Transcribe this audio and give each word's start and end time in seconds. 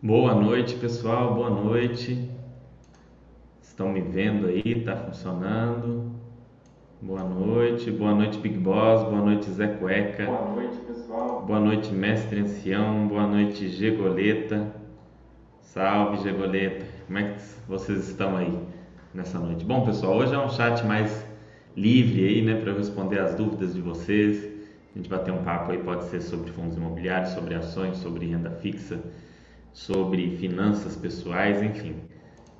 Boa 0.00 0.32
noite, 0.32 0.76
pessoal. 0.76 1.34
Boa 1.34 1.50
noite. 1.50 2.30
Estão 3.60 3.88
me 3.88 4.00
vendo 4.00 4.46
aí? 4.46 4.80
Tá 4.84 4.94
funcionando? 4.94 6.12
Boa 7.02 7.24
noite. 7.24 7.90
Boa 7.90 8.14
noite, 8.14 8.38
Big 8.38 8.56
Boss. 8.56 9.02
Boa 9.02 9.20
noite, 9.20 9.50
Zé 9.50 9.66
Cueca. 9.66 10.24
Boa 10.24 10.54
noite, 10.54 10.76
pessoal. 10.86 11.42
Boa 11.44 11.58
noite, 11.58 11.92
Mestre 11.92 12.38
Ancião. 12.38 13.08
Boa 13.08 13.26
noite, 13.26 13.68
Gegoleta. 13.68 14.72
Salve, 15.62 16.22
Gegoleta. 16.22 16.86
Como 17.06 17.18
é 17.18 17.32
que 17.32 17.42
vocês 17.66 18.08
estão 18.08 18.36
aí 18.36 18.56
nessa 19.12 19.40
noite? 19.40 19.64
Bom, 19.64 19.84
pessoal, 19.84 20.16
hoje 20.18 20.32
é 20.32 20.38
um 20.38 20.48
chat 20.48 20.86
mais 20.86 21.26
livre 21.76 22.24
aí, 22.24 22.40
né, 22.40 22.60
para 22.60 22.72
responder 22.72 23.18
as 23.18 23.34
dúvidas 23.34 23.74
de 23.74 23.80
vocês. 23.80 24.48
A 24.94 24.96
gente 24.96 25.10
bater 25.10 25.32
um 25.32 25.42
papo 25.42 25.72
aí, 25.72 25.78
pode 25.78 26.04
ser 26.04 26.20
sobre 26.20 26.52
fundos 26.52 26.76
imobiliários, 26.76 27.30
sobre 27.30 27.56
ações, 27.56 27.96
sobre 27.96 28.26
renda 28.26 28.50
fixa, 28.50 29.00
sobre 29.72 30.36
finanças 30.36 30.96
pessoais, 30.96 31.62
enfim, 31.62 31.96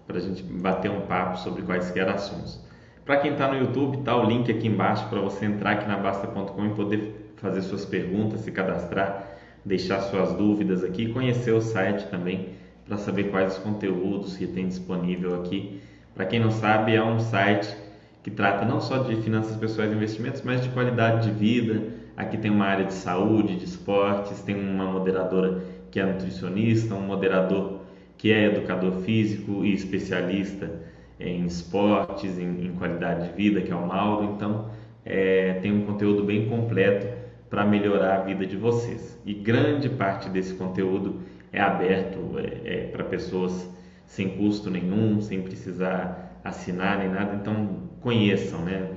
para 0.06 0.18
a 0.18 0.20
gente 0.20 0.42
bater 0.42 0.90
um 0.90 1.02
papo 1.02 1.38
sobre 1.38 1.62
quaisquer 1.62 2.08
assuntos. 2.08 2.60
Para 3.04 3.18
quem 3.18 3.32
está 3.32 3.48
no 3.48 3.58
YouTube, 3.58 4.02
tá 4.02 4.16
o 4.16 4.24
link 4.24 4.50
aqui 4.50 4.68
embaixo 4.68 5.08
para 5.08 5.20
você 5.20 5.46
entrar 5.46 5.72
aqui 5.72 5.88
na 5.88 5.96
Basta.com 5.96 6.66
e 6.66 6.70
poder 6.70 7.32
fazer 7.36 7.62
suas 7.62 7.84
perguntas, 7.84 8.40
se 8.40 8.50
cadastrar, 8.50 9.26
deixar 9.64 10.00
suas 10.00 10.32
dúvidas 10.32 10.84
aqui 10.84 11.12
conhecer 11.12 11.52
o 11.52 11.60
site 11.60 12.06
também 12.08 12.50
para 12.86 12.96
saber 12.96 13.30
quais 13.30 13.56
os 13.56 13.58
conteúdos 13.62 14.36
que 14.36 14.46
tem 14.46 14.66
disponível 14.66 15.40
aqui. 15.40 15.80
Para 16.14 16.24
quem 16.24 16.40
não 16.40 16.50
sabe, 16.50 16.94
é 16.94 17.04
um 17.04 17.20
site 17.20 17.76
que 18.22 18.30
trata 18.30 18.64
não 18.64 18.80
só 18.80 18.98
de 18.98 19.16
finanças 19.22 19.56
pessoais 19.56 19.92
e 19.92 19.94
investimentos, 19.94 20.42
mas 20.42 20.62
de 20.62 20.68
qualidade 20.70 21.28
de 21.28 21.38
vida. 21.38 21.82
Aqui 22.16 22.36
tem 22.36 22.50
uma 22.50 22.64
área 22.64 22.84
de 22.84 22.94
saúde, 22.94 23.56
de 23.56 23.64
esportes, 23.64 24.40
tem 24.42 24.54
uma 24.54 24.86
moderadora 24.86 25.62
que 25.98 26.02
é 26.02 26.06
nutricionista, 26.06 26.94
um 26.94 27.00
moderador 27.00 27.80
que 28.16 28.32
é 28.32 28.44
educador 28.44 28.92
físico 29.02 29.64
e 29.64 29.72
especialista 29.72 30.70
em 31.18 31.44
esportes, 31.44 32.38
em, 32.38 32.66
em 32.66 32.72
qualidade 32.74 33.28
de 33.28 33.34
vida, 33.34 33.60
que 33.60 33.72
é 33.72 33.74
o 33.74 33.84
Mauro. 33.84 34.34
Então, 34.36 34.70
é, 35.04 35.54
tem 35.54 35.72
um 35.72 35.84
conteúdo 35.84 36.22
bem 36.22 36.48
completo 36.48 37.08
para 37.50 37.64
melhorar 37.64 38.20
a 38.20 38.22
vida 38.22 38.46
de 38.46 38.56
vocês. 38.56 39.20
E 39.26 39.34
grande 39.34 39.88
parte 39.88 40.28
desse 40.28 40.54
conteúdo 40.54 41.20
é 41.52 41.60
aberto 41.60 42.38
é, 42.38 42.60
é, 42.64 42.86
para 42.86 43.02
pessoas 43.02 43.68
sem 44.06 44.28
custo 44.36 44.70
nenhum, 44.70 45.20
sem 45.20 45.42
precisar 45.42 46.40
assinar 46.44 46.98
nem 46.98 47.08
nada. 47.08 47.34
Então, 47.34 47.88
conheçam, 48.00 48.60
né? 48.60 48.88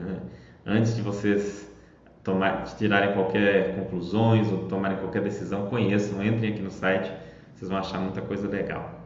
Antes 0.65 0.95
de 0.95 1.01
vocês 1.01 1.70
tomar, 2.23 2.63
tirarem 2.75 3.13
qualquer 3.13 3.75
conclusões 3.75 4.51
ou 4.51 4.65
tomarem 4.67 4.97
qualquer 4.97 5.21
decisão, 5.21 5.67
conheçam, 5.67 6.23
entrem 6.23 6.53
aqui 6.53 6.61
no 6.61 6.71
site, 6.71 7.11
vocês 7.55 7.69
vão 7.69 7.79
achar 7.79 7.99
muita 7.99 8.21
coisa 8.21 8.47
legal. 8.47 9.01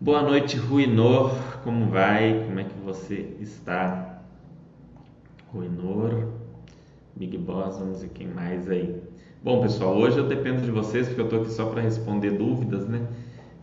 Boa 0.00 0.22
noite, 0.22 0.56
Ruinor. 0.56 1.58
Como 1.62 1.90
vai? 1.90 2.44
Como 2.46 2.58
é 2.58 2.64
que 2.64 2.78
você 2.82 3.36
está? 3.38 4.22
Ruinor, 5.52 6.28
Big 7.14 7.36
Boss, 7.36 7.78
vamos 7.78 8.00
ver 8.00 8.08
quem 8.08 8.28
mais 8.28 8.70
aí. 8.70 9.02
Bom, 9.42 9.60
pessoal, 9.60 9.96
hoje 9.96 10.16
eu 10.16 10.26
dependo 10.26 10.62
de 10.62 10.70
vocês 10.70 11.06
porque 11.06 11.20
eu 11.20 11.24
estou 11.24 11.42
aqui 11.42 11.50
só 11.50 11.66
para 11.66 11.82
responder 11.82 12.30
dúvidas, 12.30 12.86
né? 12.86 13.06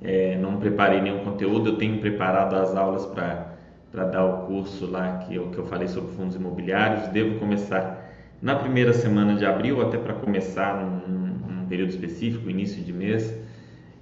É, 0.02 0.38
não 0.38 0.58
preparei 0.58 1.02
nenhum 1.02 1.24
conteúdo, 1.24 1.70
eu 1.70 1.78
tenho 1.78 2.00
preparado 2.00 2.56
as 2.56 2.76
aulas 2.76 3.06
para 3.06 3.57
dar 4.06 4.26
o 4.26 4.48
curso 4.48 4.90
lá 4.90 5.20
que 5.20 5.36
eu, 5.36 5.50
que 5.50 5.58
eu 5.58 5.66
falei 5.66 5.88
sobre 5.88 6.14
fundos 6.16 6.36
imobiliários. 6.36 7.08
Devo 7.10 7.40
começar 7.40 8.12
na 8.42 8.56
primeira 8.56 8.94
semana 8.94 9.36
de 9.36 9.46
abril, 9.46 9.82
até 9.82 9.98
para 9.98 10.14
começar 10.14 10.84
num, 10.84 11.62
num 11.62 11.66
período 11.68 11.90
específico, 11.90 12.50
início 12.50 12.84
de 12.84 12.94
mês 12.94 13.34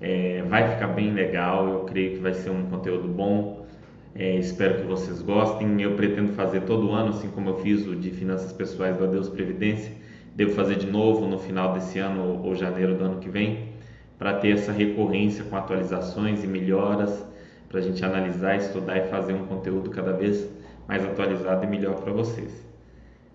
é, 0.02 0.44
vai 0.48 0.72
ficar 0.72 0.88
bem 0.88 1.12
legal, 1.14 1.68
eu 1.68 1.80
creio 1.82 2.16
que 2.16 2.20
vai 2.20 2.34
ser 2.34 2.50
um 2.50 2.66
conteúdo 2.66 3.08
bom. 3.08 3.66
É, 4.14 4.36
espero 4.36 4.82
que 4.82 4.84
vocês 4.84 5.22
gostem. 5.22 5.82
Eu 5.82 5.96
pretendo 5.96 6.34
fazer 6.34 6.62
todo 6.62 6.92
ano, 6.92 7.10
assim 7.10 7.30
como 7.30 7.50
eu 7.50 7.60
fiz 7.60 7.86
o 7.88 7.96
de 7.96 8.12
finanças 8.12 8.52
pessoais 8.54 8.98
do 8.98 9.04
Adeus 9.04 9.30
Previdência. 9.30 9.92
Devo 10.36 10.52
fazer 10.52 10.76
de 10.76 10.88
novo 10.88 11.26
no 11.28 11.38
final 11.40 11.74
desse 11.74 12.00
ano 12.00 12.42
ou 12.44 12.56
janeiro 12.56 12.96
do 12.96 13.04
ano 13.04 13.20
que 13.20 13.30
vem, 13.30 13.70
para 14.18 14.34
ter 14.34 14.52
essa 14.52 14.72
recorrência 14.72 15.46
com 15.46 15.56
atualizações 15.56 16.44
e 16.44 16.48
melhoras, 16.48 17.26
para 17.70 17.80
a 17.80 17.82
gente 17.82 18.04
analisar, 18.04 18.56
estudar 18.56 18.98
e 18.98 19.10
fazer 19.10 19.34
um 19.34 19.46
conteúdo 19.46 19.90
cada 19.90 20.14
vez 20.14 20.50
mais 20.88 21.04
atualizado 21.04 21.64
e 21.64 21.68
melhor 21.68 21.96
para 21.96 22.12
vocês. 22.12 22.66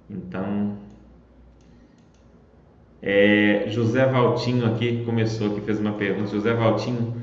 Então, 0.08 0.76
é, 3.02 3.64
José 3.68 4.04
Valtinho 4.06 4.66
aqui 4.66 5.02
começou, 5.04 5.54
que 5.54 5.60
fez 5.62 5.80
uma 5.80 5.92
pergunta. 5.92 6.30
José 6.30 6.52
Valtinho, 6.52 7.14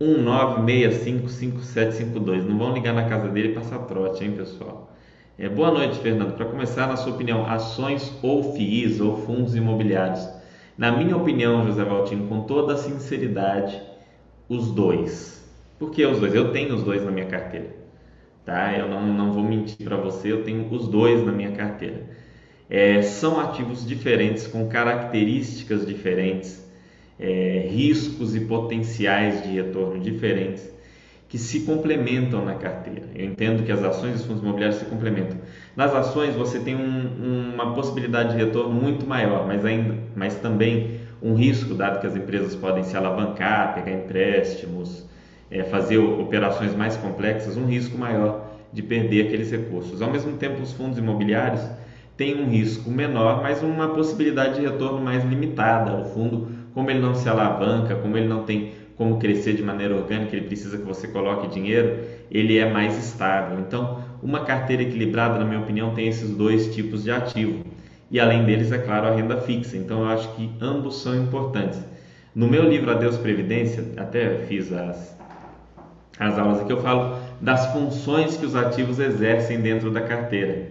19655752. 0.00 2.44
Não 2.44 2.58
vão 2.58 2.74
ligar 2.74 2.92
na 2.92 3.08
casa 3.08 3.28
dele 3.28 3.52
e 3.52 3.54
passar 3.54 3.78
trote, 3.80 4.24
hein, 4.24 4.32
pessoal? 4.32 4.92
É, 5.38 5.48
boa 5.48 5.70
noite, 5.70 5.98
Fernando. 5.98 6.36
Para 6.36 6.44
começar, 6.46 6.86
na 6.86 6.96
sua 6.96 7.14
opinião, 7.14 7.46
ações 7.46 8.12
ou 8.22 8.54
FIIs 8.54 9.00
ou 9.00 9.16
fundos 9.16 9.56
imobiliários? 9.56 10.28
Na 10.76 10.92
minha 10.92 11.16
opinião, 11.16 11.64
José 11.64 11.84
Valtinho, 11.84 12.28
com 12.28 12.42
toda 12.42 12.74
a 12.74 12.76
sinceridade, 12.76 13.80
os 14.48 14.70
dois. 14.70 15.41
Por 15.82 15.90
que 15.90 16.06
os 16.06 16.20
dois? 16.20 16.34
Eu 16.34 16.52
tenho 16.52 16.74
os 16.74 16.82
dois 16.82 17.04
na 17.04 17.10
minha 17.10 17.26
carteira. 17.26 17.74
Tá? 18.44 18.76
Eu 18.76 18.88
não, 18.88 19.06
não 19.06 19.32
vou 19.32 19.42
mentir 19.42 19.84
para 19.84 19.96
você, 19.96 20.30
eu 20.30 20.42
tenho 20.44 20.72
os 20.72 20.88
dois 20.88 21.24
na 21.24 21.32
minha 21.32 21.52
carteira 21.52 22.22
é, 22.72 23.02
são 23.02 23.38
ativos 23.38 23.86
diferentes, 23.86 24.46
com 24.46 24.66
características 24.66 25.86
diferentes, 25.86 26.66
é, 27.20 27.68
riscos 27.70 28.34
e 28.34 28.40
potenciais 28.40 29.42
de 29.42 29.50
retorno 29.50 30.00
diferentes, 30.00 30.72
que 31.28 31.36
se 31.36 31.60
complementam 31.60 32.42
na 32.42 32.54
carteira. 32.54 33.02
Eu 33.14 33.26
entendo 33.26 33.62
que 33.62 33.70
as 33.70 33.84
ações 33.84 34.12
e 34.12 34.16
os 34.16 34.24
fundos 34.24 34.42
imobiliários 34.42 34.78
se 34.78 34.86
complementam. 34.86 35.36
Nas 35.76 35.94
ações 35.94 36.34
você 36.34 36.60
tem 36.60 36.74
um, 36.74 37.52
uma 37.52 37.74
possibilidade 37.74 38.32
de 38.32 38.42
retorno 38.42 38.72
muito 38.72 39.06
maior, 39.06 39.46
mas, 39.46 39.62
ainda, 39.66 39.98
mas 40.16 40.36
também 40.36 41.00
um 41.20 41.34
risco, 41.34 41.74
dado 41.74 42.00
que 42.00 42.06
as 42.06 42.16
empresas 42.16 42.54
podem 42.54 42.84
se 42.84 42.96
alavancar, 42.96 43.74
pegar 43.74 43.92
empréstimos, 43.92 45.06
é, 45.52 45.62
fazer 45.64 45.98
operações 45.98 46.74
mais 46.74 46.96
complexas, 46.96 47.56
um 47.56 47.66
risco 47.66 47.98
maior 47.98 48.50
de 48.72 48.82
perder 48.82 49.26
aqueles 49.26 49.50
recursos. 49.50 50.00
Ao 50.00 50.10
mesmo 50.10 50.36
tempo, 50.38 50.62
os 50.62 50.72
fundos 50.72 50.96
imobiliários 50.96 51.60
tem 52.16 52.40
um 52.40 52.48
risco 52.48 52.90
menor, 52.90 53.42
mas 53.42 53.62
uma 53.62 53.88
possibilidade 53.88 54.56
de 54.56 54.66
retorno 54.66 55.00
mais 55.00 55.22
limitada. 55.24 55.94
O 56.00 56.04
fundo, 56.06 56.48
como 56.72 56.90
ele 56.90 57.00
não 57.00 57.14
se 57.14 57.28
alavanca, 57.28 57.94
como 57.96 58.16
ele 58.16 58.28
não 58.28 58.44
tem 58.44 58.72
como 58.96 59.18
crescer 59.18 59.54
de 59.54 59.62
maneira 59.62 59.94
orgânica, 59.94 60.36
ele 60.36 60.46
precisa 60.46 60.78
que 60.78 60.84
você 60.84 61.08
coloque 61.08 61.48
dinheiro, 61.48 61.98
ele 62.30 62.58
é 62.58 62.70
mais 62.70 62.96
estável. 62.96 63.58
Então, 63.58 63.98
uma 64.22 64.40
carteira 64.44 64.82
equilibrada, 64.82 65.38
na 65.38 65.44
minha 65.44 65.60
opinião, 65.60 65.94
tem 65.94 66.06
esses 66.06 66.30
dois 66.30 66.72
tipos 66.74 67.02
de 67.02 67.10
ativo. 67.10 67.64
E 68.10 68.20
além 68.20 68.44
deles, 68.44 68.70
é 68.70 68.78
claro, 68.78 69.08
a 69.08 69.14
renda 69.14 69.38
fixa. 69.38 69.76
Então, 69.76 70.02
eu 70.02 70.08
acho 70.08 70.32
que 70.34 70.50
ambos 70.60 71.02
são 71.02 71.16
importantes. 71.16 71.82
No 72.34 72.46
meu 72.46 72.68
livro 72.68 72.90
Adeus 72.90 73.16
Previdência, 73.18 73.84
até 73.96 74.44
fiz 74.46 74.72
as, 74.72 75.16
as 76.18 76.38
aulas 76.38 76.60
aqui, 76.60 76.72
eu 76.72 76.80
falo 76.80 77.18
das 77.40 77.72
funções 77.72 78.36
que 78.36 78.46
os 78.46 78.54
ativos 78.54 78.98
exercem 78.98 79.60
dentro 79.60 79.90
da 79.90 80.00
carteira. 80.00 80.68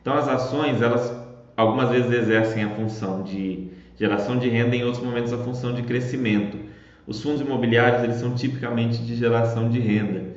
Então 0.00 0.14
as 0.14 0.28
ações, 0.28 0.82
elas 0.82 1.12
algumas 1.56 1.90
vezes 1.90 2.10
exercem 2.10 2.64
a 2.64 2.70
função 2.70 3.22
de 3.22 3.70
geração 3.98 4.38
de 4.38 4.48
renda, 4.48 4.74
em 4.74 4.84
outros 4.84 5.02
momentos 5.02 5.32
a 5.32 5.38
função 5.38 5.74
de 5.74 5.82
crescimento. 5.82 6.58
Os 7.06 7.22
fundos 7.22 7.40
imobiliários, 7.40 8.02
eles 8.02 8.16
são 8.16 8.34
tipicamente 8.34 8.98
de 8.98 9.16
geração 9.16 9.68
de 9.68 9.78
renda. 9.80 10.32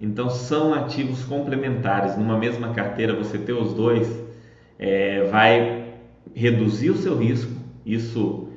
Então 0.00 0.30
são 0.30 0.74
ativos 0.74 1.24
complementares. 1.24 2.16
Numa 2.16 2.38
mesma 2.38 2.72
carteira, 2.72 3.14
você 3.14 3.38
ter 3.38 3.52
os 3.52 3.74
dois 3.74 4.08
é, 4.78 5.24
vai 5.24 5.94
reduzir 6.34 6.90
o 6.90 6.96
seu 6.96 7.16
risco. 7.16 7.50
Isso 7.84 8.47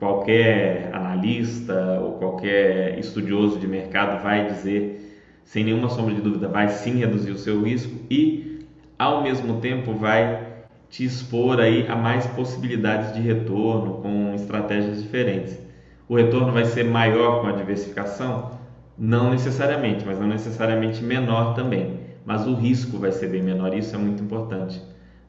qualquer 0.00 0.90
analista 0.94 2.00
ou 2.02 2.12
qualquer 2.14 2.98
estudioso 2.98 3.58
de 3.58 3.68
mercado 3.68 4.22
vai 4.22 4.46
dizer, 4.46 5.20
sem 5.44 5.62
nenhuma 5.62 5.90
sombra 5.90 6.14
de 6.14 6.22
dúvida, 6.22 6.48
vai 6.48 6.70
sim 6.70 6.96
reduzir 6.96 7.30
o 7.30 7.38
seu 7.38 7.62
risco 7.62 7.92
e 8.10 8.66
ao 8.98 9.22
mesmo 9.22 9.60
tempo 9.60 9.92
vai 9.92 10.48
te 10.88 11.04
expor 11.04 11.60
aí 11.60 11.86
a 11.86 11.94
mais 11.94 12.26
possibilidades 12.26 13.12
de 13.12 13.20
retorno 13.20 14.00
com 14.00 14.34
estratégias 14.34 15.02
diferentes. 15.02 15.58
O 16.08 16.16
retorno 16.16 16.50
vai 16.50 16.64
ser 16.64 16.84
maior 16.84 17.42
com 17.42 17.46
a 17.46 17.52
diversificação? 17.52 18.58
Não 18.98 19.30
necessariamente, 19.30 20.04
mas 20.04 20.18
não 20.18 20.26
necessariamente 20.26 21.04
menor 21.04 21.54
também. 21.54 22.00
Mas 22.24 22.46
o 22.46 22.54
risco 22.54 22.98
vai 22.98 23.12
ser 23.12 23.28
bem 23.28 23.42
menor, 23.42 23.74
isso 23.74 23.94
é 23.94 23.98
muito 23.98 24.22
importante, 24.22 24.80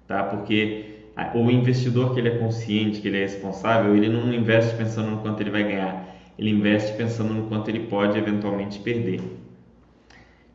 tá? 0.08 0.24
Porque 0.24 0.91
o 1.34 1.50
investidor 1.50 2.14
que 2.14 2.20
ele 2.20 2.30
é 2.30 2.38
consciente, 2.38 3.02
que 3.02 3.08
ele 3.08 3.18
é 3.18 3.22
responsável, 3.22 3.96
ele 3.96 4.10
não 4.10 4.34
investe 4.34 4.76
pensando 4.76 5.12
no 5.12 5.18
quanto 5.18 5.42
ele 5.42 5.50
vai 5.50 5.64
ganhar, 5.64 6.16
ele 6.38 6.50
investe 6.50 6.96
pensando 6.98 7.34
no 7.34 7.48
quanto 7.48 7.70
ele 7.70 7.82
pode 7.82 8.18
eventualmente 8.18 8.80
perder. 8.80 9.22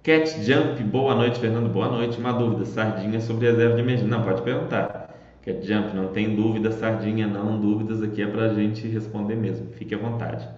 Cat 0.03 0.41
Jump, 0.45 0.81
boa 0.85 1.17
noite, 1.17 1.41
Fernando. 1.41 1.69
Boa 1.69 1.89
noite. 1.89 2.17
Uma 2.17 2.33
dúvida: 2.33 2.65
sardinha 2.65 3.21
sobre 3.21 3.51
reserva 3.51 3.75
de 3.75 3.81
emergência? 3.81 4.07
Não, 4.07 4.23
pode 4.23 4.43
perguntar. 4.43 5.13
Cat 5.43 5.67
Jump, 5.67 5.97
não 5.97 6.09
tem 6.09 6.37
dúvida, 6.37 6.71
sardinha 6.71 7.27
não. 7.27 7.61
Dúvidas 7.61 8.01
aqui 8.03 8.23
é 8.23 8.27
para 8.27 8.45
a 8.45 8.55
gente 8.55 8.87
responder 8.87 9.35
mesmo. 9.35 9.67
Fique 9.73 9.97
à 9.97 9.99
vontade. 9.99 10.49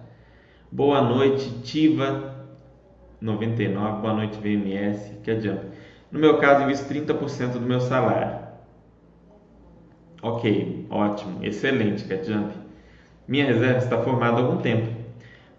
Boa 0.71 1.01
noite, 1.01 1.49
Tiva 1.63 2.45
99. 3.19 4.01
Boa 4.01 4.13
noite, 4.13 4.39
VMS. 4.39 5.15
Que 5.23 5.31
adianta? 5.31 5.65
No 6.11 6.19
meu 6.19 6.37
caso, 6.37 6.63
invisto 6.63 6.91
30% 6.93 7.53
do 7.53 7.61
meu 7.61 7.79
salário. 7.81 8.48
Ok, 10.21 10.87
ótimo, 10.89 11.43
excelente, 11.43 12.11
adianta. 12.11 12.55
Minha 13.27 13.45
reserva 13.45 13.77
está 13.77 14.01
formada 14.01 14.37
há 14.37 14.41
algum 14.41 14.57
tempo, 14.61 14.89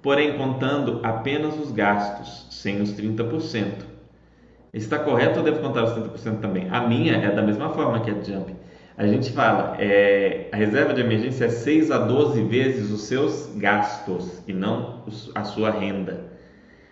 porém 0.02 0.36
contando 0.36 1.00
apenas 1.02 1.58
os 1.58 1.72
gastos, 1.72 2.46
sem 2.50 2.80
os 2.82 2.92
30%. 2.92 3.84
Está 4.72 4.98
correto 4.98 5.38
ou 5.38 5.44
devo 5.44 5.60
contar 5.60 5.84
os 5.84 5.92
30% 5.92 6.40
também? 6.40 6.68
A 6.70 6.86
minha 6.86 7.14
é 7.16 7.30
da 7.34 7.42
mesma 7.42 7.70
forma 7.70 8.00
que 8.00 8.10
a 8.10 8.14
Jump. 8.14 8.54
A 8.96 9.06
gente 9.06 9.32
fala, 9.32 9.76
é, 9.78 10.48
a 10.52 10.56
reserva 10.56 10.92
de 10.92 11.00
emergência 11.00 11.46
é 11.46 11.48
6 11.48 11.90
a 11.90 11.98
12 11.98 12.42
vezes 12.44 12.90
os 12.90 13.02
seus 13.02 13.50
gastos 13.56 14.42
e 14.46 14.52
não 14.52 15.04
a 15.34 15.42
sua 15.42 15.70
renda. 15.70 16.30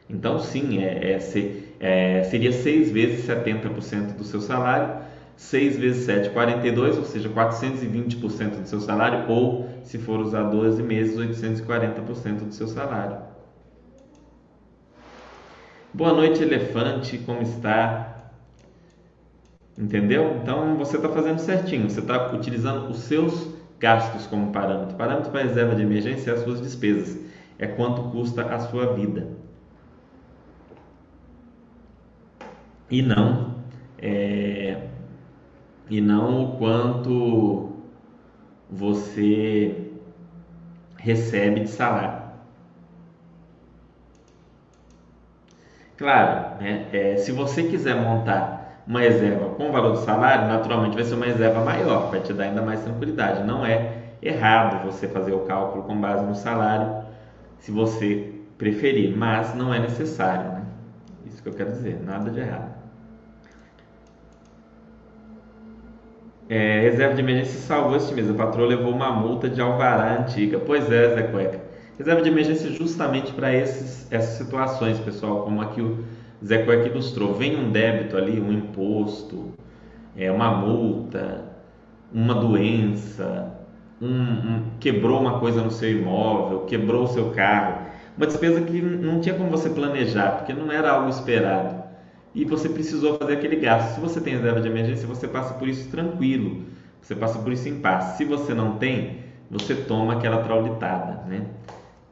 Então, 0.08 0.38
sim, 0.38 0.82
é, 0.82 1.12
é, 1.12 2.18
é 2.18 2.22
seria 2.24 2.50
6 2.50 2.90
vezes 2.90 3.26
70% 3.26 4.16
do 4.16 4.24
seu 4.24 4.40
salário, 4.40 5.02
6 5.38 5.78
vezes 5.78 6.04
7, 6.04 6.30
42, 6.30 6.98
ou 6.98 7.04
seja, 7.04 7.28
420% 7.28 8.60
do 8.60 8.68
seu 8.68 8.80
salário, 8.80 9.30
ou, 9.30 9.68
se 9.84 9.96
for 9.96 10.18
usar 10.18 10.42
12 10.42 10.82
meses, 10.82 11.16
840% 11.16 12.48
do 12.48 12.52
seu 12.52 12.66
salário. 12.66 13.18
Boa 15.94 16.12
noite, 16.12 16.42
elefante, 16.42 17.18
como 17.18 17.40
está? 17.42 18.32
Entendeu? 19.78 20.40
Então 20.42 20.76
você 20.76 20.96
está 20.96 21.08
fazendo 21.08 21.38
certinho, 21.38 21.88
você 21.88 22.00
está 22.00 22.32
utilizando 22.32 22.90
os 22.90 22.98
seus 22.98 23.48
gastos 23.78 24.26
como 24.26 24.50
parâmetro. 24.50 24.96
Parâmetro 24.96 25.30
para 25.30 25.44
reserva 25.44 25.76
de 25.76 25.82
emergência 25.82 26.32
é 26.32 26.34
as 26.34 26.40
suas 26.40 26.60
despesas, 26.60 27.16
é 27.60 27.68
quanto 27.68 28.10
custa 28.10 28.42
a 28.42 28.58
sua 28.58 28.92
vida. 28.92 29.28
E 32.90 33.02
não, 33.02 33.54
é, 33.98 34.88
e 35.88 36.00
não 36.00 36.44
o 36.44 36.58
quanto 36.58 37.72
você 38.70 39.92
recebe 40.98 41.60
de 41.60 41.68
salário. 41.68 42.28
Claro, 45.96 46.62
né, 46.62 46.86
é, 46.92 47.16
se 47.16 47.32
você 47.32 47.64
quiser 47.64 47.96
montar 47.96 48.82
uma 48.86 49.00
reserva 49.00 49.50
com 49.50 49.68
o 49.68 49.72
valor 49.72 49.92
do 49.92 49.98
salário, 49.98 50.46
naturalmente 50.46 50.94
vai 50.94 51.04
ser 51.04 51.14
uma 51.14 51.26
reserva 51.26 51.60
maior, 51.64 52.10
vai 52.10 52.20
te 52.20 52.32
dar 52.32 52.44
ainda 52.44 52.62
mais 52.62 52.80
tranquilidade. 52.82 53.44
Não 53.44 53.66
é 53.66 53.96
errado 54.22 54.84
você 54.84 55.08
fazer 55.08 55.32
o 55.32 55.40
cálculo 55.40 55.84
com 55.84 56.00
base 56.00 56.24
no 56.24 56.34
salário, 56.34 57.04
se 57.58 57.70
você 57.70 58.32
preferir, 58.56 59.16
mas 59.16 59.54
não 59.54 59.74
é 59.74 59.78
necessário. 59.78 60.52
Né? 60.52 60.62
Isso 61.26 61.42
que 61.42 61.48
eu 61.48 61.52
quero 61.52 61.70
dizer, 61.70 62.00
nada 62.04 62.30
de 62.30 62.40
errado. 62.40 62.77
É, 66.48 66.80
reserva 66.80 67.14
de 67.14 67.20
emergência 67.20 67.60
salvou 67.60 67.96
este 67.96 68.14
mês. 68.14 68.30
A 68.30 68.34
patroa 68.34 68.66
levou 68.66 68.92
uma 68.92 69.10
multa 69.12 69.48
de 69.48 69.60
alvará 69.60 70.20
antiga. 70.20 70.58
Pois 70.58 70.90
é, 70.90 71.14
Zé 71.14 71.22
Cueca. 71.24 71.60
Reserva 71.98 72.22
de 72.22 72.28
emergência 72.28 72.70
justamente 72.70 73.32
para 73.32 73.52
essas 73.52 74.30
situações, 74.36 74.98
pessoal, 75.00 75.42
como 75.42 75.60
aqui 75.60 75.80
o 75.80 76.04
Zé 76.44 76.58
Cueca 76.58 76.86
ilustrou, 76.86 77.34
vem 77.34 77.56
um 77.56 77.70
débito 77.70 78.16
ali, 78.16 78.40
um 78.40 78.52
imposto, 78.52 79.52
é, 80.16 80.30
uma 80.30 80.50
multa, 80.50 81.44
uma 82.12 82.34
doença, 82.34 83.52
um, 84.00 84.06
um, 84.06 84.62
quebrou 84.78 85.20
uma 85.20 85.40
coisa 85.40 85.60
no 85.60 85.70
seu 85.70 85.90
imóvel, 85.90 86.60
quebrou 86.60 87.04
o 87.04 87.08
seu 87.08 87.30
carro, 87.30 87.86
uma 88.16 88.26
despesa 88.26 88.60
que 88.60 88.80
não 88.80 89.20
tinha 89.20 89.34
como 89.34 89.50
você 89.50 89.68
planejar, 89.68 90.36
porque 90.36 90.52
não 90.52 90.70
era 90.70 90.92
algo 90.92 91.08
esperado. 91.08 91.77
E 92.38 92.44
você 92.44 92.68
precisou 92.68 93.18
fazer 93.18 93.32
aquele 93.32 93.56
gasto. 93.56 93.96
Se 93.96 94.00
você 94.00 94.20
tem 94.20 94.36
reserva 94.36 94.60
de 94.60 94.68
emergência, 94.68 95.08
você 95.08 95.26
passa 95.26 95.54
por 95.54 95.66
isso 95.66 95.90
tranquilo, 95.90 96.66
você 97.02 97.16
passa 97.16 97.36
por 97.40 97.52
isso 97.52 97.68
em 97.68 97.80
paz. 97.80 98.16
Se 98.16 98.24
você 98.24 98.54
não 98.54 98.78
tem, 98.78 99.24
você 99.50 99.74
toma 99.74 100.12
aquela 100.12 100.44
traulitada, 100.44 101.24
né? 101.24 101.44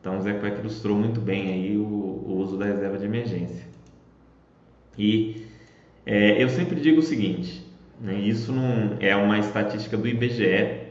Então, 0.01 0.19
o 0.19 0.21
Zé 0.21 0.33
Cueca 0.33 0.59
ilustrou 0.59 0.97
muito 0.97 1.21
bem 1.21 1.53
aí 1.53 1.77
o, 1.77 1.85
o 1.85 2.39
uso 2.39 2.57
da 2.57 2.65
reserva 2.65 2.99
de 2.99 3.05
emergência. 3.05 3.69
E 4.99 5.47
é, 6.05 6.43
eu 6.43 6.49
sempre 6.49 6.81
digo 6.81 6.99
o 6.99 7.05
seguinte: 7.05 7.65
né, 8.01 8.15
isso 8.15 8.53
não 8.53 8.97
é 8.99 9.15
uma 9.15 9.39
estatística 9.39 9.97
do 9.97 10.09
IBGE 10.09 10.87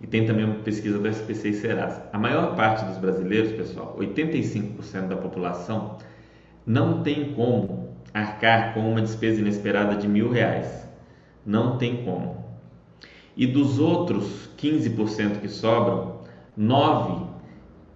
e 0.00 0.06
tem 0.06 0.24
também 0.24 0.46
uma 0.46 0.60
pesquisa 0.60 0.98
do 0.98 1.06
SPC 1.06 1.50
e 1.50 1.52
Serasa. 1.52 2.08
A 2.10 2.18
maior 2.18 2.56
parte 2.56 2.86
dos 2.86 2.96
brasileiros, 2.96 3.52
pessoal, 3.52 3.98
85% 4.00 5.08
da 5.08 5.16
população, 5.16 5.98
não 6.64 7.02
tem 7.02 7.34
como 7.34 7.87
arcar 8.12 8.74
com 8.74 8.80
uma 8.80 9.00
despesa 9.00 9.40
inesperada 9.40 9.96
de 9.96 10.08
mil 10.08 10.30
reais. 10.30 10.86
Não 11.44 11.78
tem 11.78 12.04
como. 12.04 12.44
E 13.36 13.46
dos 13.46 13.78
outros 13.78 14.50
15% 14.58 15.40
que 15.40 15.48
sobram, 15.48 16.18
9 16.56 17.26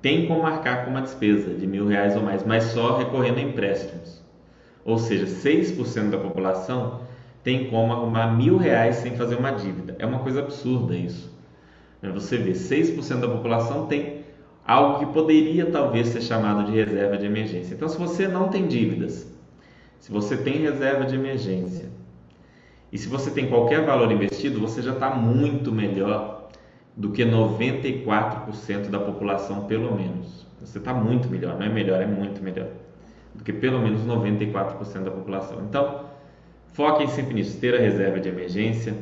tem 0.00 0.26
como 0.26 0.47
arcar 0.47 0.85
com 0.85 0.91
uma 0.91 1.03
despesa 1.03 1.55
de 1.55 1.67
mil 1.67 1.87
reais 1.87 2.17
ou 2.17 2.23
mais, 2.23 2.44
mas 2.44 2.64
só 2.64 2.99
recorrendo 2.99 3.38
a 3.38 3.43
empréstimos. 3.43 4.23
Ou 4.85 4.99
seja, 4.99 5.26
6% 5.26 6.11
da 6.11 6.19
população 6.19 7.00
tem 7.43 7.69
como 7.70 7.93
arrumar 7.93 8.29
mil 8.37 8.56
reais 8.56 8.97
sem 8.97 9.17
fazer 9.17 9.37
uma 9.37 9.53
dívida. 9.53 9.94
É 9.99 10.06
uma 10.06 10.19
coisa 10.20 10.41
absurda 10.41 10.97
isso. 10.97 11.31
Você 12.14 12.37
vê, 12.37 12.50
6% 12.50 13.20
da 13.20 13.29
população 13.29 13.87
tem 13.87 14.25
algo 14.67 14.99
que 14.99 15.12
poderia 15.12 15.67
talvez 15.67 16.09
ser 16.09 16.20
chamado 16.20 16.64
de 16.64 16.73
reserva 16.73 17.17
de 17.17 17.26
emergência. 17.26 17.75
Então, 17.75 17.88
se 17.88 17.97
você 17.97 18.26
não 18.26 18.49
tem 18.49 18.67
dívidas, 18.67 19.26
se 20.02 20.10
você 20.10 20.37
tem 20.37 20.54
reserva 20.54 21.04
de 21.04 21.14
emergência 21.14 21.88
e 22.90 22.99
se 22.99 23.06
você 23.06 23.31
tem 23.31 23.49
qualquer 23.49 23.87
valor 23.87 24.10
investido, 24.10 24.58
você 24.58 24.82
já 24.82 24.94
está 24.94 25.10
muito 25.10 25.70
melhor 25.70 26.49
do 26.96 27.12
que 27.12 27.25
94% 27.25 28.90
da 28.90 28.99
população, 28.99 29.64
pelo 29.66 29.94
menos. 29.94 30.44
Você 30.60 30.78
está 30.78 30.93
muito 30.93 31.28
melhor, 31.28 31.56
não 31.56 31.64
é 31.64 31.69
melhor, 31.69 32.02
é 32.02 32.06
muito 32.06 32.43
melhor 32.43 32.66
do 33.32 33.44
que 33.44 33.52
pelo 33.52 33.78
menos 33.78 34.02
94% 34.02 35.04
da 35.04 35.10
população. 35.12 35.62
Então, 35.69 36.06
foquem 36.72 37.06
sempre 37.06 37.34
nisso: 37.34 37.60
ter 37.60 37.72
a 37.72 37.78
reserva 37.78 38.19
de 38.19 38.28
emergência, 38.28 38.96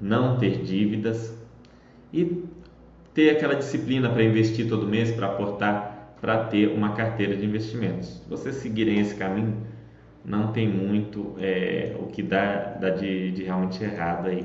não 0.00 0.38
ter 0.38 0.62
dívidas 0.62 1.34
e 2.14 2.44
ter 3.12 3.28
aquela 3.28 3.56
disciplina 3.56 4.08
para 4.08 4.24
investir 4.24 4.70
todo 4.70 4.88
mês, 4.88 5.10
para 5.10 5.26
aportar, 5.26 6.16
para 6.18 6.44
ter 6.44 6.68
uma 6.68 6.94
carteira 6.94 7.36
de 7.36 7.44
investimentos. 7.44 8.22
Se 8.22 8.28
vocês 8.30 8.54
seguirem 8.54 9.00
esse 9.00 9.14
caminho, 9.14 9.68
não 10.24 10.52
tem 10.52 10.68
muito 10.68 11.34
é, 11.38 11.96
o 11.98 12.06
que 12.06 12.22
dá, 12.22 12.74
dá 12.80 12.90
de, 12.90 13.32
de 13.32 13.44
realmente 13.44 13.82
errado 13.82 14.28
aí. 14.28 14.44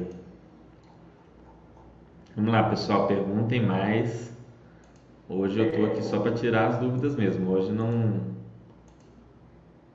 Vamos 2.36 2.51
lá, 2.51 2.63
pessoal, 2.70 3.08
perguntem 3.08 3.62
mais. 3.65 4.34
Hoje 5.27 5.60
eu 5.60 5.70
estou 5.70 5.86
aqui 5.86 6.03
só 6.03 6.20
para 6.20 6.34
tirar 6.34 6.67
as 6.67 6.77
dúvidas 6.79 7.15
mesmo. 7.15 7.50
Hoje 7.50 7.72
não 7.72 8.36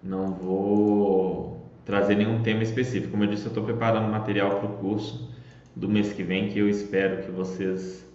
não 0.02 0.32
vou 0.32 1.70
trazer 1.84 2.14
nenhum 2.16 2.42
tema 2.42 2.62
específico. 2.62 3.12
Como 3.12 3.24
eu 3.24 3.28
disse, 3.28 3.44
eu 3.44 3.50
estou 3.50 3.64
preparando 3.64 4.10
material 4.10 4.58
para 4.58 4.70
o 4.70 4.76
curso 4.78 5.30
do 5.76 5.88
mês 5.88 6.12
que 6.12 6.22
vem 6.22 6.48
que 6.48 6.58
eu 6.58 6.68
espero 6.68 7.22
que 7.22 7.30
vocês 7.30 8.06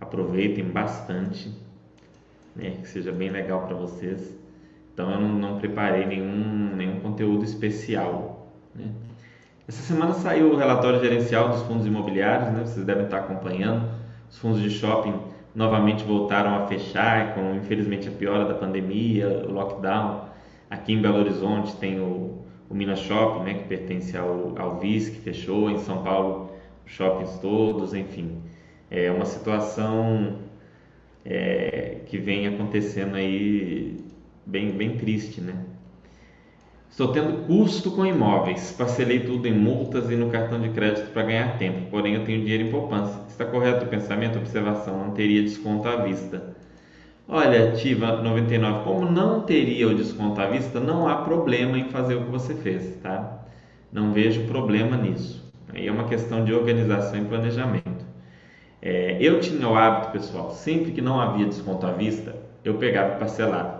aproveitem 0.00 0.64
bastante, 0.64 1.52
né? 2.54 2.78
que 2.80 2.88
seja 2.88 3.12
bem 3.12 3.30
legal 3.30 3.66
para 3.66 3.76
vocês. 3.76 4.36
Então 4.98 5.12
eu 5.12 5.20
não, 5.20 5.28
não, 5.28 5.58
preparei 5.60 6.04
nenhum, 6.06 6.74
nenhum 6.74 6.98
conteúdo 6.98 7.44
especial. 7.44 8.48
Né? 8.74 8.86
Essa 9.68 9.80
semana 9.80 10.12
saiu 10.12 10.50
o 10.50 10.56
relatório 10.56 10.98
gerencial 10.98 11.50
dos 11.50 11.62
fundos 11.62 11.86
imobiliários, 11.86 12.50
né? 12.52 12.64
vocês 12.64 12.84
devem 12.84 13.04
estar 13.04 13.18
acompanhando. 13.18 13.88
Os 14.28 14.38
fundos 14.38 14.60
de 14.60 14.68
shopping 14.70 15.14
novamente 15.54 16.02
voltaram 16.02 16.56
a 16.56 16.66
fechar, 16.66 17.32
com 17.36 17.54
infelizmente 17.54 18.08
a 18.08 18.10
piora 18.10 18.44
da 18.44 18.54
pandemia, 18.54 19.46
o 19.48 19.52
lockdown 19.52 20.24
Aqui 20.68 20.94
em 20.94 21.00
Belo 21.00 21.18
Horizonte 21.18 21.76
tem 21.76 22.00
o, 22.00 22.42
o 22.68 22.74
Minas 22.74 22.98
Shopping, 22.98 23.44
né, 23.44 23.54
que 23.54 23.68
pertence 23.68 24.16
ao, 24.16 24.58
ao 24.58 24.80
VIS, 24.80 25.10
que 25.10 25.20
fechou. 25.20 25.70
Em 25.70 25.78
São 25.78 26.02
Paulo, 26.02 26.50
shoppings 26.86 27.38
todos, 27.38 27.94
enfim. 27.94 28.42
É 28.90 29.12
uma 29.12 29.24
situação 29.24 30.38
é, 31.24 32.00
que 32.06 32.18
vem 32.18 32.48
acontecendo 32.48 33.14
aí 33.14 34.07
bem, 34.48 34.70
bem 34.70 34.96
triste, 34.96 35.40
né? 35.40 35.54
Estou 36.90 37.12
tendo 37.12 37.46
custo 37.46 37.92
com 37.92 38.04
imóveis. 38.04 38.74
Parcelei 38.76 39.20
tudo 39.20 39.46
em 39.46 39.52
multas 39.52 40.10
e 40.10 40.16
no 40.16 40.30
cartão 40.30 40.60
de 40.60 40.70
crédito 40.70 41.12
para 41.12 41.22
ganhar 41.22 41.58
tempo. 41.58 41.90
Porém, 41.90 42.14
eu 42.14 42.24
tenho 42.24 42.40
dinheiro 42.40 42.64
em 42.64 42.70
poupança. 42.70 43.24
Está 43.28 43.44
correto 43.44 43.84
o 43.84 43.88
pensamento? 43.88 44.38
Observação: 44.38 44.98
não 44.98 45.10
teria 45.12 45.42
desconto 45.42 45.86
à 45.86 45.96
vista. 45.96 46.56
Olha, 47.28 47.72
Tiva 47.72 48.22
99, 48.22 48.84
como 48.84 49.10
não 49.10 49.42
teria 49.42 49.86
o 49.86 49.94
desconto 49.94 50.40
à 50.40 50.46
vista, 50.46 50.80
não 50.80 51.06
há 51.06 51.16
problema 51.16 51.78
em 51.78 51.90
fazer 51.90 52.14
o 52.14 52.24
que 52.24 52.30
você 52.30 52.54
fez, 52.54 52.96
tá? 53.02 53.44
Não 53.92 54.12
vejo 54.12 54.46
problema 54.46 54.96
nisso. 54.96 55.46
Aí 55.74 55.86
é 55.86 55.92
uma 55.92 56.08
questão 56.08 56.42
de 56.42 56.54
organização 56.54 57.20
e 57.20 57.24
planejamento. 57.26 58.06
É, 58.80 59.18
eu 59.20 59.40
tinha 59.40 59.68
o 59.68 59.76
hábito, 59.76 60.12
pessoal, 60.12 60.50
sempre 60.50 60.90
que 60.92 61.02
não 61.02 61.20
havia 61.20 61.44
desconto 61.44 61.86
à 61.86 61.92
vista, 61.92 62.34
eu 62.64 62.74
pegava 62.78 63.16
e 63.16 63.18
parcelava. 63.18 63.77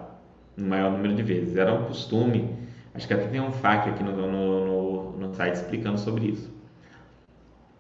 Um 0.59 0.67
maior 0.67 0.91
número 0.91 1.15
de 1.15 1.23
vezes. 1.23 1.57
Era 1.57 1.73
um 1.73 1.85
costume, 1.85 2.57
acho 2.95 3.07
que 3.07 3.15
até 3.15 3.27
tem 3.27 3.41
um 3.41 3.53
FAQ 3.53 3.91
aqui 3.91 4.03
no, 4.03 4.13
no, 4.13 4.67
no, 4.67 5.13
no 5.19 5.35
site 5.35 5.55
explicando 5.55 5.99
sobre 5.99 6.27
isso. 6.29 6.53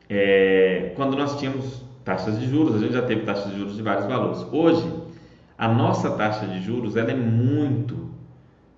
É, 0.08 0.92
quando 0.96 1.16
nós 1.16 1.38
tínhamos 1.38 1.82
taxas 2.04 2.38
de 2.38 2.48
juros, 2.48 2.74
a 2.74 2.78
gente 2.78 2.92
já 2.92 3.02
teve 3.02 3.22
taxas 3.22 3.52
de 3.52 3.58
juros 3.58 3.76
de 3.76 3.82
vários 3.82 4.06
valores. 4.06 4.46
Hoje, 4.50 4.90
a 5.58 5.68
nossa 5.68 6.10
taxa 6.12 6.46
de 6.46 6.62
juros 6.62 6.96
ela 6.96 7.10
é 7.10 7.14
muito, 7.14 8.08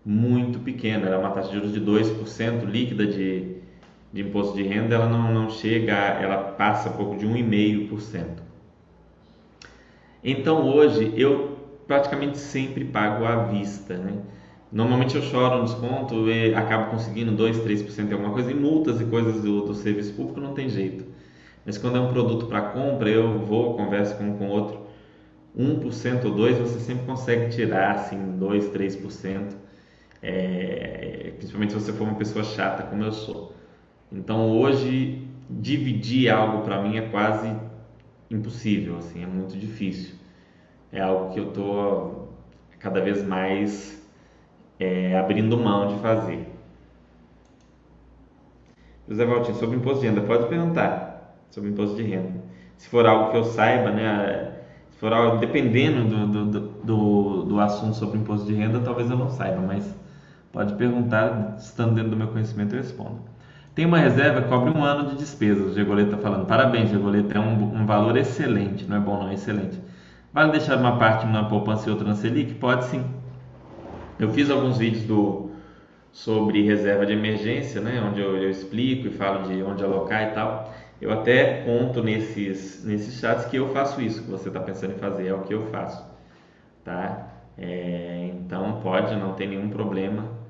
muito 0.04 0.58
pequena. 0.58 1.06
Ela 1.06 1.16
é 1.16 1.18
uma 1.18 1.30
taxa 1.30 1.48
de 1.48 1.54
juros 1.54 1.72
de 1.72 1.80
2% 1.80 2.64
líquida 2.64 3.06
de, 3.06 3.56
de 4.12 4.22
imposto 4.22 4.56
de 4.56 4.62
renda, 4.64 4.96
ela 4.96 5.08
não, 5.08 5.32
não 5.32 5.50
chega, 5.50 5.92
ela 5.92 6.38
passa 6.38 6.90
pouco 6.90 7.16
de 7.16 7.26
1,5%. 7.26 8.24
Então 10.22 10.68
hoje 10.68 11.14
eu 11.16 11.49
praticamente 11.90 12.38
sempre 12.38 12.84
pago 12.84 13.24
à 13.24 13.46
vista, 13.46 13.96
né? 13.96 14.22
Normalmente 14.70 15.16
eu 15.16 15.22
choro 15.22 15.58
no 15.58 15.64
desconto 15.64 16.30
e 16.30 16.54
acabo 16.54 16.88
conseguindo 16.88 17.32
2, 17.32 17.64
3% 17.64 18.06
de 18.06 18.12
alguma 18.12 18.32
coisa, 18.32 18.48
e 18.52 18.54
multas 18.54 19.00
e 19.00 19.04
coisas 19.06 19.42
do, 19.42 19.62
do 19.62 19.74
serviço 19.74 20.14
público 20.14 20.40
não 20.40 20.54
tem 20.54 20.68
jeito. 20.68 21.04
Mas 21.66 21.76
quando 21.78 21.96
é 21.96 22.00
um 22.00 22.12
produto 22.12 22.46
para 22.46 22.60
compra, 22.60 23.10
eu 23.10 23.40
vou, 23.40 23.74
converso 23.74 24.16
com 24.16 24.22
um 24.22 24.38
com 24.38 24.46
outro, 24.46 24.86
1% 25.58 26.24
ou 26.26 26.36
2% 26.36 26.58
você 26.58 26.78
sempre 26.78 27.04
consegue 27.06 27.48
tirar, 27.50 27.96
assim, 27.96 28.36
2, 28.38 28.70
3%, 28.70 29.56
é, 30.22 31.32
principalmente 31.38 31.72
se 31.72 31.80
você 31.80 31.92
for 31.92 32.04
uma 32.04 32.14
pessoa 32.14 32.44
chata 32.44 32.84
como 32.84 33.02
eu 33.02 33.10
sou. 33.10 33.52
Então 34.12 34.48
hoje, 34.48 35.26
dividir 35.50 36.30
algo 36.30 36.62
para 36.62 36.80
mim 36.80 36.98
é 36.98 37.08
quase 37.08 37.52
impossível, 38.30 38.96
assim, 38.96 39.24
é 39.24 39.26
muito 39.26 39.58
difícil. 39.58 40.19
É 40.92 41.00
algo 41.00 41.32
que 41.32 41.40
eu 41.40 41.48
estou 41.48 42.34
cada 42.78 43.00
vez 43.00 43.26
mais 43.26 44.02
é, 44.78 45.18
abrindo 45.18 45.56
mão 45.56 45.88
de 45.88 46.00
fazer. 46.00 46.48
José 49.08 49.24
Valtinho, 49.24 49.56
sobre 49.56 49.76
imposto 49.76 50.00
de 50.00 50.08
renda, 50.08 50.20
pode 50.20 50.46
perguntar 50.46 51.36
sobre 51.50 51.70
imposto 51.70 51.96
de 51.96 52.02
renda. 52.02 52.32
Se 52.76 52.88
for 52.88 53.06
algo 53.06 53.30
que 53.30 53.36
eu 53.36 53.44
saiba, 53.44 53.90
né, 53.90 54.52
se 54.90 54.98
for 54.98 55.12
algo, 55.12 55.38
dependendo 55.38 56.04
do, 56.04 56.44
do, 56.46 56.60
do, 56.60 57.42
do 57.44 57.60
assunto 57.60 57.96
sobre 57.96 58.18
imposto 58.18 58.46
de 58.46 58.54
renda, 58.54 58.80
talvez 58.80 59.10
eu 59.10 59.16
não 59.16 59.28
saiba, 59.28 59.60
mas 59.60 59.94
pode 60.52 60.74
perguntar, 60.74 61.56
estando 61.58 61.94
dentro 61.94 62.10
do 62.10 62.16
meu 62.16 62.28
conhecimento 62.28 62.74
eu 62.74 62.80
respondo. 62.80 63.20
Tem 63.74 63.86
uma 63.86 63.98
reserva 63.98 64.42
que 64.42 64.48
cobre 64.48 64.70
um 64.70 64.84
ano 64.84 65.08
de 65.10 65.16
despesas. 65.16 65.72
O 65.72 65.74
Gegoleta 65.74 66.16
está 66.16 66.22
falando. 66.22 66.46
Parabéns, 66.46 66.90
Gegoleta. 66.90 67.36
É 67.36 67.40
um, 67.40 67.80
um, 67.80 67.86
valor 67.86 68.16
excelente. 68.16 68.84
Não 68.84 68.96
é 68.96 69.00
bom, 69.00 69.18
não, 69.18 69.28
é 69.28 69.34
excelente. 69.34 69.80
Vale 70.32 70.52
deixar 70.52 70.76
uma 70.76 70.98
parte 70.98 71.26
na 71.26 71.44
poupança 71.44 71.88
e 71.88 71.92
outra 71.92 72.06
na 72.06 72.14
Selic? 72.14 72.54
Pode 72.54 72.84
sim. 72.84 73.04
Eu 74.18 74.30
fiz 74.30 74.50
alguns 74.50 74.78
vídeos 74.78 75.04
do, 75.04 75.50
sobre 76.12 76.62
reserva 76.62 77.06
de 77.06 77.12
emergência, 77.12 77.80
né, 77.80 78.02
onde 78.06 78.20
eu, 78.20 78.36
eu, 78.36 78.50
explico 78.50 79.08
e 79.08 79.10
falo 79.10 79.48
de 79.48 79.62
onde 79.62 79.82
alocar 79.82 80.22
e 80.22 80.30
tal. 80.32 80.72
Eu 81.00 81.12
até 81.12 81.62
conto 81.62 82.02
nesses, 82.02 82.84
nesses 82.84 83.18
chats 83.18 83.46
que 83.46 83.56
eu 83.56 83.70
faço 83.70 84.00
isso 84.00 84.22
que 84.22 84.30
você 84.30 84.48
está 84.48 84.60
pensando 84.60 84.92
em 84.92 84.98
fazer, 84.98 85.28
é 85.28 85.34
o 85.34 85.42
que 85.42 85.54
eu 85.54 85.66
faço. 85.70 86.04
Tá? 86.84 87.28
É, 87.58 88.30
então 88.34 88.80
pode, 88.82 89.16
não 89.16 89.32
tem 89.32 89.48
nenhum 89.48 89.70
problema 89.70 90.40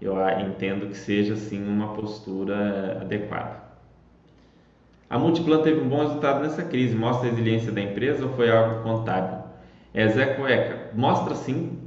eu 0.00 0.14
entendo 0.40 0.88
que 0.88 0.96
seja 0.96 1.34
sim 1.36 1.62
uma 1.66 1.94
postura 1.94 3.00
adequada. 3.00 3.67
A 5.10 5.18
Multiplan 5.18 5.62
teve 5.62 5.80
um 5.80 5.88
bom 5.88 6.00
resultado 6.00 6.42
nessa 6.42 6.62
crise. 6.62 6.94
Mostra 6.94 7.28
a 7.28 7.30
resiliência 7.30 7.72
da 7.72 7.80
empresa 7.80 8.26
ou 8.26 8.32
foi 8.32 8.50
algo 8.50 8.82
contábil? 8.82 9.38
É 9.94 10.06
Zé 10.08 10.26
Cueca. 10.34 10.90
Mostra 10.94 11.34
sim 11.34 11.78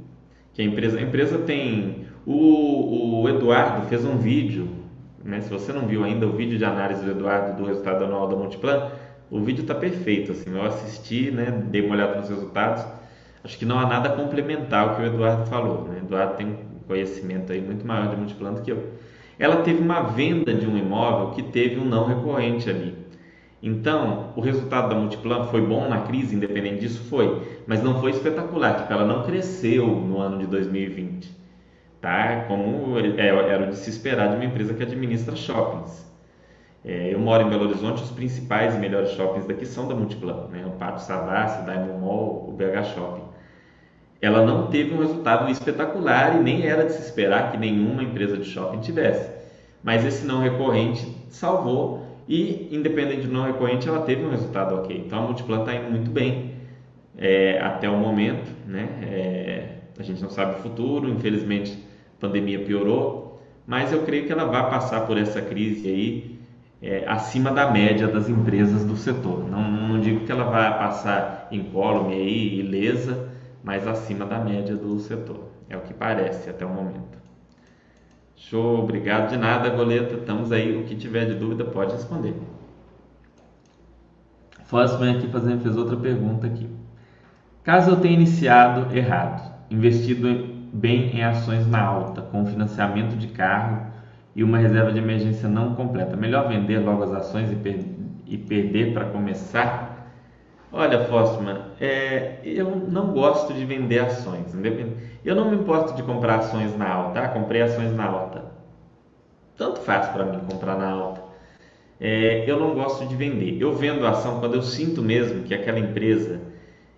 que 0.52 0.60
a 0.60 0.64
empresa, 0.64 0.98
a 0.98 1.02
empresa 1.02 1.38
tem. 1.38 2.06
O, 2.26 3.22
o 3.22 3.28
Eduardo 3.28 3.86
fez 3.86 4.04
um 4.04 4.16
vídeo, 4.16 4.68
né? 5.24 5.40
se 5.40 5.50
você 5.50 5.72
não 5.72 5.86
viu 5.86 6.04
ainda 6.04 6.26
o 6.26 6.32
vídeo 6.32 6.58
de 6.58 6.64
análise 6.64 7.04
do 7.04 7.10
Eduardo 7.10 7.60
do 7.60 7.66
resultado 7.66 8.04
anual 8.04 8.28
da 8.28 8.36
Multiplan, 8.36 8.90
o 9.30 9.40
vídeo 9.40 9.62
está 9.62 9.74
perfeito. 9.74 10.32
Assim, 10.32 10.54
eu 10.54 10.64
assisti, 10.64 11.30
né? 11.30 11.50
dei 11.68 11.80
uma 11.80 11.94
olhada 11.94 12.16
nos 12.16 12.28
resultados. 12.28 12.84
Acho 13.44 13.56
que 13.56 13.64
não 13.64 13.78
há 13.78 13.86
nada 13.86 14.10
complementar 14.10 14.88
ao 14.88 14.96
que 14.96 15.02
o 15.02 15.06
Eduardo 15.06 15.46
falou. 15.46 15.84
Né? 15.84 16.00
O 16.02 16.06
Eduardo 16.06 16.34
tem 16.34 16.58
conhecimento 16.88 17.52
aí 17.52 17.60
muito 17.60 17.86
maior 17.86 18.08
de 18.08 18.16
multiplano 18.16 18.56
do 18.56 18.62
que 18.62 18.72
eu. 18.72 18.90
Ela 19.38 19.62
teve 19.62 19.80
uma 19.80 20.02
venda 20.02 20.52
de 20.52 20.66
um 20.66 20.76
imóvel 20.76 21.30
que 21.30 21.42
teve 21.42 21.78
um 21.78 21.84
não 21.84 22.06
recorrente 22.06 22.68
ali. 22.68 23.01
Então, 23.62 24.32
o 24.34 24.40
resultado 24.40 24.88
da 24.88 24.96
Multiplan 24.96 25.44
foi 25.44 25.64
bom 25.64 25.88
na 25.88 26.00
crise, 26.00 26.34
independente 26.34 26.80
disso, 26.80 27.04
foi, 27.08 27.62
mas 27.66 27.82
não 27.82 28.00
foi 28.00 28.10
espetacular, 28.10 28.80
tipo, 28.80 28.92
ela 28.92 29.06
não 29.06 29.22
cresceu 29.22 29.86
no 29.86 30.18
ano 30.18 30.38
de 30.38 30.46
2020, 30.46 31.30
tá? 32.00 32.44
Como 32.48 32.98
é, 32.98 33.26
era 33.28 33.66
de 33.68 33.76
se 33.76 33.88
esperar 33.88 34.30
de 34.30 34.34
uma 34.34 34.44
empresa 34.44 34.74
que 34.74 34.82
administra 34.82 35.36
shoppings. 35.36 36.10
É, 36.84 37.14
eu 37.14 37.20
moro 37.20 37.44
em 37.44 37.48
Belo 37.48 37.66
Horizonte, 37.66 38.02
os 38.02 38.10
principais 38.10 38.74
e 38.74 38.78
melhores 38.78 39.10
shoppings 39.10 39.46
daqui 39.46 39.64
são 39.64 39.86
da 39.86 39.94
Multiplan, 39.94 40.48
né? 40.50 40.64
O 40.66 40.72
Pato 40.72 41.00
Savassi, 41.00 41.62
o 41.62 41.64
Diamond 41.64 42.00
Mall, 42.00 42.48
o 42.48 42.52
BH 42.52 42.94
Shopping 42.94 43.32
ela 44.22 44.46
não 44.46 44.68
teve 44.68 44.94
um 44.94 44.98
resultado 44.98 45.50
espetacular 45.50 46.36
e 46.36 46.42
nem 46.44 46.64
era 46.64 46.84
de 46.84 46.92
se 46.92 47.02
esperar 47.02 47.50
que 47.50 47.58
nenhuma 47.58 48.04
empresa 48.04 48.38
de 48.38 48.44
shopping 48.44 48.78
tivesse. 48.78 49.28
Mas 49.82 50.04
esse 50.04 50.24
não 50.24 50.40
recorrente 50.40 51.04
salvou 51.28 52.01
e, 52.32 52.74
independente 52.74 53.26
do 53.26 53.32
não 53.34 53.44
recorrente, 53.44 53.86
ela 53.86 54.00
teve 54.00 54.24
um 54.24 54.30
resultado 54.30 54.74
ok. 54.74 55.04
Então 55.06 55.18
a 55.18 55.26
Multiplan 55.26 55.60
está 55.60 55.74
indo 55.74 55.90
muito 55.90 56.10
bem 56.10 56.52
é, 57.18 57.60
até 57.60 57.90
o 57.90 57.98
momento. 57.98 58.50
Né? 58.66 58.88
É, 59.02 59.68
a 59.98 60.02
gente 60.02 60.22
não 60.22 60.30
sabe 60.30 60.58
o 60.58 60.62
futuro, 60.62 61.10
infelizmente 61.10 61.76
a 62.16 62.20
pandemia 62.22 62.60
piorou, 62.60 63.38
mas 63.66 63.92
eu 63.92 64.02
creio 64.04 64.24
que 64.24 64.32
ela 64.32 64.46
vai 64.46 64.70
passar 64.70 65.06
por 65.06 65.18
essa 65.18 65.42
crise 65.42 65.86
aí 65.86 66.38
é, 66.80 67.04
acima 67.06 67.50
da 67.50 67.70
média 67.70 68.08
das 68.08 68.30
empresas 68.30 68.82
do 68.82 68.96
setor. 68.96 69.46
Não, 69.46 69.70
não 69.70 70.00
digo 70.00 70.24
que 70.24 70.32
ela 70.32 70.44
vai 70.44 70.78
passar 70.78 71.48
incólume 71.52 72.14
aí, 72.14 72.60
ilesa, 72.60 73.28
mas 73.62 73.86
acima 73.86 74.24
da 74.24 74.38
média 74.38 74.74
do 74.74 74.98
setor. 75.00 75.50
É 75.68 75.76
o 75.76 75.82
que 75.82 75.92
parece 75.92 76.48
até 76.48 76.64
o 76.64 76.70
momento. 76.70 77.21
Show, 78.48 78.80
obrigado 78.80 79.30
de 79.30 79.36
nada, 79.36 79.70
Goleta. 79.70 80.14
Estamos 80.14 80.50
aí. 80.50 80.76
O 80.76 80.84
que 80.84 80.96
tiver 80.96 81.26
de 81.26 81.34
dúvida 81.34 81.64
pode 81.64 81.92
responder. 81.92 82.34
Fosman 84.64 85.16
aqui 85.16 85.28
fazendo, 85.28 85.62
fez 85.62 85.76
outra 85.76 85.96
pergunta 85.96 86.46
aqui. 86.46 86.68
Caso 87.62 87.90
eu 87.90 88.00
tenha 88.00 88.14
iniciado 88.14 88.94
errado, 88.94 89.52
investido 89.70 90.26
bem 90.72 91.16
em 91.16 91.22
ações 91.22 91.66
na 91.66 91.80
alta, 91.80 92.22
com 92.22 92.44
financiamento 92.46 93.16
de 93.16 93.28
carro 93.28 93.86
e 94.34 94.42
uma 94.42 94.58
reserva 94.58 94.92
de 94.92 94.98
emergência 94.98 95.48
não 95.48 95.74
completa, 95.74 96.16
melhor 96.16 96.48
vender 96.48 96.78
logo 96.78 97.04
as 97.04 97.12
ações 97.12 97.52
e, 97.52 97.54
per 97.54 97.84
e 98.26 98.36
perder 98.36 98.92
para 98.92 99.04
começar? 99.04 100.10
Olha, 100.72 101.04
Fostman, 101.04 101.58
é, 101.78 102.40
eu 102.42 102.74
não 102.74 103.12
gosto 103.12 103.52
de 103.52 103.64
vender 103.64 104.00
ações. 104.00 104.54
Eu 105.24 105.36
não 105.36 105.50
me 105.50 105.56
importo 105.56 105.94
de 105.94 106.02
comprar 106.02 106.36
ações 106.36 106.76
na 106.76 106.88
alta. 106.88 107.20
Ah, 107.20 107.28
comprei 107.28 107.62
ações 107.62 107.94
na 107.94 108.04
alta. 108.04 108.44
Tanto 109.56 109.80
faz 109.80 110.08
para 110.08 110.24
mim 110.24 110.40
comprar 110.50 110.76
na 110.76 110.90
alta. 110.90 111.22
É, 112.00 112.44
eu 112.50 112.58
não 112.58 112.74
gosto 112.74 113.06
de 113.06 113.14
vender. 113.14 113.60
Eu 113.60 113.72
vendo 113.76 114.04
ação 114.04 114.40
quando 114.40 114.54
eu 114.54 114.62
sinto 114.62 115.00
mesmo 115.00 115.44
que 115.44 115.54
aquela 115.54 115.78
empresa, 115.78 116.40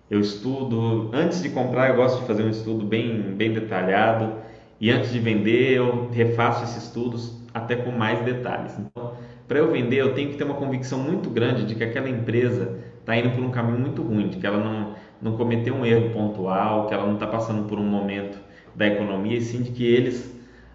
eu 0.09 0.19
estudo. 0.19 1.11
Antes 1.13 1.43
de 1.43 1.49
comprar, 1.49 1.89
eu 1.89 1.95
gosto 1.95 2.21
de 2.21 2.25
fazer 2.25 2.43
um 2.43 2.49
estudo 2.49 2.83
bem, 2.85 3.21
bem 3.35 3.53
detalhado. 3.53 4.33
E 4.81 4.89
antes 4.89 5.11
de 5.11 5.19
vender, 5.19 5.73
eu 5.73 6.09
refaço 6.09 6.63
esses 6.63 6.85
estudos 6.85 7.39
até 7.53 7.75
com 7.75 7.91
mais 7.91 8.25
detalhes. 8.25 8.77
Então, 8.79 9.13
para 9.47 9.59
eu 9.59 9.71
vender, 9.71 9.97
eu 9.97 10.13
tenho 10.13 10.31
que 10.31 10.37
ter 10.37 10.43
uma 10.43 10.55
convicção 10.55 10.99
muito 10.99 11.29
grande 11.29 11.65
de 11.65 11.75
que 11.75 11.83
aquela 11.83 12.09
empresa 12.09 12.79
está 12.99 13.15
indo 13.15 13.29
por 13.29 13.43
um 13.43 13.51
caminho 13.51 13.79
muito 13.79 14.01
ruim, 14.01 14.29
de 14.29 14.37
que 14.37 14.47
ela 14.47 14.57
não, 14.57 14.95
não 15.25 15.35
cometeu 15.35 15.73
um 15.73 15.83
erro 15.83 16.11
pontual, 16.11 16.85
que 16.85 16.93
ela 16.93 17.07
não 17.07 17.15
está 17.15 17.25
passando 17.25 17.67
por 17.67 17.79
um 17.79 17.83
momento 17.83 18.37
da 18.75 18.85
economia, 18.85 19.35
e 19.35 19.41
sim 19.41 19.63
de 19.63 19.71
que 19.71 19.83
eles 19.83 20.31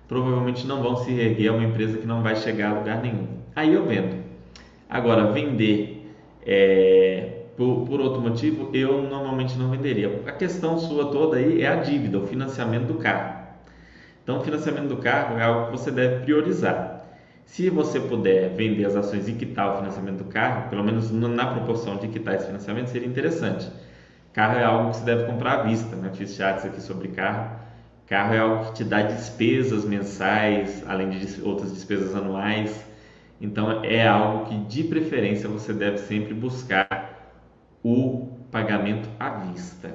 provavelmente 0.09 0.66
não 0.66 0.83
vão 0.83 0.97
se 0.97 1.12
reerguer, 1.12 1.47
é 1.47 1.50
uma 1.52 1.62
empresa 1.62 1.97
que 1.99 2.07
não 2.07 2.21
vai 2.21 2.35
chegar 2.35 2.73
a 2.73 2.78
lugar 2.80 3.00
nenhum. 3.00 3.28
Aí 3.54 3.73
eu 3.73 3.87
vendo. 3.87 4.16
Agora, 4.88 5.30
vender 5.30 6.12
é, 6.45 7.42
por, 7.57 7.87
por 7.87 8.00
outro 8.00 8.21
motivo, 8.21 8.71
eu 8.75 9.02
normalmente 9.02 9.57
não 9.57 9.71
venderia. 9.71 10.21
A 10.26 10.33
questão 10.33 10.80
sua 10.80 11.12
toda 11.12 11.37
aí 11.37 11.62
é 11.62 11.69
a 11.69 11.76
dívida, 11.76 12.19
o 12.19 12.26
financiamento 12.26 12.87
do 12.87 12.95
carro. 12.95 13.47
Então, 14.25 14.38
o 14.38 14.40
financiamento 14.40 14.88
do 14.88 14.97
carro 14.97 15.38
é 15.38 15.45
algo 15.45 15.66
que 15.66 15.78
você 15.78 15.92
deve 15.92 16.25
priorizar. 16.25 17.07
Se 17.45 17.71
você 17.71 18.00
puder 18.00 18.49
vender 18.57 18.85
as 18.85 18.97
ações 18.97 19.28
e 19.28 19.33
quitar 19.33 19.75
o 19.75 19.76
financiamento 19.76 20.19
do 20.19 20.25
carro, 20.25 20.69
pelo 20.69 20.83
menos 20.83 21.12
na 21.12 21.47
proporção 21.54 21.99
de 21.99 22.09
quitar 22.09 22.35
esse 22.35 22.47
financiamento, 22.47 22.88
seria 22.88 23.07
interessante. 23.07 23.71
Carro 24.32 24.58
é 24.58 24.64
algo 24.64 24.90
que 24.90 24.96
você 24.96 25.04
deve 25.04 25.25
comprar 25.25 25.60
à 25.60 25.62
vista, 25.64 25.96
né? 25.96 26.10
Fiz 26.14 26.34
chats 26.34 26.64
aqui 26.64 26.80
sobre 26.80 27.08
carro. 27.08 27.58
Carro 28.06 28.34
é 28.34 28.38
algo 28.38 28.64
que 28.66 28.75
te 28.75 28.84
dá 28.84 29.02
despesas 29.02 29.84
mensais, 29.84 30.84
além 30.87 31.10
de 31.10 31.42
outras 31.42 31.72
despesas 31.72 32.14
anuais. 32.14 32.84
Então 33.40 33.82
é 33.84 34.06
algo 34.06 34.46
que 34.46 34.56
de 34.56 34.84
preferência 34.84 35.49
você 35.49 35.72
deve 35.72 35.99
sempre 35.99 36.34
buscar 36.34 37.40
o 37.82 38.28
pagamento 38.50 39.08
à 39.18 39.30
vista. 39.30 39.90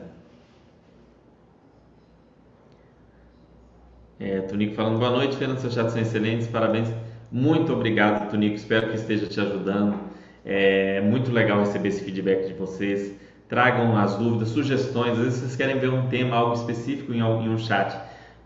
É, 4.20 4.39
Tunico 4.42 4.75
falando, 4.75 4.98
boa 4.98 5.12
noite, 5.12 5.36
Fernando, 5.36 5.60
seus 5.60 5.74
chats 5.74 5.92
são 5.92 6.01
excelentes, 6.01 6.48
parabéns. 6.48 6.88
Muito 7.32 7.74
obrigado, 7.74 8.30
Tunico, 8.30 8.56
espero 8.56 8.89
que 8.89 8.96
esteja 8.96 9.27
te 9.27 9.39
ajudando. 9.39 10.00
É 10.46 11.01
muito 11.01 11.32
legal 11.32 11.60
receber 11.60 11.89
esse 11.89 12.04
feedback 12.04 12.48
de 12.48 12.54
vocês. 12.54 13.13
Tragam 13.48 13.98
as 13.98 14.16
dúvidas, 14.16 14.50
sugestões. 14.50 15.12
Às 15.14 15.18
vezes 15.18 15.40
vocês 15.40 15.56
querem 15.56 15.78
ver 15.78 15.90
um 15.90 16.08
tema, 16.08 16.36
algo 16.36 16.54
específico 16.54 17.14
em 17.14 17.22
um 17.22 17.58
chat. 17.58 17.96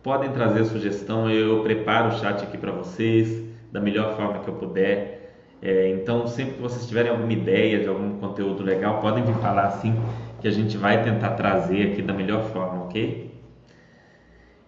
Podem 0.03 0.31
trazer 0.31 0.65
sugestão, 0.65 1.29
eu 1.29 1.61
preparo 1.61 2.09
o 2.09 2.19
chat 2.19 2.43
aqui 2.43 2.57
para 2.57 2.71
vocês 2.71 3.43
da 3.71 3.79
melhor 3.79 4.15
forma 4.15 4.39
que 4.39 4.47
eu 4.47 4.55
puder. 4.55 5.19
É, 5.61 5.89
então, 5.89 6.25
sempre 6.25 6.53
que 6.53 6.61
vocês 6.61 6.87
tiverem 6.87 7.11
alguma 7.11 7.31
ideia 7.33 7.79
de 7.79 7.87
algum 7.87 8.17
conteúdo 8.17 8.63
legal, 8.63 9.01
podem 9.01 9.25
me 9.25 9.33
falar 9.35 9.65
assim 9.65 9.93
que 10.39 10.47
a 10.47 10.51
gente 10.51 10.77
vai 10.77 11.03
tentar 11.03 11.31
trazer 11.31 11.91
aqui 11.91 12.01
da 12.01 12.13
melhor 12.13 12.45
forma, 12.45 12.85
ok? 12.85 13.29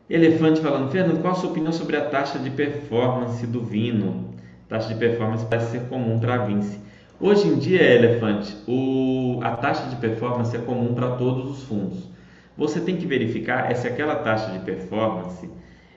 Elefante 0.09 0.59
falando, 0.59 0.91
Fernando, 0.91 1.21
qual 1.21 1.31
a 1.31 1.35
sua 1.37 1.49
opinião 1.49 1.71
sobre 1.71 1.95
a 1.95 2.01
taxa 2.01 2.37
de 2.37 2.49
performance 2.49 3.47
do 3.47 3.63
Vino? 3.63 4.35
Taxa 4.67 4.89
de 4.89 4.95
performance 4.95 5.45
parece 5.45 5.71
ser 5.71 5.87
comum 5.87 6.19
para 6.19 6.35
a 6.35 6.37
Vinci. 6.39 6.77
Hoje 7.23 7.47
em 7.47 7.59
dia, 7.59 7.83
Elefante, 7.83 8.57
o, 8.67 9.39
a 9.43 9.51
taxa 9.51 9.87
de 9.87 9.95
performance 9.97 10.55
é 10.55 10.59
comum 10.59 10.95
para 10.95 11.17
todos 11.17 11.51
os 11.51 11.63
fundos. 11.65 12.09
Você 12.57 12.79
tem 12.79 12.97
que 12.97 13.05
verificar 13.05 13.71
é 13.71 13.75
se 13.75 13.87
aquela 13.87 14.15
taxa 14.15 14.51
de 14.51 14.65
performance 14.65 15.47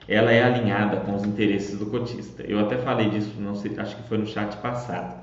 ela 0.07 0.31
é 0.31 0.43
alinhada 0.43 0.97
com 0.97 1.15
os 1.15 1.23
interesses 1.23 1.79
do 1.79 1.87
cotista. 1.87 2.43
Eu 2.43 2.59
até 2.59 2.77
falei 2.77 3.09
disso, 3.09 3.33
não 3.39 3.55
sei, 3.55 3.71
acho 3.75 3.95
que 3.95 4.07
foi 4.07 4.19
no 4.19 4.27
chat 4.27 4.55
passado. 4.57 5.15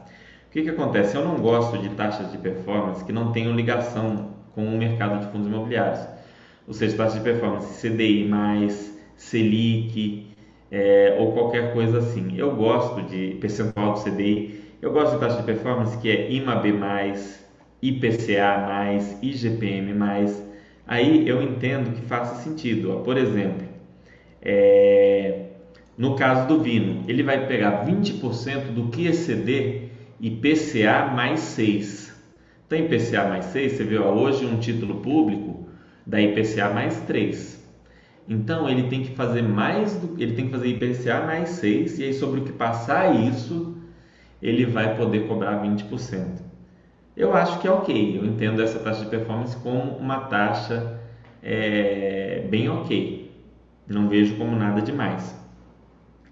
O 0.49 0.50
que, 0.50 0.62
que 0.62 0.71
acontece? 0.71 1.14
Eu 1.14 1.25
não 1.25 1.37
gosto 1.37 1.78
de 1.78 1.90
taxas 1.90 2.32
de 2.32 2.38
performance 2.38 3.04
que 3.04 3.12
não 3.12 3.30
tenham 3.30 3.54
ligação 3.54 4.30
com 4.56 4.64
o 4.64 4.76
mercado 4.76 5.21
de 5.21 5.30
fundos 5.30 5.47
imobiliários. 5.47 6.04
Ou 6.66 6.75
seja, 6.75 6.97
taxa 6.97 7.18
de 7.18 7.23
performance 7.23 7.80
CDI, 7.80 8.28
Selic 9.16 10.26
é, 10.68 11.16
ou 11.21 11.32
qualquer 11.32 11.73
coisa 11.73 11.99
assim. 11.99 12.37
Eu 12.37 12.56
gosto 12.56 13.02
de 13.02 13.37
percentual 13.40 13.92
do 13.92 14.02
CDI, 14.02 14.62
eu 14.83 14.93
gosto 14.93 15.15
de 15.15 15.21
taxa 15.21 15.37
de 15.37 15.45
performance 15.45 15.97
que 15.99 16.11
é 16.11 16.31
IMAB, 16.33 16.67
IPCA, 17.81 18.89
IGPM. 19.23 19.95
Aí 20.87 21.27
eu 21.27 21.41
entendo 21.41 21.95
que 21.95 22.03
faça 22.03 22.43
sentido. 22.43 23.01
Por 23.05 23.17
exemplo, 23.17 23.67
é, 24.43 25.47
no 25.97 26.17
caso 26.17 26.49
do 26.49 26.61
Vino, 26.61 27.05
ele 27.07 27.23
vai 27.23 27.47
pegar 27.47 27.87
20% 27.87 28.73
do 28.73 28.89
que 28.89 29.07
exceder 29.07 29.91
IPCA 30.21 31.12
mais 31.15 31.39
6. 31.41 32.12
Então, 32.67 32.79
IPCA 32.79 33.29
mais 33.29 33.45
6, 33.47 33.73
você 33.73 33.85
viu 33.85 34.03
hoje 34.03 34.45
um 34.45 34.59
título 34.59 34.97
público 34.97 35.69
da 36.05 36.21
IPCA 36.21 36.71
mais 36.71 37.01
3. 37.03 37.62
Então, 38.29 38.69
ele 38.69 38.89
tem 38.89 39.03
que 39.03 39.15
fazer 39.15 39.43
mais 39.43 39.95
do 39.95 40.21
ele 40.21 40.35
tem 40.35 40.47
que 40.47 40.51
fazer 40.51 40.69
IPCA 40.69 41.21
mais 41.25 41.51
6 41.51 41.99
e 42.01 42.05
aí 42.05 42.15
sobre 42.15 42.41
o 42.41 42.45
que 42.45 42.53
passar 42.53 43.15
isso, 43.15 43.77
ele 44.42 44.66
vai 44.66 44.96
poder 44.96 45.26
cobrar 45.28 45.62
20%. 45.62 46.42
Eu 47.16 47.34
acho 47.34 47.58
que 47.61 47.68
é 47.68 47.70
ok, 47.70 48.18
eu 48.18 48.25
entendo 48.26 48.62
essa 48.62 48.78
taxa 48.78 49.04
de 49.04 49.11
performance 49.11 49.56
como 49.58 49.96
uma 49.96 50.20
taxa 50.20 51.00
é, 51.42 52.46
bem 52.50 52.68
ok. 52.68 53.30
Não 53.87 54.08
vejo 54.08 54.37
como 54.37 54.56
nada 54.56 54.80
demais, 54.82 55.37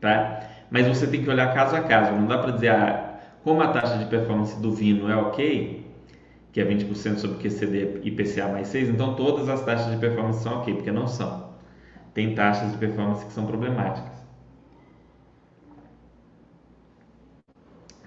tá? 0.00 0.40
Mas 0.70 0.86
você 0.86 1.06
tem 1.06 1.22
que 1.22 1.30
olhar 1.30 1.52
caso 1.54 1.76
a 1.76 1.82
caso. 1.82 2.12
Não 2.12 2.26
dá 2.26 2.38
para 2.38 2.52
dizer, 2.52 2.68
ah, 2.70 3.20
como 3.44 3.62
a 3.62 3.68
taxa 3.68 3.98
de 3.98 4.06
performance 4.06 4.58
do 4.60 4.72
Vino 4.72 5.10
é 5.10 5.16
ok, 5.16 5.86
que 6.52 6.60
é 6.60 6.64
20% 6.64 7.18
sobre 7.18 7.36
o 7.36 7.40
QCD 7.40 8.00
IPCA 8.04 8.48
mais 8.48 8.68
6, 8.68 8.88
então 8.90 9.14
todas 9.14 9.48
as 9.48 9.64
taxas 9.64 9.92
de 9.92 9.98
performance 9.98 10.42
são 10.42 10.58
ok, 10.60 10.74
porque 10.74 10.90
não 10.92 11.06
são. 11.06 11.50
Tem 12.14 12.34
taxas 12.34 12.72
de 12.72 12.78
performance 12.78 13.24
que 13.26 13.32
são 13.32 13.46
problemáticas. 13.46 14.09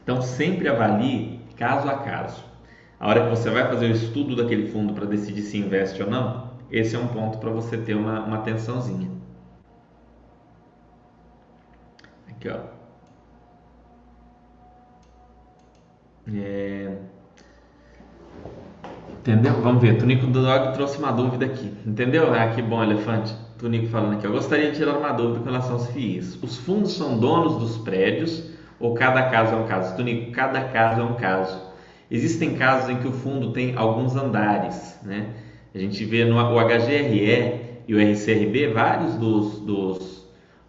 Então 0.03 0.21
sempre 0.21 0.67
avalie 0.67 1.39
caso 1.57 1.89
a 1.89 1.97
caso. 1.97 2.43
A 2.99 3.09
hora 3.09 3.23
que 3.23 3.29
você 3.29 3.49
vai 3.49 3.67
fazer 3.67 3.87
o 3.87 3.91
estudo 3.91 4.35
daquele 4.35 4.67
fundo 4.67 4.93
para 4.93 5.05
decidir 5.05 5.41
se 5.41 5.57
investe 5.57 6.01
ou 6.01 6.09
não, 6.09 6.51
esse 6.71 6.95
é 6.95 6.99
um 6.99 7.07
ponto 7.07 7.37
para 7.37 7.49
você 7.49 7.77
ter 7.77 7.95
uma, 7.95 8.21
uma 8.21 8.37
atençãozinha. 8.37 9.09
Aqui, 12.29 12.49
ó. 12.49 12.59
É... 16.33 16.97
Entendeu? 19.19 19.53
Vamos 19.61 19.81
ver. 19.81 19.97
Tunico 19.97 20.27
do 20.27 20.41
Dog 20.41 20.73
trouxe 20.73 20.97
uma 20.97 21.11
dúvida 21.11 21.45
aqui. 21.45 21.73
Entendeu? 21.85 22.33
Ah, 22.33 22.47
que 22.47 22.61
bom, 22.61 22.83
elefante. 22.83 23.35
Tunico 23.57 23.87
falando 23.87 24.15
aqui. 24.15 24.25
Eu 24.25 24.31
gostaria 24.31 24.71
de 24.71 24.77
tirar 24.77 24.97
uma 24.97 25.11
dúvida 25.11 25.39
com 25.39 25.45
relação 25.45 25.73
aos 25.73 25.87
FIIs. 25.87 26.41
Os 26.41 26.57
fundos 26.57 26.93
são 26.93 27.17
donos 27.17 27.57
dos 27.57 27.77
prédios 27.77 28.52
ou 28.83 28.93
cada 28.93 29.29
caso 29.29 29.55
é 29.55 29.57
um 29.57 29.65
caso? 29.65 29.95
Tunico, 29.95 30.31
cada 30.33 30.65
caso 30.65 30.99
é 30.99 31.03
um 31.03 31.15
caso. 31.15 31.71
Existem 32.11 32.55
casos 32.55 32.89
em 32.89 32.97
que 32.97 33.07
o 33.07 33.13
fundo 33.13 33.53
tem 33.53 33.77
alguns 33.77 34.13
andares, 34.15 34.99
né? 35.03 35.29
A 35.73 35.79
gente 35.79 36.03
vê 36.03 36.25
no 36.25 36.35
o 36.35 36.59
HGRE 36.59 37.81
e 37.87 37.95
o 37.95 37.97
RCRB 37.97 38.73
vários 38.73 39.15
dos, 39.15 39.59
dos 39.61 40.13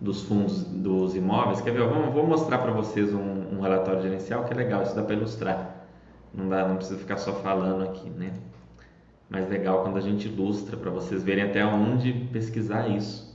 dos 0.01 0.23
fundos 0.23 0.63
dos 0.65 1.17
imóveis. 1.17 1.61
Quer 1.61 1.73
ver? 1.73 1.89
Vou 1.89 2.27
mostrar 2.27 2.59
para 2.59 2.71
vocês 2.71 3.13
um, 3.13 3.57
um, 3.57 3.61
relatório 3.61 4.03
gerencial 4.03 4.45
que 4.45 4.53
é 4.53 4.57
legal, 4.57 4.83
isso 4.83 4.95
dá 4.95 5.03
para 5.03 5.15
ilustrar. 5.15 5.89
Não 6.33 6.49
dá, 6.49 6.69
não 6.69 6.77
precisa 6.77 6.99
ficar 6.99 7.17
só 7.17 7.33
falando 7.33 7.83
aqui, 7.83 8.09
né? 8.11 8.33
Mas 9.29 9.49
legal 9.49 9.83
quando 9.83 9.97
a 9.97 10.01
gente 10.01 10.29
ilustra 10.29 10.77
para 10.77 10.91
vocês 10.91 11.23
verem 11.25 11.45
até 11.45 11.65
onde 11.65 12.13
pesquisar 12.33 12.89
isso. 12.89 13.35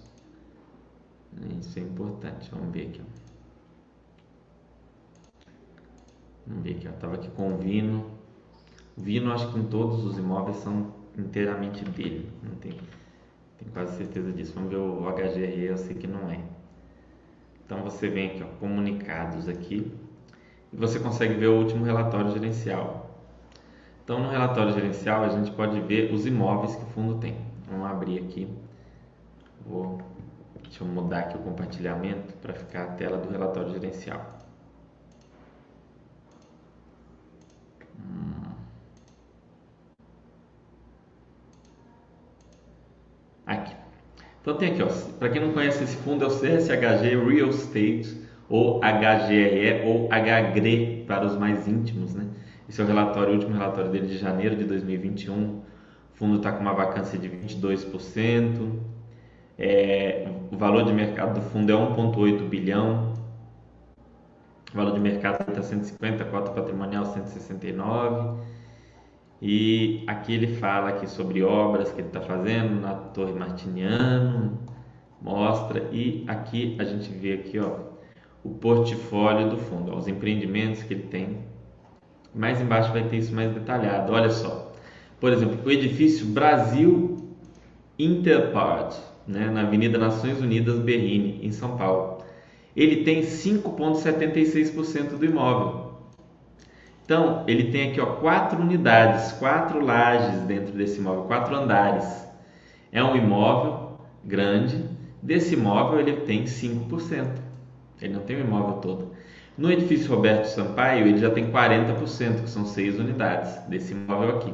Isso 1.60 1.80
é 1.80 1.82
importante. 1.82 2.50
Vamos 2.52 2.72
ver 2.72 2.88
aqui. 2.88 3.02
Ó. 3.02 3.29
Vamos 6.50 6.64
ver 6.64 6.72
aqui. 6.72 6.88
Ó. 6.88 6.92
Tava 7.00 7.16
aqui 7.16 7.30
com 7.30 7.54
o 7.54 7.58
Vino. 7.58 8.06
O 8.98 9.02
Vino, 9.02 9.32
acho 9.32 9.52
que 9.54 9.60
em 9.60 9.64
todos 9.64 10.04
os 10.04 10.18
imóveis 10.18 10.58
são 10.58 10.94
inteiramente 11.18 11.86
dele. 11.86 12.30
Não 12.44 12.56
tem, 12.56 12.72
tenho 13.58 13.72
quase 13.72 13.96
certeza 13.98 14.32
disso. 14.32 14.54
Vamos 14.56 14.72
ver 14.72 14.78
o 14.78 15.10
HGRE, 15.12 15.66
eu 15.66 15.78
sei 15.78 15.96
que 15.96 16.08
não 16.08 16.30
é. 16.30 16.40
Então 17.66 17.84
você 17.84 18.10
vem 18.10 18.32
aqui, 18.32 18.44
ó, 18.44 18.48
comunicados 18.60 19.48
aqui, 19.48 19.94
e 20.74 20.76
você 20.76 21.00
consegue 21.00 21.36
ver 21.36 21.48
o 21.48 21.60
último 21.60 21.86
relatório 21.86 22.32
gerencial. 22.32 23.12
Então 24.04 24.20
no 24.24 24.32
relatório 24.32 24.74
gerencial 24.74 25.24
a 25.24 25.30
gente 25.30 25.52
pode 25.52 25.80
ver 25.82 26.12
os 26.12 26.26
imóveis 26.26 26.76
que 26.76 26.82
o 26.82 26.88
fundo 26.88 27.20
tem. 27.20 27.38
Vamos 27.70 27.86
abrir 27.86 28.24
aqui. 28.24 28.48
Vou, 29.68 30.02
deixa 30.64 30.84
eu 30.84 30.88
mudar 30.88 31.20
aqui 31.20 31.38
o 31.38 31.42
compartilhamento 31.42 32.34
para 32.38 32.56
ficar 32.56 32.86
a 32.86 32.88
tela 32.94 33.18
do 33.18 33.30
relatório 33.30 33.70
gerencial. 33.72 34.39
Aqui. 43.46 43.76
Então 44.42 44.56
tem 44.56 44.72
aqui, 44.72 44.84
para 45.20 45.30
quem 45.30 45.42
não 45.42 45.54
conhece 45.54 45.84
esse 45.84 45.96
fundo, 45.98 46.24
é 46.24 46.28
o 46.28 46.32
CSHG 46.32 47.16
Real 47.16 47.50
Estate, 47.50 48.18
ou 48.50 48.80
HGRE, 48.80 49.86
ou 49.86 50.08
HGRE 50.08 51.04
para 51.08 51.26
os 51.26 51.38
mais 51.38 51.68
íntimos, 51.68 52.16
né? 52.16 52.26
Esse 52.70 52.82
é 52.82 52.84
o 52.84 52.88
relatório, 52.88 53.32
o 53.32 53.34
último 53.34 53.54
relatório 53.54 53.90
dele 53.90 54.08
de 54.08 54.18
janeiro 54.18 54.56
de 54.56 54.64
2021. 54.64 55.34
O 55.34 55.64
fundo 56.14 56.38
está 56.38 56.52
com 56.52 56.62
uma 56.62 56.74
vacância 56.74 57.18
de 57.18 57.28
22%. 57.28 58.80
É, 59.58 60.28
o 60.52 60.58
valor 60.58 60.84
de 60.86 60.94
mercado 60.94 61.34
do 61.34 61.42
fundo 61.42 61.72
é 61.72 61.76
1,8 61.76 62.48
bilhão. 62.48 63.09
O 64.72 64.78
valor 64.78 64.94
de 64.94 65.00
mercado 65.00 65.50
está 65.50 65.62
150, 65.62 66.26
cota 66.26 66.52
patrimonial 66.52 67.06
169 67.06 68.40
e 69.42 70.04
aqui 70.06 70.34
ele 70.34 70.56
fala 70.56 70.90
aqui 70.90 71.10
sobre 71.10 71.42
obras 71.42 71.92
que 71.92 72.02
ele 72.02 72.08
está 72.08 72.20
fazendo 72.20 72.82
na 72.82 72.94
Torre 72.94 73.32
Martiniano, 73.32 74.60
mostra 75.22 75.88
e 75.92 76.26
aqui 76.28 76.76
a 76.78 76.84
gente 76.84 77.10
vê 77.12 77.34
aqui 77.34 77.58
ó, 77.58 77.78
o 78.44 78.50
portfólio 78.50 79.50
do 79.50 79.58
fundo, 79.58 79.92
ó, 79.94 79.98
os 79.98 80.08
empreendimentos 80.08 80.84
que 80.84 80.94
ele 80.94 81.04
tem. 81.04 81.38
Mais 82.36 82.62
embaixo 82.62 82.92
vai 82.92 83.04
ter 83.04 83.18
isso 83.18 83.34
mais 83.34 83.52
detalhado. 83.54 84.14
Olha 84.14 84.30
só, 84.30 84.72
por 85.20 85.32
exemplo, 85.32 85.58
o 85.66 85.72
edifício 85.72 86.28
Brasil 86.28 87.18
Interpart, 87.98 88.96
né, 89.28 89.50
na 89.50 89.62
Avenida 89.62 89.98
Nações 89.98 90.40
Unidas 90.42 90.80
Berrini, 90.80 91.40
em 91.44 91.52
São 91.52 91.76
Paulo. 91.76 92.19
Ele 92.76 93.04
tem 93.04 93.22
5,76% 93.22 95.18
do 95.18 95.26
imóvel. 95.26 95.90
Então, 97.04 97.44
ele 97.48 97.72
tem 97.72 97.90
aqui 97.90 98.00
ó, 98.00 98.06
quatro 98.06 98.62
unidades, 98.62 99.32
quatro 99.34 99.84
lajes 99.84 100.42
dentro 100.42 100.74
desse 100.74 101.00
imóvel, 101.00 101.24
quatro 101.24 101.56
andares. 101.56 102.06
É 102.92 103.04
um 103.04 103.16
imóvel 103.16 103.98
grande. 104.24 104.86
Desse 105.22 105.56
imóvel, 105.56 106.00
ele 106.00 106.18
tem 106.18 106.44
5%. 106.44 107.28
Ele 108.00 108.14
não 108.14 108.22
tem 108.22 108.36
o 108.38 108.42
imóvel 108.42 108.76
todo. 108.76 109.12
No 109.58 109.72
edifício 109.72 110.14
Roberto 110.14 110.46
Sampaio, 110.46 111.08
ele 111.08 111.18
já 111.18 111.32
tem 111.32 111.52
40%, 111.52 112.44
que 112.44 112.50
são 112.50 112.66
seis 112.66 113.00
unidades 113.00 113.58
desse 113.68 113.92
imóvel 113.92 114.38
aqui. 114.38 114.54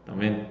Estão 0.00 0.16
vendo? 0.16 0.46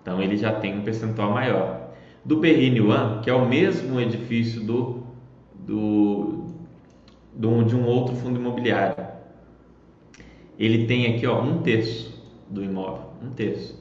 Então, 0.00 0.20
ele 0.22 0.36
já 0.36 0.52
tem 0.52 0.78
um 0.78 0.82
percentual 0.82 1.30
maior. 1.32 1.92
do 2.24 2.38
Berrini 2.38 2.80
One, 2.80 3.20
que 3.20 3.28
é 3.28 3.34
o 3.34 3.46
mesmo 3.46 4.00
edifício 4.00 4.60
do, 4.62 5.01
do, 5.66 6.46
do, 7.34 7.64
de 7.64 7.76
um 7.76 7.86
outro 7.86 8.14
fundo 8.16 8.38
imobiliário. 8.38 9.06
Ele 10.58 10.86
tem 10.86 11.14
aqui 11.14 11.26
ó, 11.26 11.42
um 11.42 11.62
terço 11.62 12.22
do 12.48 12.62
imóvel, 12.62 13.10
um 13.22 13.30
terço. 13.30 13.80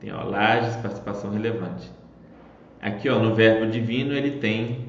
Tem 0.00 0.12
ó, 0.12 0.22
lajes, 0.24 0.76
participação 0.76 1.30
relevante. 1.30 1.90
Aqui 2.80 3.08
ó, 3.08 3.18
no 3.18 3.34
verbo 3.34 3.70
divino 3.70 4.12
ele 4.12 4.38
tem 4.38 4.86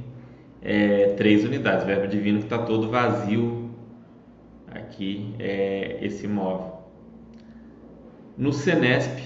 é, 0.62 1.14
três 1.14 1.46
unidades. 1.46 1.84
O 1.84 1.88
verbo 1.88 2.08
divino 2.08 2.40
que 2.40 2.46
está 2.46 2.60
todo 2.60 2.90
vazio 2.90 3.70
aqui 4.70 5.34
é 5.40 6.00
esse 6.02 6.26
imóvel. 6.26 6.74
No 8.38 8.54
Senesp 8.54 9.20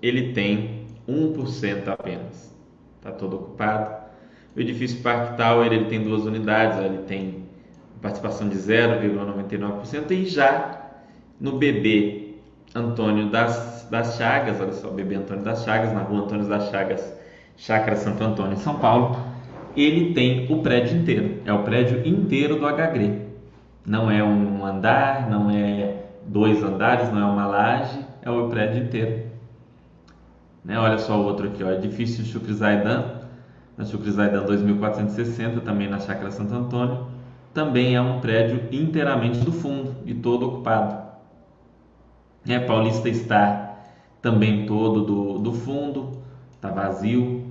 ele 0.00 0.32
tem 0.32 0.86
1% 1.08 1.88
apenas. 1.88 2.54
Está 2.98 3.10
todo 3.12 3.36
ocupado. 3.36 4.01
O 4.54 4.60
edifício 4.60 5.00
Park 5.02 5.36
Tower 5.36 5.72
ele 5.72 5.86
tem 5.86 6.02
duas 6.02 6.24
unidades, 6.24 6.78
ele 6.78 6.98
tem 7.04 7.42
participação 8.02 8.48
de 8.48 8.56
0,99% 8.56 10.10
e 10.10 10.26
já 10.26 10.90
no 11.40 11.52
BB 11.58 12.36
Antônio 12.74 13.30
das, 13.30 13.86
das 13.90 14.16
Chagas, 14.16 14.60
olha 14.60 14.72
só, 14.72 14.90
BB 14.90 15.14
Antônio 15.14 15.44
das 15.44 15.64
Chagas, 15.64 15.92
na 15.92 16.00
rua 16.00 16.24
Antônio 16.24 16.46
das 16.46 16.70
Chagas, 16.70 17.14
Chácara 17.56 17.96
Santo 17.96 18.24
Antônio, 18.24 18.54
em 18.54 18.56
São 18.56 18.78
Paulo, 18.78 19.16
ele 19.76 20.12
tem 20.12 20.46
o 20.50 20.62
prédio 20.62 20.98
inteiro, 20.98 21.40
é 21.44 21.52
o 21.52 21.62
prédio 21.62 22.06
inteiro 22.06 22.56
do 22.58 22.66
HGRE. 22.66 23.22
Não 23.86 24.10
é 24.10 24.22
um 24.22 24.64
andar, 24.64 25.28
não 25.30 25.50
é 25.50 26.02
dois 26.26 26.62
andares, 26.62 27.10
não 27.12 27.20
é 27.20 27.24
uma 27.24 27.46
laje, 27.46 27.98
é 28.22 28.30
o 28.30 28.48
prédio 28.48 28.84
inteiro. 28.84 29.26
Né? 30.64 30.78
Olha 30.78 30.98
só 30.98 31.18
o 31.18 31.24
outro 31.24 31.48
aqui, 31.48 31.64
ó, 31.64 31.72
edifício 31.72 32.24
Chucre 32.24 32.52
Zaidan, 32.52 33.21
na 33.82 33.86
Chucre 33.86 34.12
Zaidan 34.12 34.44
2460, 34.44 35.60
também 35.60 35.90
na 35.90 35.98
Chácara 35.98 36.30
Santo 36.30 36.54
Antônio, 36.54 37.08
também 37.52 37.96
é 37.96 38.00
um 38.00 38.20
prédio 38.20 38.62
inteiramente 38.70 39.40
do 39.40 39.50
fundo 39.50 39.96
e 40.06 40.14
todo 40.14 40.46
ocupado. 40.46 41.02
É, 42.48 42.60
Paulista 42.60 43.08
está 43.08 43.76
também 44.20 44.66
todo 44.66 45.02
do, 45.02 45.38
do 45.38 45.52
fundo, 45.52 46.22
está 46.54 46.70
vazio. 46.70 47.44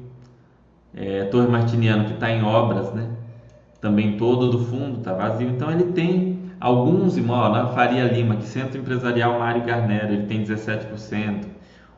É, 0.94 1.26
Torre 1.26 1.48
Martiniano 1.48 2.06
que 2.06 2.14
está 2.14 2.32
em 2.32 2.44
obras, 2.44 2.94
né? 2.94 3.10
Também 3.80 4.18
todo 4.18 4.50
do 4.50 4.66
fundo 4.66 5.00
está 5.00 5.14
vazio. 5.14 5.50
Então 5.50 5.70
ele 5.70 5.92
tem 5.92 6.40
alguns 6.60 7.18
imóveis, 7.18 7.66
na 7.66 7.70
Faria 7.72 8.06
Lima, 8.06 8.38
que 8.38 8.46
Centro 8.46 8.80
Empresarial 8.80 9.38
Mário 9.38 9.64
Garnero, 9.64 10.14
ele 10.14 10.28
tem 10.28 10.44
17%. 10.44 11.46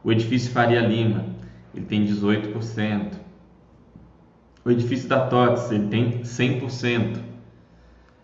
O 0.04 0.12
edifício 0.12 0.52
Faria 0.52 0.82
Lima, 0.82 1.26
ele 1.74 1.86
tem 1.86 2.06
18%. 2.06 3.23
O 4.66 4.72
edifício 4.72 5.10
da 5.10 5.28
TOTS, 5.28 5.72
ele 5.72 5.88
tem 5.88 6.24
100%. 6.24 7.20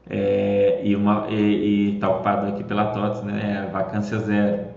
É, 0.09 0.81
e 0.83 1.93
está 1.93 2.09
ocupado 2.09 2.47
aqui 2.47 2.63
pela 2.63 2.85
TOTS, 2.85 3.23
né, 3.23 3.65
é 3.67 3.71
vacância 3.71 4.17
zero. 4.19 4.67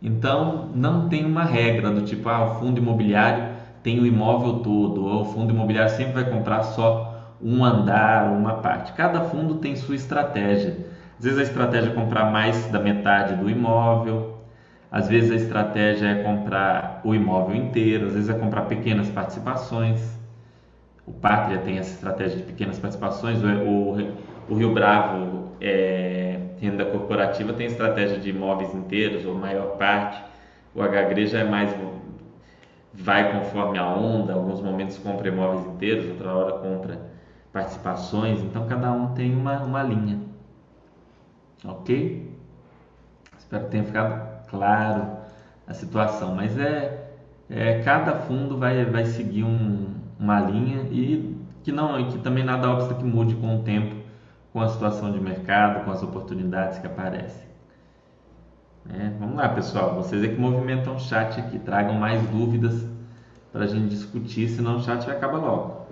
Então, 0.00 0.70
não 0.74 1.08
tem 1.08 1.24
uma 1.24 1.44
regra 1.44 1.90
do 1.90 2.02
tipo, 2.02 2.28
ah, 2.28 2.52
o 2.52 2.60
fundo 2.60 2.78
imobiliário 2.78 3.54
tem 3.82 4.00
o 4.00 4.06
imóvel 4.06 4.60
todo, 4.60 5.04
ou 5.04 5.22
o 5.22 5.24
fundo 5.24 5.52
imobiliário 5.52 5.90
sempre 5.94 6.14
vai 6.14 6.30
comprar 6.30 6.62
só 6.62 7.34
um 7.42 7.64
andar 7.64 8.30
ou 8.30 8.38
uma 8.38 8.54
parte. 8.54 8.92
Cada 8.92 9.22
fundo 9.22 9.56
tem 9.56 9.76
sua 9.76 9.94
estratégia. 9.94 10.86
Às 11.18 11.24
vezes 11.24 11.38
a 11.38 11.42
estratégia 11.42 11.90
é 11.90 11.94
comprar 11.94 12.30
mais 12.30 12.66
da 12.68 12.78
metade 12.80 13.34
do 13.36 13.50
imóvel, 13.50 14.38
às 14.90 15.08
vezes 15.08 15.30
a 15.30 15.34
estratégia 15.36 16.06
é 16.06 16.22
comprar 16.22 17.00
o 17.04 17.14
imóvel 17.14 17.56
inteiro, 17.56 18.06
às 18.06 18.14
vezes 18.14 18.30
é 18.30 18.34
comprar 18.34 18.62
pequenas 18.62 19.08
participações. 19.10 20.23
O 21.06 21.12
Pátria 21.12 21.58
tem 21.58 21.78
essa 21.78 21.94
estratégia 21.94 22.38
de 22.38 22.44
pequenas 22.44 22.78
participações, 22.78 23.42
o, 23.42 24.52
o 24.52 24.56
Rio 24.56 24.72
Bravo, 24.72 25.52
é, 25.60 26.40
renda 26.58 26.84
corporativa, 26.84 27.52
tem 27.52 27.66
estratégia 27.66 28.18
de 28.18 28.30
imóveis 28.30 28.74
inteiros 28.74 29.24
ou 29.24 29.34
maior 29.34 29.76
parte. 29.76 30.22
O 30.74 30.82
HGRE 30.82 31.26
já 31.26 31.40
é 31.40 31.44
mais 31.44 31.74
vai 32.94 33.32
conforme 33.32 33.76
a 33.78 33.86
onda, 33.86 34.34
alguns 34.34 34.60
momentos 34.60 34.96
compra 34.98 35.28
imóveis 35.28 35.66
inteiros, 35.66 36.08
outra 36.10 36.32
hora 36.32 36.52
compra 36.58 37.00
participações, 37.52 38.40
então 38.40 38.66
cada 38.66 38.92
um 38.92 39.14
tem 39.14 39.34
uma, 39.34 39.62
uma 39.62 39.82
linha. 39.82 40.20
Ok? 41.64 42.30
Espero 43.38 43.64
que 43.64 43.70
tenha 43.70 43.84
ficado 43.84 44.46
claro 44.48 45.18
a 45.66 45.74
situação, 45.74 46.34
mas 46.34 46.58
é, 46.58 47.10
é 47.48 47.82
cada 47.82 48.14
fundo 48.16 48.58
vai, 48.58 48.84
vai 48.84 49.04
seguir 49.06 49.44
um, 49.44 49.94
uma 50.24 50.40
linha 50.40 50.88
e 50.90 51.36
que 51.62 51.70
não 51.70 52.10
que 52.10 52.18
também 52.18 52.42
nada 52.42 52.70
obsta 52.70 52.94
que 52.94 53.04
mude 53.04 53.34
com 53.36 53.56
o 53.56 53.62
tempo 53.62 54.04
com 54.54 54.60
a 54.60 54.68
situação 54.68 55.10
de 55.10 55.20
mercado, 55.20 55.84
com 55.84 55.90
as 55.90 56.00
oportunidades 56.00 56.78
que 56.78 56.86
aparecem. 56.86 57.42
É, 58.88 59.10
vamos 59.18 59.36
lá, 59.36 59.48
pessoal. 59.48 59.96
Vocês 59.96 60.22
é 60.22 60.28
que 60.28 60.40
movimentam 60.40 60.94
o 60.94 61.00
chat 61.00 61.40
aqui, 61.40 61.58
tragam 61.58 61.94
mais 61.94 62.22
dúvidas 62.28 62.86
para 63.52 63.64
a 63.64 63.66
gente 63.66 63.88
discutir, 63.88 64.48
senão 64.48 64.76
o 64.76 64.82
chat 64.82 65.10
acaba 65.10 65.38
logo. 65.38 65.86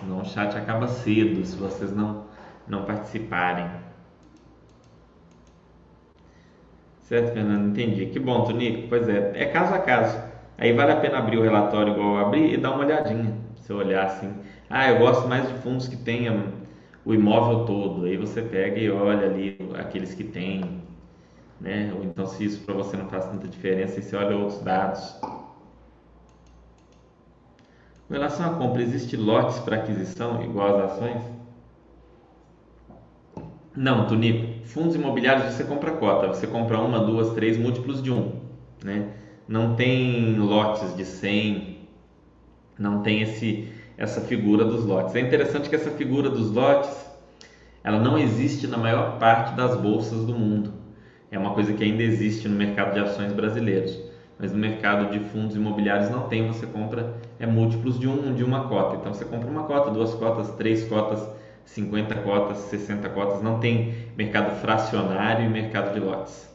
Senão 0.00 0.22
o 0.22 0.24
chat 0.24 0.56
acaba 0.56 0.88
cedo 0.88 1.44
se 1.44 1.56
vocês 1.56 1.94
não, 1.94 2.24
não 2.66 2.84
participarem. 2.84 3.68
Certo, 7.02 7.34
Fernando? 7.34 7.68
Entendi. 7.68 8.06
Que 8.06 8.18
bom, 8.18 8.44
Tonico. 8.44 8.88
Pois 8.88 9.06
é, 9.10 9.32
é 9.34 9.44
caso 9.44 9.74
a 9.74 9.78
caso. 9.78 10.18
Aí 10.56 10.72
vale 10.72 10.92
a 10.92 10.96
pena 10.96 11.18
abrir 11.18 11.36
o 11.36 11.42
relatório 11.42 11.92
igual 11.92 12.16
eu 12.16 12.26
abri 12.26 12.54
e 12.54 12.56
dar 12.56 12.70
uma 12.70 12.84
olhadinha. 12.84 13.43
Eu 13.68 13.76
olhar 13.78 14.04
assim, 14.06 14.32
ah, 14.68 14.88
eu 14.90 14.98
gosto 14.98 15.26
mais 15.28 15.48
de 15.48 15.54
fundos 15.54 15.88
que 15.88 15.96
tenham 15.96 16.52
o 17.04 17.14
imóvel 17.14 17.64
todo. 17.64 18.04
Aí 18.06 18.16
você 18.16 18.42
pega 18.42 18.78
e 18.80 18.90
olha 18.90 19.26
ali 19.26 19.56
aqueles 19.74 20.14
que 20.14 20.24
tem, 20.24 20.82
né? 21.60 21.92
Ou 21.96 22.04
então 22.04 22.26
se 22.26 22.44
isso 22.44 22.60
para 22.64 22.74
você 22.74 22.96
não 22.96 23.08
faz 23.08 23.26
tanta 23.26 23.48
diferença, 23.48 23.96
aí 23.96 24.02
você 24.02 24.16
olha 24.16 24.36
outros 24.36 24.60
dados. 24.62 25.14
Com 28.06 28.12
relação 28.14 28.46
à 28.46 28.54
compra, 28.56 28.82
existe 28.82 29.16
lotes 29.16 29.58
para 29.60 29.76
aquisição 29.76 30.42
igual 30.42 30.76
às 30.76 30.92
ações? 30.92 31.22
Não, 33.76 34.06
Tunico. 34.06 34.64
Fundos 34.66 34.94
imobiliários 34.94 35.52
você 35.52 35.64
compra 35.64 35.92
cota, 35.92 36.28
você 36.28 36.46
compra 36.46 36.78
uma, 36.80 37.00
duas, 37.00 37.30
três 37.34 37.56
múltiplos 37.56 38.02
de 38.02 38.10
um, 38.12 38.40
né? 38.84 39.08
Não 39.48 39.74
tem 39.74 40.36
lotes 40.38 40.94
de 40.96 41.04
100, 41.04 41.73
não 42.78 43.02
tem 43.02 43.22
esse 43.22 43.68
essa 43.96 44.20
figura 44.20 44.64
dos 44.64 44.84
lotes. 44.84 45.14
É 45.14 45.20
interessante 45.20 45.68
que 45.68 45.76
essa 45.76 45.90
figura 45.90 46.28
dos 46.28 46.50
lotes 46.50 46.90
ela 47.82 47.98
não 47.98 48.18
existe 48.18 48.66
na 48.66 48.76
maior 48.76 49.18
parte 49.18 49.54
das 49.54 49.76
bolsas 49.76 50.24
do 50.24 50.34
mundo. 50.34 50.72
É 51.30 51.38
uma 51.38 51.52
coisa 51.52 51.72
que 51.72 51.84
ainda 51.84 52.02
existe 52.02 52.48
no 52.48 52.56
mercado 52.56 52.94
de 52.94 53.00
ações 53.00 53.32
brasileiros, 53.32 54.00
mas 54.38 54.52
no 54.52 54.58
mercado 54.58 55.12
de 55.12 55.20
fundos 55.28 55.54
imobiliários 55.54 56.10
não 56.10 56.28
tem. 56.28 56.46
Você 56.46 56.66
compra 56.66 57.14
é 57.38 57.46
múltiplos 57.46 57.98
de 57.98 58.08
um 58.08 58.34
de 58.34 58.42
uma 58.42 58.68
cota. 58.68 58.96
Então 58.96 59.12
você 59.12 59.24
compra 59.24 59.48
uma 59.48 59.64
cota, 59.64 59.90
duas 59.90 60.14
cotas, 60.14 60.50
três 60.52 60.84
cotas, 60.88 61.28
50 61.66 62.14
cotas, 62.16 62.58
60 62.58 63.08
cotas. 63.10 63.42
Não 63.42 63.60
tem 63.60 63.94
mercado 64.16 64.56
fracionário 64.60 65.44
e 65.44 65.48
mercado 65.48 65.92
de 65.92 66.00
lotes. 66.00 66.48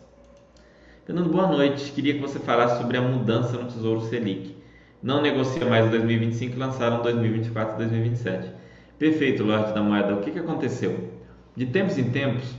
Fernando, 1.05 1.29
boa 1.29 1.47
noite. 1.47 1.91
Queria 1.91 2.15
que 2.15 2.21
você 2.21 2.39
falasse 2.39 2.81
sobre 2.81 2.97
a 2.97 3.01
mudança 3.01 3.57
no 3.57 3.65
Tesouro 3.65 4.01
Selic 4.01 4.58
não 5.01 5.21
negocia 5.21 5.65
mais 5.65 5.85
em 5.85 5.89
2025 5.89 6.55
e 6.55 6.59
lançaram 6.59 7.01
2024 7.01 7.75
e 7.75 7.77
2027. 7.77 8.51
Perfeito, 8.97 9.43
Lorde 9.43 9.73
da 9.73 9.81
Moeda. 9.81 10.13
O 10.13 10.21
que, 10.21 10.31
que 10.31 10.39
aconteceu? 10.39 11.09
De 11.55 11.65
tempos 11.65 11.97
em 11.97 12.09
tempos, 12.09 12.53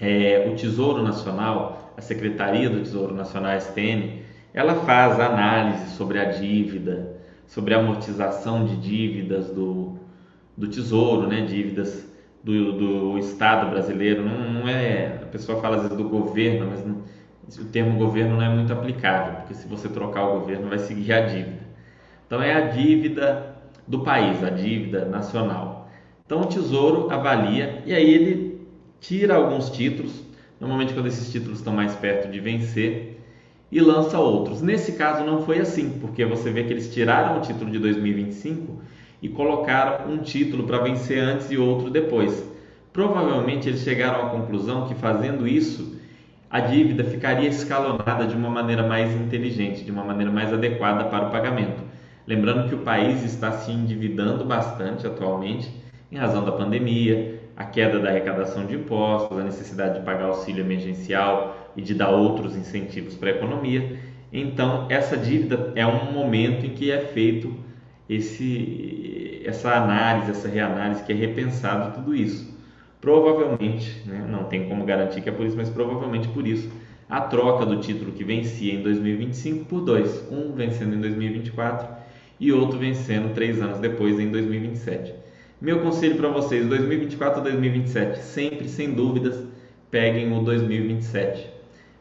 é, 0.00 0.48
o 0.50 0.56
Tesouro 0.56 1.02
Nacional, 1.02 1.94
a 1.96 2.00
Secretaria 2.00 2.68
do 2.68 2.80
Tesouro 2.80 3.14
Nacional, 3.14 3.56
STN, 3.56 4.22
ela 4.52 4.74
faz 4.74 5.20
análise 5.20 5.96
sobre 5.96 6.18
a 6.18 6.24
dívida, 6.24 7.16
sobre 7.46 7.74
a 7.74 7.78
amortização 7.78 8.64
de 8.64 8.76
dívidas 8.76 9.48
do, 9.50 9.98
do 10.56 10.68
Tesouro, 10.68 11.28
né? 11.28 11.42
dívidas 11.42 12.08
do, 12.42 12.72
do 12.72 13.18
Estado 13.18 13.70
brasileiro. 13.70 14.24
Não, 14.24 14.52
não 14.52 14.68
é, 14.68 15.20
a 15.22 15.26
pessoa 15.26 15.60
fala 15.60 15.76
às 15.76 15.82
vezes 15.82 15.96
do 15.96 16.08
governo, 16.08 16.66
mas 16.70 16.84
não, 16.84 17.02
o 17.58 17.64
termo 17.64 17.98
governo 17.98 18.36
não 18.36 18.42
é 18.42 18.48
muito 18.48 18.72
aplicável, 18.72 19.34
porque 19.36 19.54
se 19.54 19.66
você 19.66 19.88
trocar 19.88 20.28
o 20.28 20.40
governo 20.40 20.68
vai 20.68 20.78
seguir 20.78 21.12
a 21.12 21.20
dívida. 21.20 21.60
Então 22.26 22.40
é 22.42 22.54
a 22.54 22.68
dívida 22.68 23.56
do 23.86 24.00
país, 24.00 24.42
a 24.44 24.50
dívida 24.50 25.04
nacional. 25.06 25.90
Então 26.24 26.42
o 26.42 26.46
Tesouro 26.46 27.10
avalia 27.10 27.82
e 27.84 27.92
aí 27.92 28.12
ele 28.14 28.60
tira 29.00 29.34
alguns 29.34 29.70
títulos, 29.70 30.24
normalmente 30.60 30.94
quando 30.94 31.06
esses 31.06 31.32
títulos 31.32 31.58
estão 31.58 31.72
mais 31.72 31.94
perto 31.96 32.30
de 32.30 32.38
vencer, 32.38 33.20
e 33.72 33.80
lança 33.80 34.18
outros. 34.18 34.60
Nesse 34.60 34.92
caso 34.92 35.24
não 35.24 35.42
foi 35.42 35.60
assim, 35.60 35.98
porque 36.00 36.24
você 36.24 36.50
vê 36.50 36.64
que 36.64 36.72
eles 36.72 36.92
tiraram 36.92 37.38
o 37.38 37.40
título 37.40 37.70
de 37.70 37.78
2025 37.78 38.80
e 39.22 39.28
colocaram 39.28 40.12
um 40.12 40.18
título 40.18 40.64
para 40.64 40.78
vencer 40.78 41.18
antes 41.18 41.50
e 41.50 41.56
outro 41.56 41.90
depois. 41.90 42.44
Provavelmente 42.92 43.68
eles 43.68 43.82
chegaram 43.82 44.26
à 44.26 44.30
conclusão 44.30 44.88
que 44.88 44.94
fazendo 44.94 45.46
isso 45.46 45.99
a 46.50 46.58
dívida 46.58 47.04
ficaria 47.04 47.48
escalonada 47.48 48.26
de 48.26 48.34
uma 48.34 48.50
maneira 48.50 48.82
mais 48.82 49.14
inteligente, 49.14 49.84
de 49.84 49.90
uma 49.90 50.02
maneira 50.02 50.32
mais 50.32 50.52
adequada 50.52 51.04
para 51.04 51.28
o 51.28 51.30
pagamento. 51.30 51.80
Lembrando 52.26 52.68
que 52.68 52.74
o 52.74 52.78
país 52.78 53.22
está 53.22 53.52
se 53.52 53.70
endividando 53.70 54.44
bastante 54.44 55.06
atualmente 55.06 55.70
em 56.10 56.16
razão 56.16 56.44
da 56.44 56.50
pandemia, 56.50 57.40
a 57.56 57.64
queda 57.64 58.00
da 58.00 58.08
arrecadação 58.08 58.66
de 58.66 58.74
impostos, 58.74 59.38
a 59.38 59.44
necessidade 59.44 60.00
de 60.00 60.04
pagar 60.04 60.24
auxílio 60.24 60.64
emergencial 60.64 61.72
e 61.76 61.82
de 61.82 61.94
dar 61.94 62.10
outros 62.10 62.56
incentivos 62.56 63.14
para 63.14 63.28
a 63.28 63.32
economia. 63.32 63.98
Então, 64.32 64.86
essa 64.88 65.16
dívida 65.16 65.72
é 65.76 65.86
um 65.86 66.12
momento 66.12 66.66
em 66.66 66.70
que 66.70 66.90
é 66.90 66.98
feito 66.98 67.54
esse, 68.08 69.40
essa 69.44 69.72
análise, 69.72 70.32
essa 70.32 70.48
reanálise, 70.48 71.04
que 71.04 71.12
é 71.12 71.14
repensado 71.14 71.94
tudo 71.94 72.14
isso. 72.14 72.58
Provavelmente, 73.00 74.02
né, 74.06 74.26
não 74.28 74.44
tem 74.44 74.68
como 74.68 74.84
garantir 74.84 75.22
que 75.22 75.28
é 75.28 75.32
por 75.32 75.46
isso, 75.46 75.56
mas 75.56 75.70
provavelmente 75.70 76.28
por 76.28 76.46
isso, 76.46 76.70
a 77.08 77.22
troca 77.22 77.64
do 77.64 77.80
título 77.80 78.12
que 78.12 78.22
vencia 78.22 78.74
em 78.74 78.82
2025 78.82 79.64
por 79.64 79.80
dois, 79.80 80.26
um 80.30 80.52
vencendo 80.52 80.94
em 80.94 81.00
2024 81.00 81.88
e 82.38 82.52
outro 82.52 82.78
vencendo 82.78 83.34
três 83.34 83.60
anos 83.60 83.78
depois, 83.78 84.20
em 84.20 84.30
2027. 84.30 85.14
Meu 85.60 85.80
conselho 85.80 86.16
para 86.16 86.28
vocês, 86.28 86.66
2024 86.66 87.38
ou 87.38 87.44
2027, 87.44 88.18
sempre, 88.18 88.68
sem 88.68 88.92
dúvidas, 88.92 89.44
peguem 89.90 90.32
o 90.32 90.42
2027. 90.42 91.50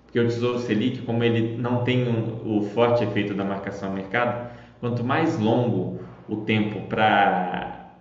Porque 0.05 0.19
o 0.19 0.25
Tesouro 0.25 0.59
Selic, 0.59 1.01
como 1.03 1.23
ele 1.23 1.57
não 1.57 1.83
tem 1.83 2.07
um, 2.07 2.57
o 2.57 2.63
forte 2.63 3.03
efeito 3.03 3.33
da 3.33 3.43
marcação 3.43 3.89
ao 3.89 3.95
mercado, 3.95 4.49
quanto 4.79 5.03
mais 5.03 5.37
longo 5.37 5.99
o 6.27 6.37
tempo 6.37 6.87
para 6.87 7.91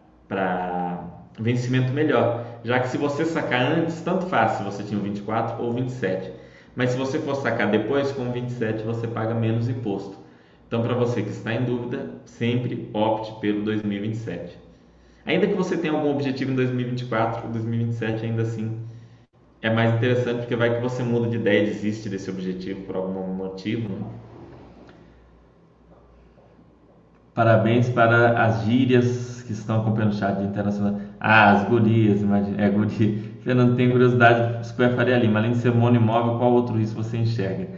vencimento, 1.38 1.92
melhor 1.92 2.47
já 2.64 2.80
que 2.80 2.88
se 2.88 2.98
você 2.98 3.24
sacar 3.24 3.72
antes, 3.72 4.00
tanto 4.00 4.26
faz 4.26 4.52
se 4.52 4.62
você 4.62 4.82
tinha 4.82 5.00
24 5.00 5.62
ou 5.62 5.72
27. 5.72 6.30
Mas 6.74 6.90
se 6.90 6.96
você 6.98 7.18
for 7.18 7.34
sacar 7.36 7.70
depois, 7.70 8.12
com 8.12 8.30
27 8.30 8.84
você 8.84 9.06
paga 9.06 9.34
menos 9.34 9.68
imposto. 9.68 10.16
Então, 10.66 10.82
para 10.82 10.94
você 10.94 11.22
que 11.22 11.30
está 11.30 11.52
em 11.54 11.64
dúvida, 11.64 12.10
sempre 12.24 12.90
opte 12.92 13.32
pelo 13.40 13.62
2027. 13.64 14.58
Ainda 15.24 15.46
que 15.46 15.54
você 15.54 15.76
tenha 15.76 15.92
algum 15.92 16.10
objetivo 16.10 16.52
em 16.52 16.54
2024, 16.54 17.48
2027 17.48 18.24
ainda 18.24 18.42
assim 18.42 18.78
é 19.60 19.68
mais 19.68 19.94
interessante 19.94 20.40
porque 20.40 20.54
vai 20.56 20.76
que 20.76 20.80
você 20.80 21.02
muda 21.02 21.28
de 21.28 21.36
ideia 21.36 21.62
e 21.62 21.66
desiste 21.66 22.08
desse 22.08 22.30
objetivo 22.30 22.82
por 22.82 22.96
algum 22.96 23.34
motivo. 23.34 23.88
Né? 23.88 24.06
Parabéns 27.38 27.88
para 27.88 28.42
as 28.42 28.64
gírias 28.64 29.44
que 29.46 29.52
estão 29.52 29.80
acompanhando 29.80 30.10
o 30.10 30.16
chat 30.16 30.42
internacional. 30.42 30.98
Ah, 31.20 31.52
as 31.52 31.68
gurias, 31.68 32.20
imagina. 32.20 32.60
É, 32.60 32.68
guri. 32.68 33.32
Fernando, 33.44 33.76
tem 33.76 33.88
curiosidade 33.92 34.66
super 34.66 34.90
Faria 34.96 35.16
Lima. 35.16 35.38
Além 35.38 35.52
de 35.52 35.58
ser 35.58 35.72
monoimóvel, 35.72 36.36
qual 36.36 36.52
outro 36.52 36.76
risco 36.76 37.00
você 37.00 37.16
enxerga? 37.16 37.68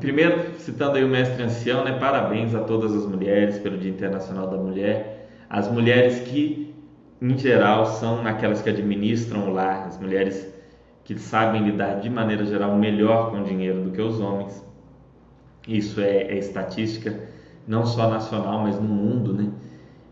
Primeiro, 0.00 0.54
citando 0.56 0.96
aí 0.96 1.04
o 1.04 1.08
mestre 1.08 1.42
ancião, 1.42 1.84
né? 1.84 1.98
Parabéns 1.98 2.54
a 2.54 2.60
todas 2.60 2.94
as 2.94 3.04
mulheres 3.04 3.58
pelo 3.58 3.76
Dia 3.76 3.90
Internacional 3.90 4.48
da 4.48 4.56
Mulher. 4.56 5.28
As 5.50 5.70
mulheres 5.70 6.20
que, 6.20 6.74
em 7.20 7.36
geral, 7.36 7.84
são 7.84 8.26
aquelas 8.26 8.62
que 8.62 8.70
administram 8.70 9.50
o 9.50 9.52
lar, 9.52 9.86
as 9.86 10.00
mulheres 10.00 10.50
que 11.04 11.18
sabem 11.18 11.62
lidar 11.62 12.00
de 12.00 12.08
maneira 12.08 12.46
geral 12.46 12.74
melhor 12.74 13.32
com 13.32 13.42
o 13.42 13.44
dinheiro 13.44 13.82
do 13.82 13.90
que 13.90 14.00
os 14.00 14.18
homens. 14.18 14.64
Isso 15.68 16.00
é, 16.00 16.22
é 16.22 16.38
estatística, 16.38 17.36
não 17.68 17.86
só 17.86 18.10
nacional, 18.10 18.62
mas 18.62 18.76
no 18.76 18.88
mundo, 18.88 19.32
né? 19.32 19.50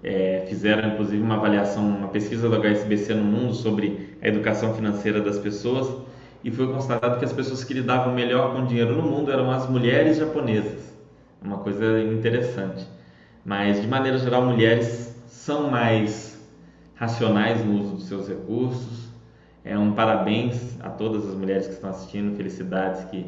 é, 0.06 0.44
fizeram 0.48 0.90
inclusive 0.90 1.20
uma 1.20 1.34
avaliação, 1.34 1.84
uma 1.84 2.08
pesquisa 2.08 2.48
do 2.48 2.54
HSBC 2.54 3.14
no 3.14 3.24
mundo 3.24 3.54
sobre 3.54 4.16
a 4.22 4.28
educação 4.28 4.72
financeira 4.72 5.20
das 5.20 5.36
pessoas 5.36 6.02
e 6.44 6.50
foi 6.50 6.72
constatado 6.72 7.18
que 7.18 7.24
as 7.24 7.32
pessoas 7.32 7.64
que 7.64 7.74
lidavam 7.74 8.14
melhor 8.14 8.54
com 8.54 8.66
dinheiro 8.66 8.94
no 8.94 9.02
mundo 9.02 9.32
eram 9.32 9.50
as 9.50 9.68
mulheres 9.68 10.16
japonesas. 10.16 10.94
Uma 11.42 11.58
coisa 11.58 12.00
interessante. 12.02 12.86
Mas 13.44 13.82
de 13.82 13.88
maneira 13.88 14.16
geral, 14.18 14.42
mulheres 14.42 15.20
são 15.26 15.68
mais 15.70 16.40
racionais 16.94 17.64
no 17.64 17.80
uso 17.80 17.94
dos 17.96 18.06
seus 18.06 18.28
recursos. 18.28 19.08
É 19.64 19.76
um 19.76 19.92
parabéns 19.92 20.78
a 20.80 20.88
todas 20.88 21.28
as 21.28 21.34
mulheres 21.34 21.66
que 21.66 21.72
estão 21.72 21.90
assistindo, 21.90 22.36
felicidades 22.36 23.04
que 23.06 23.26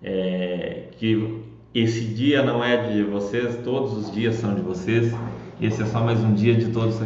é, 0.00 0.90
que 0.92 1.42
esse 1.74 2.00
dia 2.00 2.42
não 2.42 2.62
é 2.62 2.88
de 2.88 3.02
vocês, 3.04 3.56
todos 3.62 3.92
os 3.92 4.12
dias 4.12 4.36
são 4.36 4.54
de 4.54 4.60
vocês 4.60 5.12
esse 5.60 5.82
é 5.82 5.86
só 5.86 6.00
mais 6.00 6.22
um 6.22 6.34
dia 6.34 6.54
de 6.54 6.70
todos 6.70 7.00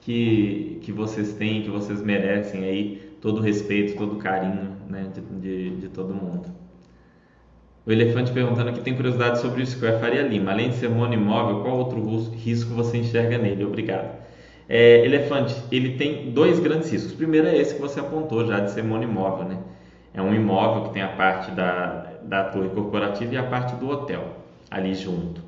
que, 0.00 0.80
que 0.82 0.90
vocês 0.90 1.34
têm, 1.34 1.62
que 1.62 1.70
vocês 1.70 2.02
merecem 2.02 2.64
aí, 2.64 3.16
todo 3.20 3.38
o 3.38 3.40
respeito, 3.40 3.96
todo 3.96 4.14
o 4.14 4.18
carinho 4.18 4.72
né, 4.88 5.12
de, 5.14 5.20
de, 5.40 5.76
de 5.76 5.88
todo 5.90 6.12
mundo. 6.12 6.48
O 7.86 7.92
elefante 7.92 8.32
perguntando 8.32 8.70
aqui 8.70 8.80
tem 8.80 8.96
curiosidade 8.96 9.38
sobre 9.40 9.62
o 9.62 9.66
Square 9.66 10.00
Faria 10.00 10.22
Lima. 10.22 10.50
Além 10.50 10.70
de 10.70 10.74
ser 10.74 10.90
monoimóvel, 10.90 11.60
qual 11.60 11.78
outro 11.78 12.02
risco 12.32 12.74
você 12.74 12.98
enxerga 12.98 13.38
nele? 13.38 13.64
Obrigado. 13.64 14.24
É, 14.68 15.04
elefante, 15.04 15.54
ele 15.70 15.96
tem 15.96 16.32
dois 16.32 16.58
grandes 16.58 16.90
riscos. 16.90 17.12
O 17.12 17.16
primeiro 17.16 17.46
é 17.46 17.56
esse 17.56 17.76
que 17.76 17.80
você 17.80 18.00
apontou 18.00 18.44
já 18.44 18.58
de 18.58 18.72
ser 18.72 18.82
monoimóvel, 18.82 19.46
né? 19.46 19.58
É 20.14 20.22
um 20.22 20.32
imóvel 20.32 20.84
que 20.84 20.94
tem 20.94 21.02
a 21.02 21.08
parte 21.08 21.50
da, 21.50 22.12
da 22.22 22.44
torre 22.44 22.68
corporativa 22.68 23.34
e 23.34 23.36
a 23.36 23.42
parte 23.42 23.74
do 23.74 23.90
hotel 23.90 24.22
ali 24.70 24.94
junto. 24.94 25.42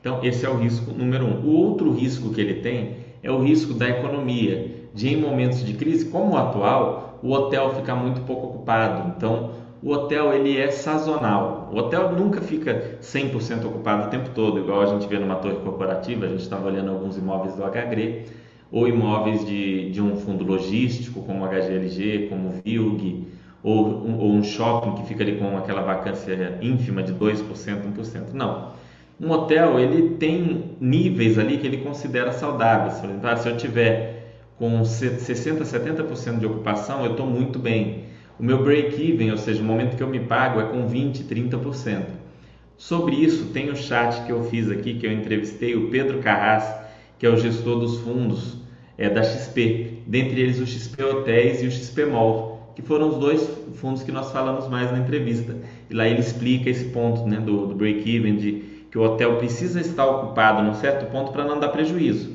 Então, 0.00 0.20
esse 0.22 0.44
é 0.44 0.48
o 0.48 0.56
risco 0.56 0.92
número 0.92 1.24
um. 1.24 1.44
O 1.44 1.54
outro 1.54 1.92
risco 1.92 2.32
que 2.32 2.40
ele 2.40 2.54
tem 2.60 2.96
é 3.22 3.30
o 3.30 3.40
risco 3.40 3.74
da 3.74 3.88
economia, 3.88 4.88
de 4.94 5.12
em 5.12 5.16
momentos 5.20 5.64
de 5.64 5.74
crise 5.74 6.06
como 6.06 6.32
o 6.32 6.36
atual, 6.36 7.18
o 7.22 7.32
hotel 7.32 7.74
ficar 7.74 7.94
muito 7.94 8.20
pouco 8.22 8.48
ocupado. 8.48 9.12
Então, 9.16 9.50
o 9.82 9.90
hotel 9.90 10.32
ele 10.32 10.56
é 10.56 10.70
sazonal. 10.70 11.70
O 11.72 11.76
hotel 11.76 12.12
nunca 12.12 12.40
fica 12.40 12.98
100% 13.00 13.64
ocupado 13.64 14.06
o 14.06 14.10
tempo 14.10 14.30
todo, 14.34 14.58
igual 14.58 14.82
a 14.82 14.86
gente 14.86 15.06
vê 15.06 15.18
numa 15.18 15.36
torre 15.36 15.56
corporativa. 15.56 16.26
A 16.26 16.28
gente 16.28 16.40
estava 16.42 16.68
olhando 16.68 16.90
alguns 16.90 17.16
imóveis 17.16 17.54
do 17.54 17.62
HGRE 17.62 18.26
ou 18.70 18.86
imóveis 18.86 19.46
de, 19.46 19.90
de 19.90 20.02
um 20.02 20.16
fundo 20.16 20.44
logístico, 20.44 21.22
como 21.22 21.46
HGLG, 21.46 22.28
como 22.28 22.54
VILG, 22.64 23.26
ou 23.62 23.86
um, 23.86 24.18
ou 24.18 24.32
um 24.32 24.42
shopping 24.42 25.00
que 25.00 25.08
fica 25.08 25.22
ali 25.22 25.36
com 25.36 25.56
aquela 25.56 25.82
vacância 25.82 26.58
ínfima 26.62 27.02
de 27.02 27.12
2%, 27.12 27.44
1%. 27.46 28.32
Não. 28.32 28.72
Um 29.20 29.30
hotel 29.30 29.80
ele 29.80 30.10
tem 30.16 30.76
níveis 30.80 31.38
ali 31.38 31.58
que 31.58 31.66
ele 31.66 31.78
considera 31.78 32.32
saudáveis. 32.32 33.00
Por 33.00 33.10
exemplo, 33.10 33.28
ah, 33.28 33.36
se 33.36 33.48
eu 33.48 33.56
tiver 33.56 34.18
com 34.56 34.84
60, 34.84 35.64
70% 35.64 36.38
de 36.38 36.46
ocupação, 36.46 37.04
eu 37.04 37.12
estou 37.12 37.26
muito 37.26 37.58
bem. 37.58 38.04
O 38.38 38.42
meu 38.42 38.62
break-even, 38.62 39.32
ou 39.32 39.36
seja, 39.36 39.60
o 39.60 39.64
momento 39.64 39.96
que 39.96 40.02
eu 40.02 40.08
me 40.08 40.20
pago, 40.20 40.60
é 40.60 40.64
com 40.64 40.86
20, 40.86 41.24
30%. 41.24 42.04
Sobre 42.76 43.16
isso, 43.16 43.46
tem 43.46 43.70
o 43.70 43.76
chat 43.76 44.24
que 44.24 44.30
eu 44.30 44.44
fiz 44.44 44.70
aqui, 44.70 44.94
que 44.94 45.04
eu 45.04 45.12
entrevistei 45.12 45.74
o 45.74 45.90
Pedro 45.90 46.20
Carras, 46.20 46.64
que 47.18 47.26
é 47.26 47.28
o 47.28 47.36
gestor 47.36 47.80
dos 47.80 47.98
fundos 47.98 48.56
é, 48.96 49.10
da 49.10 49.24
XP, 49.24 50.04
dentre 50.06 50.40
eles 50.40 50.60
o 50.60 50.66
XP 50.66 51.02
Hotéis 51.02 51.60
e 51.62 51.66
o 51.66 51.70
XP 51.70 52.06
Mall, 52.06 52.47
que 52.78 52.82
foram 52.82 53.08
os 53.08 53.16
dois 53.16 53.44
fundos 53.74 54.04
que 54.04 54.12
nós 54.12 54.30
falamos 54.30 54.68
mais 54.68 54.92
na 54.92 54.98
entrevista. 54.98 55.56
E 55.90 55.94
lá 55.94 56.06
ele 56.06 56.20
explica 56.20 56.70
esse 56.70 56.84
ponto 56.90 57.26
né, 57.26 57.38
do, 57.38 57.66
do 57.66 57.74
break-even, 57.74 58.36
de 58.36 58.52
que 58.88 58.96
o 58.96 59.02
hotel 59.02 59.34
precisa 59.34 59.80
estar 59.80 60.06
ocupado 60.06 60.62
num 60.62 60.74
certo 60.74 61.10
ponto 61.10 61.32
para 61.32 61.44
não 61.44 61.58
dar 61.58 61.70
prejuízo. 61.70 62.30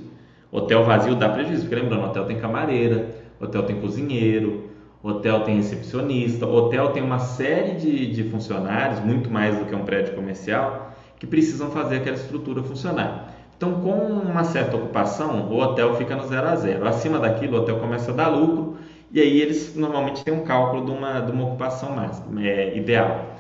Hotel 0.52 0.84
vazio 0.84 1.16
dá 1.16 1.30
prejuízo, 1.30 1.62
porque 1.62 1.76
lembrando, 1.76 2.04
hotel 2.04 2.26
tem 2.26 2.40
camareira, 2.40 3.16
hotel 3.40 3.64
tem 3.64 3.80
cozinheiro, 3.80 4.66
hotel 5.02 5.46
tem 5.46 5.56
recepcionista, 5.56 6.46
hotel 6.46 6.90
tem 6.90 7.02
uma 7.02 7.20
série 7.20 7.76
de, 7.76 8.08
de 8.08 8.24
funcionários, 8.26 9.00
muito 9.00 9.32
mais 9.32 9.58
do 9.58 9.64
que 9.64 9.74
um 9.74 9.86
prédio 9.86 10.14
comercial, 10.14 10.94
que 11.18 11.26
precisam 11.26 11.70
fazer 11.70 11.98
aquela 11.98 12.18
estrutura 12.18 12.62
funcionar. 12.62 13.34
Então, 13.56 13.76
com 13.76 13.94
uma 13.94 14.44
certa 14.44 14.76
ocupação, 14.76 15.50
o 15.50 15.58
hotel 15.58 15.96
fica 15.96 16.18
no 16.18 16.28
zero 16.28 16.50
a 16.50 16.56
zero. 16.58 16.86
Acima 16.86 17.18
daquilo, 17.18 17.56
o 17.56 17.62
hotel 17.62 17.80
começa 17.80 18.12
a 18.12 18.14
dar 18.14 18.28
lucro 18.28 18.73
e 19.13 19.21
aí 19.21 19.39
eles 19.39 19.76
normalmente 19.76 20.26
têm 20.26 20.34
um 20.34 20.43
cálculo 20.43 20.86
de 20.86 20.91
uma, 20.91 21.19
de 21.19 21.32
uma 21.32 21.45
ocupação 21.45 21.95
máxima, 21.95 22.43
é, 22.43 22.76
ideal. 22.76 23.38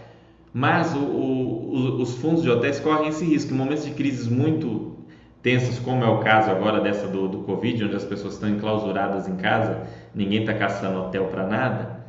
Mas 0.53 0.93
o, 0.93 0.99
o, 0.99 1.99
os 1.99 2.13
fundos 2.17 2.43
de 2.43 2.49
hotéis 2.51 2.79
correm 2.79 3.07
esse 3.07 3.25
risco. 3.25 3.51
Em 3.51 3.57
momentos 3.57 3.83
de 3.83 3.91
crises 3.91 4.27
muito 4.27 4.95
tensas, 5.41 5.79
como 5.79 6.03
é 6.03 6.07
o 6.07 6.19
caso 6.19 6.51
agora 6.51 6.79
dessa 6.79 7.07
do, 7.07 7.27
do 7.27 7.39
Covid, 7.39 7.85
onde 7.85 7.95
as 7.95 8.05
pessoas 8.05 8.35
estão 8.35 8.49
enclausuradas 8.49 9.27
em 9.27 9.35
casa, 9.35 9.87
ninguém 10.13 10.41
está 10.41 10.53
caçando 10.53 10.99
hotel 10.99 11.25
para 11.25 11.47
nada, 11.47 12.05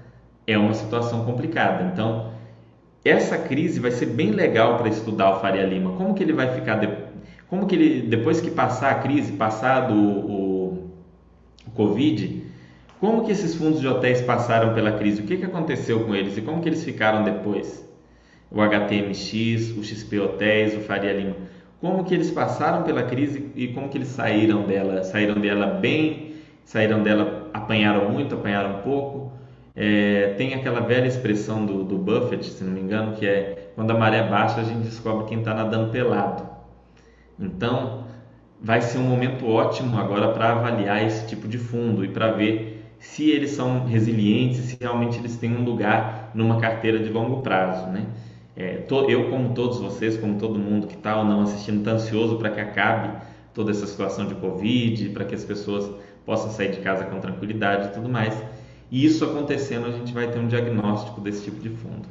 é 0.47 0.59
uma 0.59 0.75
situação 0.75 1.25
complicada. 1.25 1.91
Então, 1.91 2.33
essa 3.03 3.39
crise 3.39 3.81
vai 3.81 3.93
ser 3.93 4.07
bem 4.07 4.31
legal 4.31 4.77
para 4.77 4.91
estudar 4.91 5.37
o 5.37 5.41
Faria 5.41 5.65
Lima. 5.65 5.93
Como 5.93 6.13
que 6.13 6.23
ele 6.23 6.35
vai 6.35 6.55
ficar, 6.55 6.77
de, 6.77 6.89
como 7.49 7.67
que 7.67 7.75
ele, 7.75 8.03
depois 8.03 8.43
que 8.43 8.51
passar 8.51 8.91
a 8.91 8.95
crise, 8.97 9.33
passado 9.33 9.95
o, 9.95 10.91
o 11.67 11.71
Covid, 11.75 12.44
como 13.01 13.25
que 13.25 13.33
esses 13.33 13.55
fundos 13.55 13.81
de 13.81 13.89
hotéis 13.89 14.21
passaram 14.23 14.75
pela 14.75 14.93
crise? 14.93 15.23
O 15.23 15.25
que, 15.25 15.37
que 15.37 15.45
aconteceu 15.45 16.05
com 16.05 16.15
eles 16.15 16.37
e 16.37 16.43
como 16.43 16.63
que 16.63 16.69
eles 16.69 16.85
ficaram 16.85 17.23
depois? 17.25 17.85
o 18.55 18.63
HTMX, 18.63 19.77
o 19.77 19.83
XP 19.83 20.21
Hotéis, 20.21 20.77
o 20.77 20.81
Faria 20.81 21.13
Lima. 21.13 21.35
Como 21.81 22.05
que 22.05 22.15
eles 22.15 22.31
passaram 22.31 22.85
pela 22.85 23.03
crise 23.03 23.51
e 23.57 23.69
como 23.69 23.89
que 23.89 23.99
eles 23.99 24.09
saíram 24.09 24.63
dela? 24.63 25.03
Saíram 25.03 25.41
dela 25.41 25.67
bem? 25.67 26.37
Saíram 26.65 27.03
dela, 27.03 27.51
apanharam 27.53 28.09
muito, 28.11 28.37
apanharam 28.37 28.81
pouco? 28.83 29.33
É, 29.77 30.35
tem 30.39 30.55
aquela 30.55 30.81
velha 30.81 31.07
expressão 31.07 31.67
do, 31.67 31.83
do 31.83 31.99
Buffett, 31.99 32.45
se 32.45 32.63
não 32.63 32.73
me 32.73 32.81
engano, 32.81 33.17
que 33.17 33.27
é 33.27 33.73
quando 33.75 33.91
a 33.91 33.99
maré 33.99 34.23
baixa 34.23 34.61
a 34.61 34.65
gente 34.65 34.85
descobre 34.85 35.27
quem 35.27 35.41
está 35.41 35.53
nadando 35.53 35.91
pelado. 35.91 36.49
Então, 37.39 38.05
vai 38.63 38.81
ser 38.81 38.99
um 38.99 39.03
momento 39.03 39.47
ótimo 39.47 39.99
agora 39.99 40.29
para 40.29 40.53
avaliar 40.53 41.05
esse 41.05 41.27
tipo 41.27 41.49
de 41.49 41.59
fundo 41.59 42.05
e 42.05 42.09
para 42.09 42.31
ver 42.31 42.74
se 43.05 43.31
eles 43.31 43.51
são 43.51 43.85
resilientes, 43.85 44.61
se 44.65 44.79
realmente 44.81 45.19
eles 45.19 45.37
têm 45.37 45.55
um 45.55 45.63
lugar 45.63 46.31
numa 46.35 46.59
carteira 46.59 46.99
de 46.99 47.11
longo 47.11 47.43
prazo, 47.43 47.87
né? 47.91 48.07
É, 48.57 48.79
tô, 48.79 49.09
eu, 49.11 49.29
como 49.31 49.53
todos 49.53 49.79
vocês, 49.79 50.17
como 50.17 50.39
todo 50.39 50.59
mundo 50.59 50.87
que 50.87 50.95
está 50.95 51.19
ou 51.19 51.25
não 51.25 51.43
assistindo, 51.43 51.81
está 51.81 51.93
ansioso 51.93 52.37
para 52.39 52.51
que 52.51 52.61
acabe 52.61 53.11
toda 53.53 53.71
essa 53.71 53.87
situação 53.87 54.27
de 54.27 54.35
Covid, 54.35 55.11
para 55.11 55.25
que 55.27 55.35
as 55.35 55.45
pessoas 55.45 55.91
possam 56.25 56.51
sair 56.51 56.73
de 56.73 56.81
casa 56.81 57.05
com 57.05 57.21
tranquilidade 57.21 57.89
e 57.89 57.93
tudo 57.93 58.09
mais. 58.09 58.35
E 58.91 59.05
isso 59.05 59.25
acontecendo, 59.25 59.87
a 59.87 59.91
gente 59.91 60.13
vai 60.13 60.31
ter 60.31 60.39
um 60.39 60.49
diagnóstico 60.49 61.21
desse 61.21 61.45
tipo 61.45 61.61
de 61.61 61.69
fundo. 61.69 62.09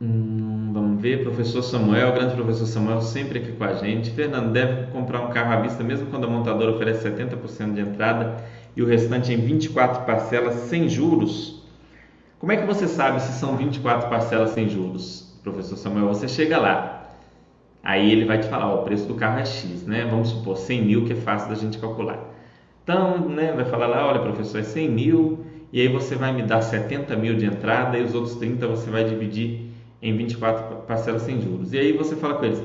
Hum, 0.00 0.70
vamos 0.72 0.89
ver, 1.00 1.22
professor 1.22 1.62
Samuel, 1.62 2.12
grande 2.12 2.34
professor 2.34 2.66
Samuel, 2.66 3.00
sempre 3.00 3.38
aqui 3.38 3.52
com 3.52 3.64
a 3.64 3.72
gente. 3.72 4.10
Fernando, 4.10 4.52
deve 4.52 4.92
comprar 4.92 5.22
um 5.22 5.30
carro 5.30 5.52
à 5.52 5.60
vista, 5.62 5.82
mesmo 5.82 6.06
quando 6.08 6.26
a 6.26 6.30
montadora 6.30 6.72
oferece 6.72 7.08
70% 7.08 7.72
de 7.72 7.80
entrada 7.80 8.36
e 8.76 8.82
o 8.82 8.86
restante 8.86 9.32
em 9.32 9.38
24 9.38 10.04
parcelas 10.04 10.54
sem 10.54 10.88
juros? 10.88 11.64
Como 12.38 12.52
é 12.52 12.56
que 12.58 12.66
você 12.66 12.86
sabe 12.86 13.20
se 13.20 13.32
são 13.32 13.56
24 13.56 14.10
parcelas 14.10 14.50
sem 14.50 14.68
juros, 14.68 15.38
professor 15.42 15.76
Samuel? 15.76 16.08
Você 16.08 16.28
chega 16.28 16.58
lá, 16.58 17.14
aí 17.82 18.12
ele 18.12 18.26
vai 18.26 18.38
te 18.38 18.48
falar, 18.48 18.74
o 18.74 18.82
preço 18.82 19.06
do 19.06 19.14
carro 19.14 19.38
é 19.38 19.46
X, 19.46 19.86
né? 19.86 20.06
Vamos 20.08 20.28
supor, 20.28 20.58
100 20.58 20.82
mil, 20.84 21.04
que 21.06 21.14
é 21.14 21.16
fácil 21.16 21.48
da 21.48 21.54
gente 21.54 21.78
calcular. 21.78 22.18
Então, 22.84 23.26
né, 23.28 23.52
vai 23.52 23.64
falar 23.64 23.86
lá, 23.86 24.06
olha, 24.06 24.20
professor, 24.20 24.58
é 24.58 24.64
100 24.64 24.90
mil, 24.90 25.46
e 25.72 25.80
aí 25.80 25.88
você 25.88 26.14
vai 26.14 26.32
me 26.32 26.42
dar 26.42 26.60
70 26.60 27.16
mil 27.16 27.36
de 27.36 27.46
entrada 27.46 27.96
e 27.96 28.02
os 28.02 28.14
outros 28.14 28.36
30 28.36 28.66
você 28.66 28.90
vai 28.90 29.04
dividir 29.04 29.69
em 30.02 30.16
24 30.16 30.82
parcelas 30.86 31.22
sem 31.22 31.40
juros. 31.40 31.72
E 31.72 31.78
aí 31.78 31.92
você 31.92 32.16
fala 32.16 32.34
com 32.34 32.44
eles, 32.44 32.62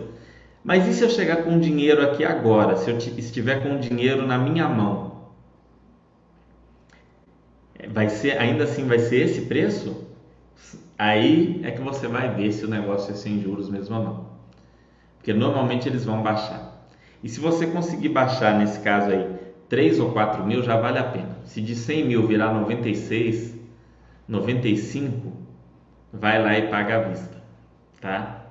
mas 0.63 0.87
e 0.87 0.93
se 0.93 1.03
eu 1.03 1.09
chegar 1.09 1.43
com 1.43 1.59
dinheiro 1.59 2.01
aqui 2.01 2.23
agora, 2.23 2.75
se 2.75 2.89
eu 2.89 2.97
estiver 2.97 3.61
com 3.61 3.79
dinheiro 3.79 4.25
na 4.25 4.37
minha 4.37 4.67
mão? 4.67 5.15
vai 7.89 8.09
ser 8.09 8.37
ainda 8.37 8.63
assim 8.63 8.85
vai 8.85 8.99
ser 8.99 9.17
esse 9.17 9.41
preço? 9.41 10.05
Aí 10.97 11.61
é 11.63 11.71
que 11.71 11.81
você 11.81 12.07
vai 12.07 12.33
ver 12.33 12.51
se 12.51 12.65
o 12.65 12.69
negócio 12.69 13.11
é 13.11 13.15
sem 13.15 13.41
juros 13.41 13.69
mesmo 13.69 13.95
ou 13.95 14.03
não. 14.03 14.27
Porque 15.17 15.33
normalmente 15.33 15.87
eles 15.87 16.05
vão 16.05 16.21
baixar. 16.21 16.87
E 17.23 17.29
se 17.29 17.39
você 17.39 17.67
conseguir 17.67 18.09
baixar 18.09 18.57
nesse 18.57 18.79
caso 18.79 19.11
aí 19.11 19.35
3 19.67 19.99
ou 19.99 20.11
4 20.11 20.45
mil, 20.45 20.63
já 20.63 20.79
vale 20.79 20.99
a 20.99 21.03
pena. 21.03 21.37
Se 21.43 21.61
de 21.61 21.75
100 21.75 22.05
mil 22.05 22.27
virar 22.27 22.53
96, 22.53 23.55
95, 24.27 25.33
vai 26.19 26.41
lá 26.41 26.57
e 26.57 26.67
paga 26.69 26.97
à 26.97 26.99
vista, 27.01 27.37
tá? 28.01 28.45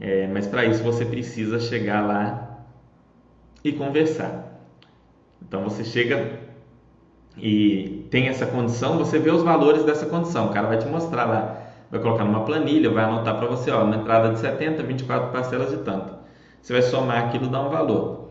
É, 0.00 0.26
mas 0.28 0.46
para 0.46 0.64
isso 0.64 0.82
você 0.82 1.04
precisa 1.04 1.60
chegar 1.60 2.06
lá 2.06 2.64
e 3.62 3.72
conversar. 3.72 4.62
Então 5.42 5.62
você 5.62 5.84
chega 5.84 6.40
e 7.36 8.06
tem 8.10 8.28
essa 8.28 8.46
condição, 8.46 8.98
você 8.98 9.18
vê 9.18 9.30
os 9.30 9.42
valores 9.42 9.84
dessa 9.84 10.06
condição. 10.06 10.46
O 10.46 10.52
cara 10.52 10.66
vai 10.68 10.78
te 10.78 10.86
mostrar 10.86 11.24
lá, 11.26 11.62
vai 11.90 12.00
colocar 12.00 12.24
numa 12.24 12.44
planilha, 12.44 12.90
vai 12.90 13.04
anotar 13.04 13.36
para 13.38 13.46
você, 13.46 13.70
ó, 13.70 13.84
uma 13.84 13.96
entrada 13.96 14.30
de 14.30 14.38
70, 14.38 14.82
24 14.82 15.30
parcelas 15.30 15.70
de 15.70 15.78
tanto. 15.78 16.14
Você 16.60 16.72
vai 16.72 16.82
somar 16.82 17.24
aquilo, 17.24 17.48
dá 17.48 17.60
um 17.60 17.70
valor. 17.70 18.30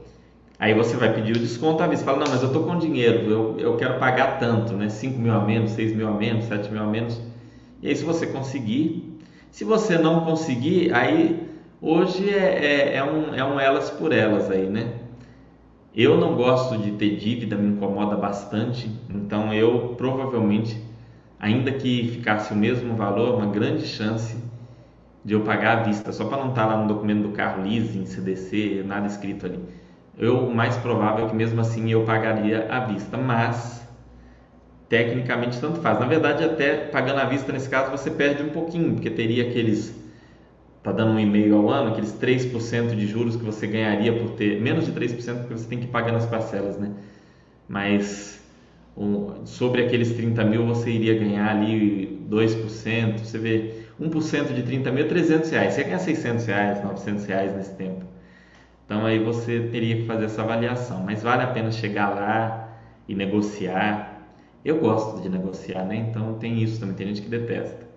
Aí 0.59 0.73
você 0.73 0.97
vai 0.97 1.13
pedir 1.13 1.35
o 1.35 1.39
desconto 1.39 1.81
à 1.81 1.87
vista. 1.87 2.05
Fala, 2.05 2.19
não, 2.19 2.27
mas 2.29 2.41
eu 2.41 2.47
estou 2.47 2.63
com 2.65 2.77
dinheiro, 2.77 3.29
eu, 3.31 3.59
eu 3.59 3.77
quero 3.77 3.97
pagar 3.97 4.39
tanto, 4.39 4.73
né? 4.73 4.89
5 4.89 5.17
mil 5.17 5.33
a 5.33 5.39
menos, 5.39 5.71
6 5.71 5.95
mil 5.95 6.07
a 6.07 6.11
menos, 6.11 6.45
7 6.45 6.69
mil 6.71 6.83
a 6.83 6.85
menos. 6.85 7.28
E 7.81 7.87
aí 7.87 7.95
se 7.95 8.03
você 8.03 8.27
conseguir, 8.27 9.19
se 9.51 9.63
você 9.63 9.97
não 9.97 10.21
conseguir, 10.21 10.93
aí 10.93 11.47
hoje 11.81 12.29
é, 12.29 12.93
é, 12.93 12.95
é 12.97 13.03
um, 13.03 13.33
é 13.33 13.43
um 13.43 13.59
elas 13.59 13.89
por 13.89 14.11
elas 14.11 14.49
aí, 14.51 14.69
né? 14.69 14.93
Eu 15.95 16.17
não 16.17 16.35
gosto 16.35 16.77
de 16.77 16.91
ter 16.91 17.15
dívida, 17.15 17.55
me 17.55 17.69
incomoda 17.69 18.15
bastante, 18.15 18.89
então 19.09 19.53
eu 19.53 19.95
provavelmente, 19.97 20.81
ainda 21.39 21.71
que 21.71 22.09
ficasse 22.09 22.53
o 22.53 22.55
mesmo 22.55 22.95
valor, 22.95 23.35
uma 23.35 23.47
grande 23.47 23.87
chance 23.87 24.37
de 25.25 25.33
eu 25.33 25.41
pagar 25.41 25.79
à 25.79 25.83
vista, 25.83 26.11
só 26.11 26.25
para 26.25 26.37
não 26.37 26.49
estar 26.49 26.67
tá 26.67 26.75
lá 26.75 26.81
no 26.81 26.87
documento 26.87 27.23
do 27.23 27.29
carro 27.29 27.63
leasing, 27.63 28.05
CDC, 28.05 28.83
nada 28.85 29.07
escrito 29.07 29.45
ali. 29.45 29.59
Eu, 30.17 30.47
o 30.47 30.53
mais 30.53 30.77
provável 30.77 31.25
é 31.25 31.29
que 31.29 31.35
mesmo 31.35 31.59
assim 31.61 31.89
eu 31.89 32.03
pagaria 32.03 32.67
à 32.69 32.81
vista, 32.81 33.17
mas 33.17 33.88
tecnicamente 34.89 35.59
tanto 35.59 35.79
faz. 35.81 35.99
Na 35.99 36.07
verdade, 36.07 36.43
até 36.43 36.75
pagando 36.75 37.19
à 37.19 37.25
vista 37.25 37.51
nesse 37.53 37.69
caso 37.69 37.91
você 37.91 38.09
perde 38.09 38.43
um 38.43 38.49
pouquinho, 38.49 38.93
porque 38.95 39.09
teria 39.09 39.47
aqueles 39.47 39.97
está 40.79 40.91
dando 40.93 41.11
um 41.11 41.19
e-mail 41.19 41.57
ao 41.57 41.69
ano, 41.69 41.91
aqueles 41.91 42.13
3% 42.13 42.95
de 42.95 43.05
juros 43.05 43.35
que 43.35 43.43
você 43.43 43.67
ganharia 43.67 44.13
por 44.13 44.31
ter, 44.31 44.59
menos 44.61 44.85
de 44.85 44.93
3% 44.93 45.47
que 45.47 45.53
você 45.53 45.67
tem 45.67 45.79
que 45.79 45.87
pagar 45.87 46.13
nas 46.13 46.25
parcelas, 46.25 46.77
né? 46.77 46.91
Mas 47.67 48.41
um, 48.97 49.45
sobre 49.45 49.85
aqueles 49.85 50.11
30 50.13 50.43
mil 50.43 50.65
você 50.65 50.89
iria 50.89 51.17
ganhar 51.19 51.49
ali 51.49 52.19
2%, 52.29 53.19
você 53.19 53.37
vê 53.37 53.73
1% 53.99 54.53
de 54.53 54.63
30 54.63 54.91
mil 54.91 55.05
é 55.05 55.07
300 55.07 55.49
reais, 55.49 55.73
você 55.73 55.83
ganha 55.83 55.99
600 55.99 56.45
reais, 56.45 56.83
900 56.83 57.25
reais 57.25 57.55
nesse 57.55 57.73
tempo. 57.75 58.05
Então 58.85 59.05
aí 59.05 59.19
você 59.19 59.69
teria 59.71 59.97
que 59.97 60.05
fazer 60.05 60.25
essa 60.25 60.41
avaliação, 60.41 61.03
mas 61.03 61.21
vale 61.21 61.43
a 61.43 61.47
pena 61.47 61.71
chegar 61.71 62.09
lá 62.09 62.69
e 63.07 63.13
negociar. 63.13 64.08
Eu 64.63 64.79
gosto 64.79 65.21
de 65.21 65.29
negociar, 65.29 65.85
né? 65.85 65.95
Então 66.09 66.33
tem 66.33 66.61
isso 66.61 66.79
também, 66.79 66.95
tem 66.95 67.07
gente 67.07 67.21
que 67.21 67.29
detesta. 67.29 67.87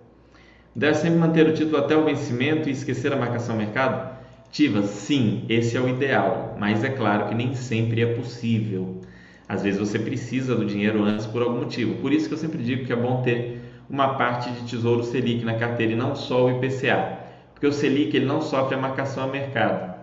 Deve 0.75 0.95
sempre 0.95 1.19
manter 1.19 1.47
o 1.47 1.53
título 1.53 1.77
até 1.77 1.95
o 1.95 2.05
vencimento 2.05 2.67
e 2.67 2.71
esquecer 2.71 3.11
a 3.13 3.15
marcação 3.15 3.55
mercado? 3.55 4.13
Tivas, 4.51 4.85
sim, 4.85 5.45
esse 5.49 5.75
é 5.75 5.81
o 5.81 5.89
ideal, 5.89 6.55
mas 6.59 6.83
é 6.83 6.89
claro 6.89 7.27
que 7.27 7.35
nem 7.35 7.53
sempre 7.53 8.01
é 8.01 8.13
possível. 8.13 9.01
Às 9.47 9.63
vezes 9.63 9.79
você 9.79 9.99
precisa 9.99 10.55
do 10.55 10.65
dinheiro 10.65 11.03
antes 11.03 11.25
por 11.25 11.41
algum 11.41 11.59
motivo. 11.59 11.95
Por 11.95 12.13
isso 12.13 12.27
que 12.27 12.33
eu 12.33 12.37
sempre 12.37 12.63
digo 12.63 12.85
que 12.85 12.93
é 12.93 12.95
bom 12.95 13.21
ter 13.21 13.61
uma 13.89 14.15
parte 14.15 14.49
de 14.51 14.69
Tesouro 14.69 15.03
Selic 15.03 15.43
na 15.43 15.55
carteira 15.55 15.93
e 15.93 15.95
não 15.95 16.15
só 16.15 16.45
o 16.45 16.51
IPCA, 16.51 17.19
porque 17.53 17.67
o 17.67 17.73
Selic 17.73 18.15
ele 18.15 18.25
não 18.25 18.41
sofre 18.41 18.75
a 18.75 18.77
marcação 18.79 19.23
a 19.25 19.27
mercado. 19.27 19.93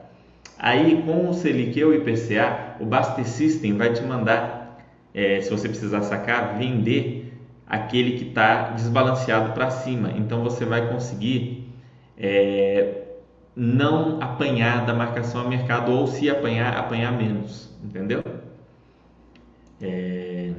Aí 0.59 1.03
com 1.03 1.29
o 1.29 1.35
Selic 1.35 1.79
e 1.79 1.85
o 1.85 1.95
IPCA, 1.95 2.77
o 2.81 2.85
Baster 2.85 3.27
System 3.27 3.77
vai 3.77 3.93
te 3.93 4.03
mandar, 4.03 4.60
é, 5.15 5.41
se 5.41 5.51
você 5.51 5.69
precisar 5.69 6.03
sacar, 6.03 6.57
vender 6.59 7.33
aquele 7.67 8.19
que 8.19 8.29
está 8.29 8.71
desbalanceado 8.71 9.53
para 9.53 9.71
cima. 9.71 10.13
Então 10.17 10.43
você 10.43 10.65
vai 10.65 10.89
conseguir 10.89 11.73
é, 12.19 13.03
não 13.55 14.21
apanhar 14.21 14.85
da 14.85 14.93
marcação 14.93 15.43
a 15.43 15.49
mercado 15.49 15.93
ou 15.93 16.07
se 16.07 16.29
apanhar, 16.29 16.77
apanhar 16.77 17.13
menos, 17.13 17.71
entendeu? 17.83 18.23
É, 19.81 20.53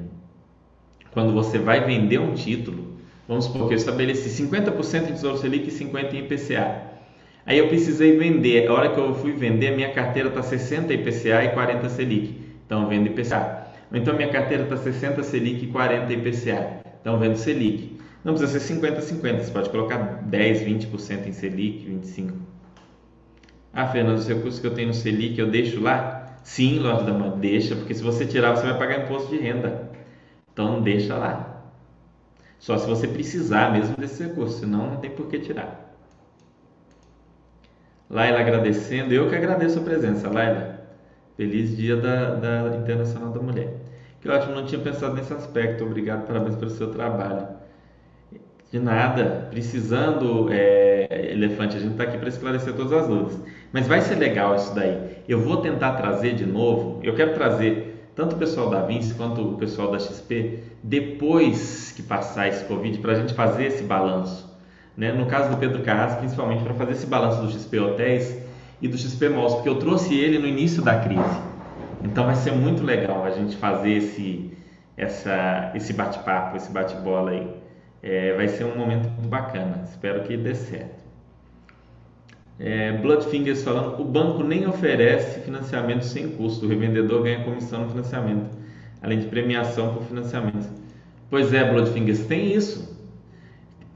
quando 1.11 1.33
você 1.33 1.59
vai 1.59 1.83
vender 1.83 2.19
um 2.19 2.33
título, 2.33 2.97
vamos 3.27 3.45
supor 3.45 3.67
que 3.67 3.73
eu 3.73 3.77
estabeleci 3.77 4.43
50% 4.43 5.09
em 5.09 5.13
Tesouro 5.13 5.37
Selic 5.37 5.67
e 5.67 5.71
50% 5.71 6.13
em 6.13 6.19
IPCA. 6.19 6.91
Aí 7.45 7.57
eu 7.57 7.67
precisei 7.67 8.17
vender, 8.17 8.67
a 8.67 8.73
hora 8.73 8.89
que 8.89 8.99
eu 8.99 9.13
fui 9.15 9.33
vender, 9.33 9.75
minha 9.75 9.91
carteira 9.91 10.29
está 10.29 10.41
60 10.41 10.93
IPCA 10.93 11.43
e 11.43 11.49
40 11.49 11.89
Selic. 11.89 12.39
Então 12.65 12.83
eu 12.83 12.87
vendo 12.87 13.07
IPCA. 13.07 13.60
Então 13.93 14.15
minha 14.15 14.31
carteira 14.31 14.63
está 14.63 14.77
60 14.77 15.23
Selic 15.23 15.65
e 15.65 15.67
40 15.67 16.13
IPCA. 16.13 16.81
Então, 17.01 17.19
vendo 17.19 17.35
Selic. 17.35 17.99
Não 18.23 18.35
precisa 18.35 18.59
ser 18.59 18.75
50-50, 18.75 19.39
você 19.39 19.51
pode 19.51 19.69
colocar 19.71 19.97
10, 19.97 20.61
20% 20.61 21.27
em 21.27 21.31
Selic, 21.31 21.89
25%. 21.89 22.33
Ah, 23.73 23.87
Fernando, 23.87 24.17
o 24.17 24.21
seu 24.21 24.41
custo 24.41 24.61
que 24.61 24.67
eu 24.67 24.73
tenho 24.73 24.89
no 24.89 24.93
Selic, 24.93 25.39
eu 25.39 25.49
deixo 25.49 25.81
lá? 25.81 26.37
Sim, 26.43 26.79
loja 26.79 27.03
da 27.03 27.13
mãe, 27.13 27.31
deixa, 27.39 27.75
porque 27.75 27.93
se 27.93 28.03
você 28.03 28.25
tirar, 28.25 28.55
você 28.55 28.63
vai 28.63 28.77
pagar 28.77 29.05
imposto 29.05 29.29
de 29.29 29.41
renda. 29.41 29.89
Então, 30.51 30.81
deixa 30.81 31.15
lá. 31.15 31.63
Só 32.59 32.77
se 32.77 32.87
você 32.87 33.07
precisar 33.07 33.71
mesmo 33.71 33.95
desse 33.97 34.21
recurso, 34.21 34.59
senão 34.59 34.91
não 34.91 34.97
tem 34.97 35.09
por 35.09 35.27
que 35.27 35.39
tirar. 35.39 35.95
Laila 38.07 38.39
agradecendo, 38.41 39.13
eu 39.13 39.29
que 39.29 39.35
agradeço 39.35 39.79
a 39.79 39.83
presença, 39.83 40.29
Laila. 40.29 40.79
Feliz 41.37 41.75
dia 41.75 41.95
da, 41.95 42.35
da 42.35 42.75
Internacional 42.77 43.31
da 43.31 43.39
Mulher. 43.39 43.73
Que 44.21 44.29
ótimo, 44.29 44.53
não 44.53 44.65
tinha 44.65 44.79
pensado 44.79 45.15
nesse 45.15 45.33
aspecto. 45.33 45.83
Obrigado, 45.83 46.27
parabéns 46.27 46.55
pelo 46.55 46.69
seu 46.69 46.91
trabalho. 46.91 47.47
De 48.71 48.79
nada, 48.79 49.47
precisando, 49.49 50.47
é, 50.51 51.31
Elefante, 51.31 51.75
a 51.75 51.79
gente 51.79 51.93
está 51.93 52.03
aqui 52.03 52.17
para 52.17 52.29
esclarecer 52.29 52.73
todas 52.73 52.93
as 52.93 53.07
dúvidas. 53.07 53.39
Mas 53.73 53.87
vai 53.87 54.01
ser 54.01 54.15
legal 54.15 54.55
isso 54.55 54.73
daí. 54.75 55.17
Eu 55.27 55.41
vou 55.41 55.57
tentar 55.57 55.93
trazer 55.93 56.35
de 56.35 56.45
novo, 56.45 56.99
eu 57.03 57.15
quero 57.15 57.33
trazer 57.33 58.09
tanto 58.15 58.35
o 58.35 58.37
pessoal 58.37 58.69
da 58.69 58.81
Vinci 58.81 59.13
quanto 59.15 59.41
o 59.41 59.57
pessoal 59.57 59.91
da 59.91 59.97
XP, 59.97 60.59
depois 60.83 61.93
que 61.95 62.03
passar 62.03 62.47
esse 62.47 62.63
Covid, 62.65 62.97
para 62.99 63.13
a 63.13 63.15
gente 63.15 63.33
fazer 63.33 63.65
esse 63.65 63.83
balanço. 63.83 64.49
Né? 64.95 65.11
No 65.11 65.25
caso 65.25 65.49
do 65.49 65.57
Pedro 65.57 65.81
Carrasco, 65.81 66.19
principalmente 66.19 66.63
para 66.63 66.73
fazer 66.73 66.91
esse 66.91 67.07
balanço 67.07 67.41
do 67.41 67.51
XP 67.51 67.79
Hotéis 67.79 68.37
e 68.81 68.87
do 68.87 68.97
XP 68.97 69.29
Malls, 69.29 69.55
porque 69.55 69.69
eu 69.69 69.75
trouxe 69.75 70.15
ele 70.15 70.39
no 70.39 70.47
início 70.47 70.81
da 70.81 70.99
crise. 70.99 71.39
Então 72.03 72.25
vai 72.25 72.35
ser 72.35 72.51
muito 72.51 72.83
legal 72.83 73.23
a 73.23 73.29
gente 73.29 73.55
fazer 73.55 73.91
esse, 73.91 74.51
essa, 74.97 75.71
esse 75.75 75.93
bate-papo, 75.93 76.57
esse 76.57 76.71
bate-bola 76.71 77.31
aí. 77.31 77.47
É, 78.01 78.33
vai 78.35 78.47
ser 78.47 78.63
um 78.65 78.75
momento 78.75 79.07
muito 79.09 79.27
bacana. 79.27 79.83
Espero 79.83 80.23
que 80.23 80.35
dê 80.35 80.55
certo. 80.55 81.01
É, 82.59 82.91
Bloodfingers 82.93 83.63
falando, 83.63 83.99
o 83.99 84.05
banco 84.05 84.43
nem 84.43 84.67
oferece 84.67 85.39
financiamento 85.41 86.03
sem 86.03 86.29
custo, 86.29 86.65
o 86.65 86.69
revendedor 86.69 87.23
ganha 87.23 87.43
comissão 87.43 87.83
no 87.83 87.89
financiamento, 87.89 88.55
além 89.01 89.19
de 89.19 89.25
premiação 89.27 89.93
por 89.93 90.03
financiamento. 90.03 90.69
Pois 91.29 91.53
é, 91.53 91.71
Bloodfingers, 91.71 92.25
tem 92.25 92.53
isso. 92.53 92.99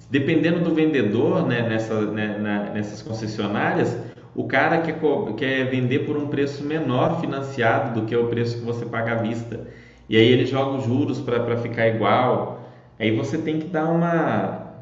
Dependendo 0.09 0.61
do 0.61 0.73
vendedor 0.73 1.45
né, 1.47 1.67
nessa, 1.67 2.01
né, 2.01 2.37
na, 2.39 2.73
nessas 2.73 3.01
concessionárias, 3.01 3.95
o 4.35 4.43
cara 4.43 4.81
quer, 4.81 4.99
quer 5.37 5.69
vender 5.69 5.99
por 5.99 6.17
um 6.17 6.27
preço 6.27 6.63
menor 6.63 7.21
financiado 7.21 7.99
do 7.99 8.05
que 8.05 8.15
o 8.15 8.27
preço 8.27 8.59
que 8.59 8.65
você 8.65 8.85
paga 8.85 9.13
à 9.13 9.15
vista. 9.15 9.65
E 10.09 10.17
aí 10.17 10.27
ele 10.27 10.45
joga 10.45 10.77
os 10.77 10.83
juros 10.83 11.21
para 11.21 11.57
ficar 11.57 11.87
igual. 11.87 12.59
Aí 12.99 13.15
você 13.15 13.37
tem 13.37 13.59
que 13.59 13.67
dar 13.67 13.85
uma, 13.85 14.73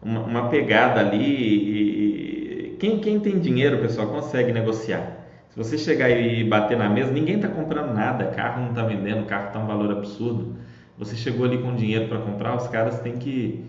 uma, 0.00 0.20
uma 0.20 0.48
pegada 0.48 1.00
ali. 1.00 1.18
E, 1.18 2.76
quem, 2.78 2.98
quem 3.00 3.20
tem 3.20 3.38
dinheiro, 3.38 3.78
pessoal, 3.78 4.08
consegue 4.08 4.52
negociar. 4.52 5.18
Se 5.50 5.58
você 5.58 5.76
chegar 5.76 6.08
e 6.08 6.42
bater 6.44 6.78
na 6.78 6.88
mesa, 6.88 7.12
ninguém 7.12 7.36
está 7.36 7.48
comprando 7.48 7.92
nada, 7.92 8.26
carro 8.26 8.62
não 8.62 8.70
está 8.70 8.84
vendendo, 8.84 9.26
carro 9.26 9.48
está 9.48 9.58
um 9.58 9.66
valor 9.66 9.90
absurdo. 9.92 10.56
Você 10.98 11.14
chegou 11.14 11.44
ali 11.44 11.58
com 11.58 11.74
dinheiro 11.74 12.08
para 12.08 12.18
comprar, 12.18 12.56
os 12.56 12.68
caras 12.68 13.00
têm 13.00 13.18
que, 13.18 13.64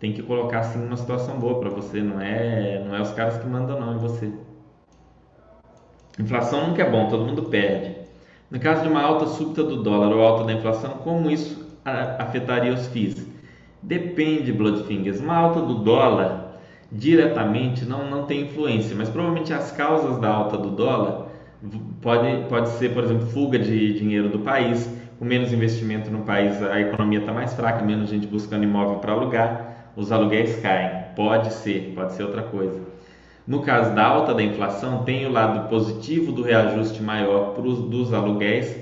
têm 0.00 0.12
que 0.12 0.22
colocar 0.22 0.60
assim 0.60 0.84
uma 0.84 0.96
situação 0.96 1.38
boa 1.38 1.60
para 1.60 1.68
você, 1.70 2.00
não 2.00 2.20
é, 2.20 2.82
não 2.84 2.94
é 2.94 3.00
os 3.02 3.10
caras 3.12 3.36
que 3.38 3.46
mandam 3.46 3.78
não, 3.78 3.96
é 3.96 3.98
você. 3.98 4.32
Inflação 6.18 6.68
nunca 6.68 6.82
é 6.82 6.90
bom, 6.90 7.08
todo 7.08 7.24
mundo 7.24 7.42
perde. 7.44 7.94
No 8.50 8.58
caso 8.58 8.82
de 8.82 8.88
uma 8.88 9.02
alta 9.02 9.26
súbita 9.26 9.62
do 9.62 9.82
dólar 9.82 10.14
ou 10.14 10.22
alta 10.22 10.44
da 10.44 10.52
inflação, 10.52 10.92
como 11.02 11.30
isso 11.30 11.66
afetaria 12.18 12.72
os 12.72 12.86
FIIs? 12.86 13.26
Depende, 13.82 14.52
Bloodfingers. 14.52 15.20
Uma 15.20 15.36
alta 15.36 15.60
do 15.60 15.74
dólar 15.74 16.60
diretamente 16.90 17.84
não, 17.84 18.08
não 18.08 18.24
tem 18.24 18.42
influência, 18.42 18.96
mas 18.96 19.08
provavelmente 19.08 19.52
as 19.52 19.72
causas 19.72 20.18
da 20.18 20.28
alta 20.28 20.56
do 20.56 20.70
dólar 20.70 21.28
pode, 22.00 22.44
pode 22.48 22.68
ser, 22.70 22.94
por 22.94 23.04
exemplo, 23.04 23.26
fuga 23.26 23.58
de 23.58 23.92
dinheiro 23.94 24.28
do 24.28 24.38
país, 24.38 24.88
com 25.18 25.24
menos 25.24 25.52
investimento 25.52 26.10
no 26.10 26.20
país 26.20 26.62
a 26.62 26.80
economia 26.80 27.20
está 27.20 27.32
mais 27.32 27.54
fraca, 27.54 27.84
menos 27.84 28.10
gente 28.10 28.26
buscando 28.26 28.64
imóvel 28.64 28.98
para 28.98 29.12
alugar, 29.12 29.92
os 29.96 30.12
aluguéis 30.12 30.60
caem. 30.60 31.04
Pode 31.14 31.52
ser, 31.52 31.92
pode 31.94 32.12
ser 32.12 32.24
outra 32.24 32.42
coisa. 32.42 32.95
No 33.46 33.62
caso 33.62 33.94
da 33.94 34.04
alta 34.04 34.34
da 34.34 34.42
inflação, 34.42 35.04
tem 35.04 35.24
o 35.24 35.30
lado 35.30 35.68
positivo 35.68 36.32
do 36.32 36.42
reajuste 36.42 37.00
maior 37.02 37.54
pros, 37.54 37.78
dos 37.78 38.12
aluguéis, 38.12 38.76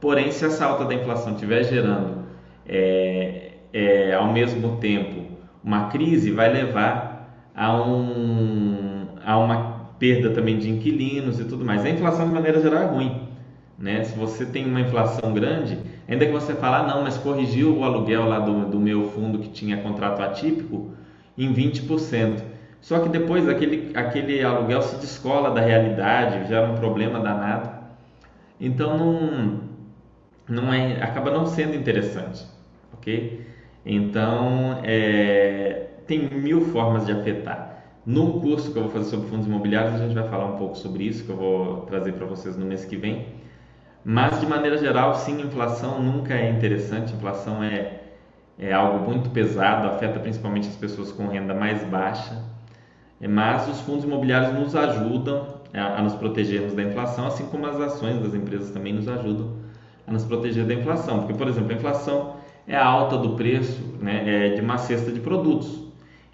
porém, 0.00 0.30
se 0.30 0.44
essa 0.44 0.64
alta 0.64 0.86
da 0.86 0.94
inflação 0.94 1.34
estiver 1.34 1.64
gerando 1.64 2.24
é, 2.66 3.52
é, 3.72 4.14
ao 4.14 4.32
mesmo 4.32 4.78
tempo 4.78 5.26
uma 5.62 5.88
crise, 5.88 6.30
vai 6.30 6.50
levar 6.50 7.50
a, 7.54 7.76
um, 7.82 9.06
a 9.24 9.36
uma 9.36 9.90
perda 9.98 10.30
também 10.30 10.58
de 10.58 10.70
inquilinos 10.70 11.38
e 11.38 11.44
tudo 11.44 11.64
mais. 11.64 11.84
A 11.84 11.90
inflação, 11.90 12.26
de 12.26 12.32
maneira 12.32 12.60
geral, 12.60 12.82
é 12.82 12.86
ruim. 12.86 13.20
Né? 13.78 14.02
Se 14.04 14.16
você 14.16 14.46
tem 14.46 14.64
uma 14.64 14.80
inflação 14.80 15.34
grande, 15.34 15.78
ainda 16.08 16.24
que 16.24 16.32
você 16.32 16.54
fale, 16.54 16.76
ah, 16.76 16.94
não, 16.94 17.02
mas 17.02 17.18
corrigiu 17.18 17.76
o 17.76 17.84
aluguel 17.84 18.26
lá 18.26 18.38
do, 18.38 18.66
do 18.66 18.80
meu 18.80 19.10
fundo 19.10 19.38
que 19.38 19.50
tinha 19.50 19.76
contrato 19.78 20.22
atípico 20.22 20.92
em 21.36 21.52
20%. 21.52 22.55
Só 22.86 23.00
que 23.00 23.08
depois 23.08 23.48
aquele, 23.48 23.90
aquele 23.96 24.44
aluguel 24.44 24.80
se 24.80 24.94
descola 24.98 25.50
da 25.50 25.60
realidade, 25.60 26.46
gera 26.46 26.70
um 26.70 26.76
problema 26.76 27.18
danado. 27.18 27.68
Então 28.60 28.96
não, 28.96 29.60
não 30.48 30.72
é, 30.72 31.02
acaba 31.02 31.32
não 31.32 31.46
sendo 31.46 31.74
interessante, 31.74 32.46
ok? 32.94 33.44
Então 33.84 34.78
é, 34.84 35.88
tem 36.06 36.30
mil 36.30 36.60
formas 36.66 37.04
de 37.04 37.10
afetar. 37.10 37.82
No 38.06 38.40
curso 38.40 38.70
que 38.70 38.78
eu 38.78 38.82
vou 38.82 38.92
fazer 38.92 39.10
sobre 39.10 39.30
fundos 39.30 39.48
imobiliários 39.48 39.96
a 39.96 39.98
gente 39.98 40.14
vai 40.14 40.28
falar 40.28 40.46
um 40.46 40.56
pouco 40.56 40.76
sobre 40.76 41.02
isso 41.02 41.24
que 41.24 41.30
eu 41.30 41.36
vou 41.36 41.80
trazer 41.86 42.12
para 42.12 42.24
vocês 42.24 42.56
no 42.56 42.64
mês 42.64 42.84
que 42.84 42.94
vem. 42.94 43.26
Mas 44.04 44.38
de 44.38 44.46
maneira 44.46 44.78
geral, 44.78 45.12
sim, 45.16 45.42
inflação 45.42 46.00
nunca 46.00 46.34
é 46.34 46.48
interessante. 46.50 47.12
Inflação 47.12 47.64
é, 47.64 48.02
é 48.56 48.72
algo 48.72 49.04
muito 49.04 49.30
pesado, 49.30 49.88
afeta 49.88 50.20
principalmente 50.20 50.68
as 50.68 50.76
pessoas 50.76 51.10
com 51.10 51.26
renda 51.26 51.52
mais 51.52 51.82
baixa 51.82 52.54
mas 53.20 53.68
os 53.68 53.80
fundos 53.80 54.04
imobiliários 54.04 54.52
nos 54.58 54.76
ajudam 54.76 55.46
a, 55.72 56.02
nos 56.02 56.14
protegermos 56.14 56.74
da 56.74 56.82
inflação, 56.82 57.26
assim 57.26 57.46
como 57.46 57.66
as 57.66 57.80
ações 57.80 58.20
das 58.20 58.34
empresas 58.34 58.70
também 58.70 58.92
nos 58.92 59.08
ajudam 59.08 59.52
a 60.06 60.12
nos 60.12 60.24
proteger 60.24 60.64
da 60.66 60.74
inflação. 60.74 61.20
Porque, 61.20 61.34
por 61.34 61.48
exemplo, 61.48 61.72
a 61.72 61.74
inflação 61.74 62.36
é 62.66 62.76
a 62.76 62.84
alta 62.84 63.16
do 63.16 63.30
preço 63.30 63.80
né, 64.00 64.22
é 64.26 64.54
de 64.54 64.60
uma 64.60 64.78
cesta 64.78 65.10
de 65.10 65.20
produtos. 65.20 65.80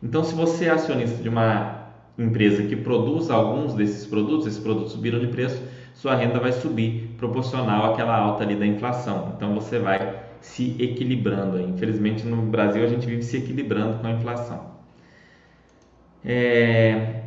Então, 0.02 0.24
se 0.24 0.34
você 0.34 0.66
é 0.66 0.70
acionista 0.70 1.22
de 1.22 1.28
uma 1.28 1.82
empresa 2.18 2.64
que 2.64 2.76
produz 2.76 3.30
alguns 3.30 3.74
desses 3.74 4.06
produtos, 4.06 4.46
esses 4.46 4.58
produtos 4.58 4.92
subiram 4.92 5.20
de 5.20 5.28
preço, 5.28 5.62
sua 5.94 6.14
renda 6.16 6.40
vai 6.40 6.52
subir 6.52 7.14
proporcional 7.16 7.92
àquela 7.92 8.16
alta 8.16 8.42
ali 8.42 8.56
da 8.56 8.66
inflação. 8.66 9.32
Então, 9.36 9.54
você 9.54 9.78
vai 9.78 10.20
se 10.40 10.76
equilibrando. 10.82 11.60
Infelizmente, 11.60 12.26
no 12.26 12.42
Brasil, 12.42 12.82
a 12.82 12.88
gente 12.88 13.06
vive 13.06 13.22
se 13.22 13.36
equilibrando 13.36 13.98
com 13.98 14.06
a 14.08 14.10
inflação. 14.10 14.71
É... 16.24 17.22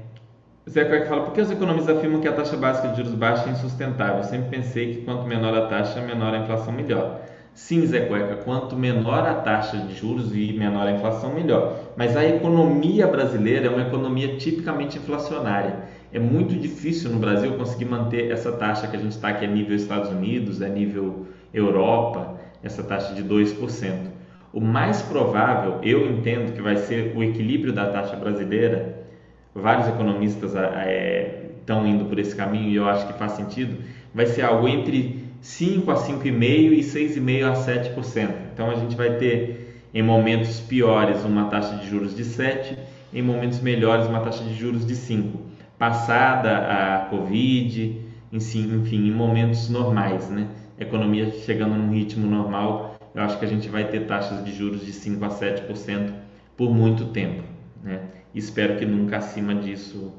Zé 0.67 0.83
Quack 0.85 1.07
fala, 1.07 1.25
por 1.25 1.33
que 1.33 1.41
os 1.41 1.51
economistas 1.51 1.95
afirmam 1.95 2.19
que 2.21 2.27
a 2.27 2.33
taxa 2.33 2.57
básica 2.57 2.87
de 2.87 2.97
juros 2.97 3.13
baixa 3.13 3.47
é 3.49 3.51
insustentável? 3.51 4.17
Eu 4.17 4.23
sempre 4.23 4.49
pensei 4.49 4.95
que 4.95 5.01
quanto 5.01 5.27
menor 5.27 5.55
a 5.55 5.67
taxa, 5.67 6.01
menor 6.01 6.33
a 6.33 6.39
inflação, 6.39 6.73
melhor. 6.73 7.21
Sim, 7.53 7.85
Zé 7.85 8.01
Cueca, 8.01 8.37
quanto 8.37 8.75
menor 8.75 9.25
a 9.27 9.35
taxa 9.35 9.77
de 9.77 9.93
juros 9.93 10.35
e 10.35 10.51
menor 10.53 10.87
a 10.87 10.91
inflação, 10.91 11.33
melhor. 11.33 11.93
Mas 11.95 12.17
a 12.17 12.25
economia 12.25 13.07
brasileira 13.07 13.67
é 13.67 13.69
uma 13.69 13.83
economia 13.83 14.37
tipicamente 14.37 14.97
inflacionária. 14.97 15.83
É 16.11 16.19
muito 16.19 16.55
difícil 16.55 17.11
no 17.11 17.19
Brasil 17.19 17.53
conseguir 17.53 17.85
manter 17.85 18.31
essa 18.31 18.51
taxa 18.51 18.87
que 18.87 18.97
a 18.97 18.99
gente 18.99 19.11
está, 19.11 19.33
que 19.33 19.45
é 19.45 19.47
nível 19.47 19.75
Estados 19.75 20.09
Unidos, 20.09 20.61
é 20.61 20.67
nível 20.67 21.27
Europa, 21.53 22.39
essa 22.63 22.83
taxa 22.83 23.13
de 23.13 23.23
2%. 23.23 24.14
O 24.55 24.61
mais 24.61 25.01
provável, 25.01 25.81
eu 25.83 26.09
entendo 26.09 26.53
que 26.53 26.61
vai 26.61 26.77
ser 26.77 27.11
o 27.13 27.21
equilíbrio 27.21 27.73
da 27.73 27.91
taxa 27.91 28.15
brasileira. 28.15 29.05
Vários 29.53 29.85
economistas 29.89 30.55
é, 30.55 31.49
estão 31.59 31.85
indo 31.85 32.05
por 32.05 32.17
esse 32.17 32.33
caminho 32.33 32.69
e 32.69 32.75
eu 32.77 32.87
acho 32.87 33.05
que 33.05 33.19
faz 33.19 33.33
sentido. 33.33 33.83
Vai 34.13 34.27
ser 34.27 34.43
algo 34.43 34.65
entre 34.65 35.25
5 35.41 35.91
a 35.91 35.95
5,5% 35.95 36.71
e 36.71 36.79
6,5% 36.79 37.43
a 37.43 37.53
7%. 37.53 38.29
Então 38.53 38.71
a 38.71 38.75
gente 38.75 38.95
vai 38.95 39.17
ter 39.17 39.83
em 39.93 40.01
momentos 40.01 40.61
piores 40.61 41.25
uma 41.25 41.49
taxa 41.49 41.75
de 41.75 41.89
juros 41.89 42.15
de 42.15 42.23
7%, 42.23 42.77
em 43.13 43.21
momentos 43.21 43.59
melhores 43.59 44.07
uma 44.07 44.21
taxa 44.21 44.45
de 44.45 44.53
juros 44.53 44.87
de 44.87 44.95
5%. 44.95 45.31
Passada 45.77 46.59
a 46.59 46.99
Covid, 47.09 47.99
enfim, 48.31 48.81
em 48.89 49.11
momentos 49.11 49.67
normais, 49.67 50.29
né? 50.29 50.47
Economia 50.79 51.29
chegando 51.45 51.75
num 51.75 51.91
ritmo 51.91 52.25
normal 52.25 52.94
eu 53.15 53.23
acho 53.23 53.39
que 53.39 53.45
a 53.45 53.47
gente 53.47 53.69
vai 53.69 53.87
ter 53.87 54.01
taxas 54.01 54.43
de 54.43 54.53
juros 54.53 54.85
de 54.85 54.91
5 54.91 55.23
a 55.23 55.29
7% 55.29 56.13
por 56.57 56.69
muito 56.69 57.05
tempo. 57.05 57.43
Né? 57.81 58.01
Espero 58.33 58.77
que 58.77 58.85
nunca 58.85 59.17
acima 59.17 59.55
disso 59.55 60.13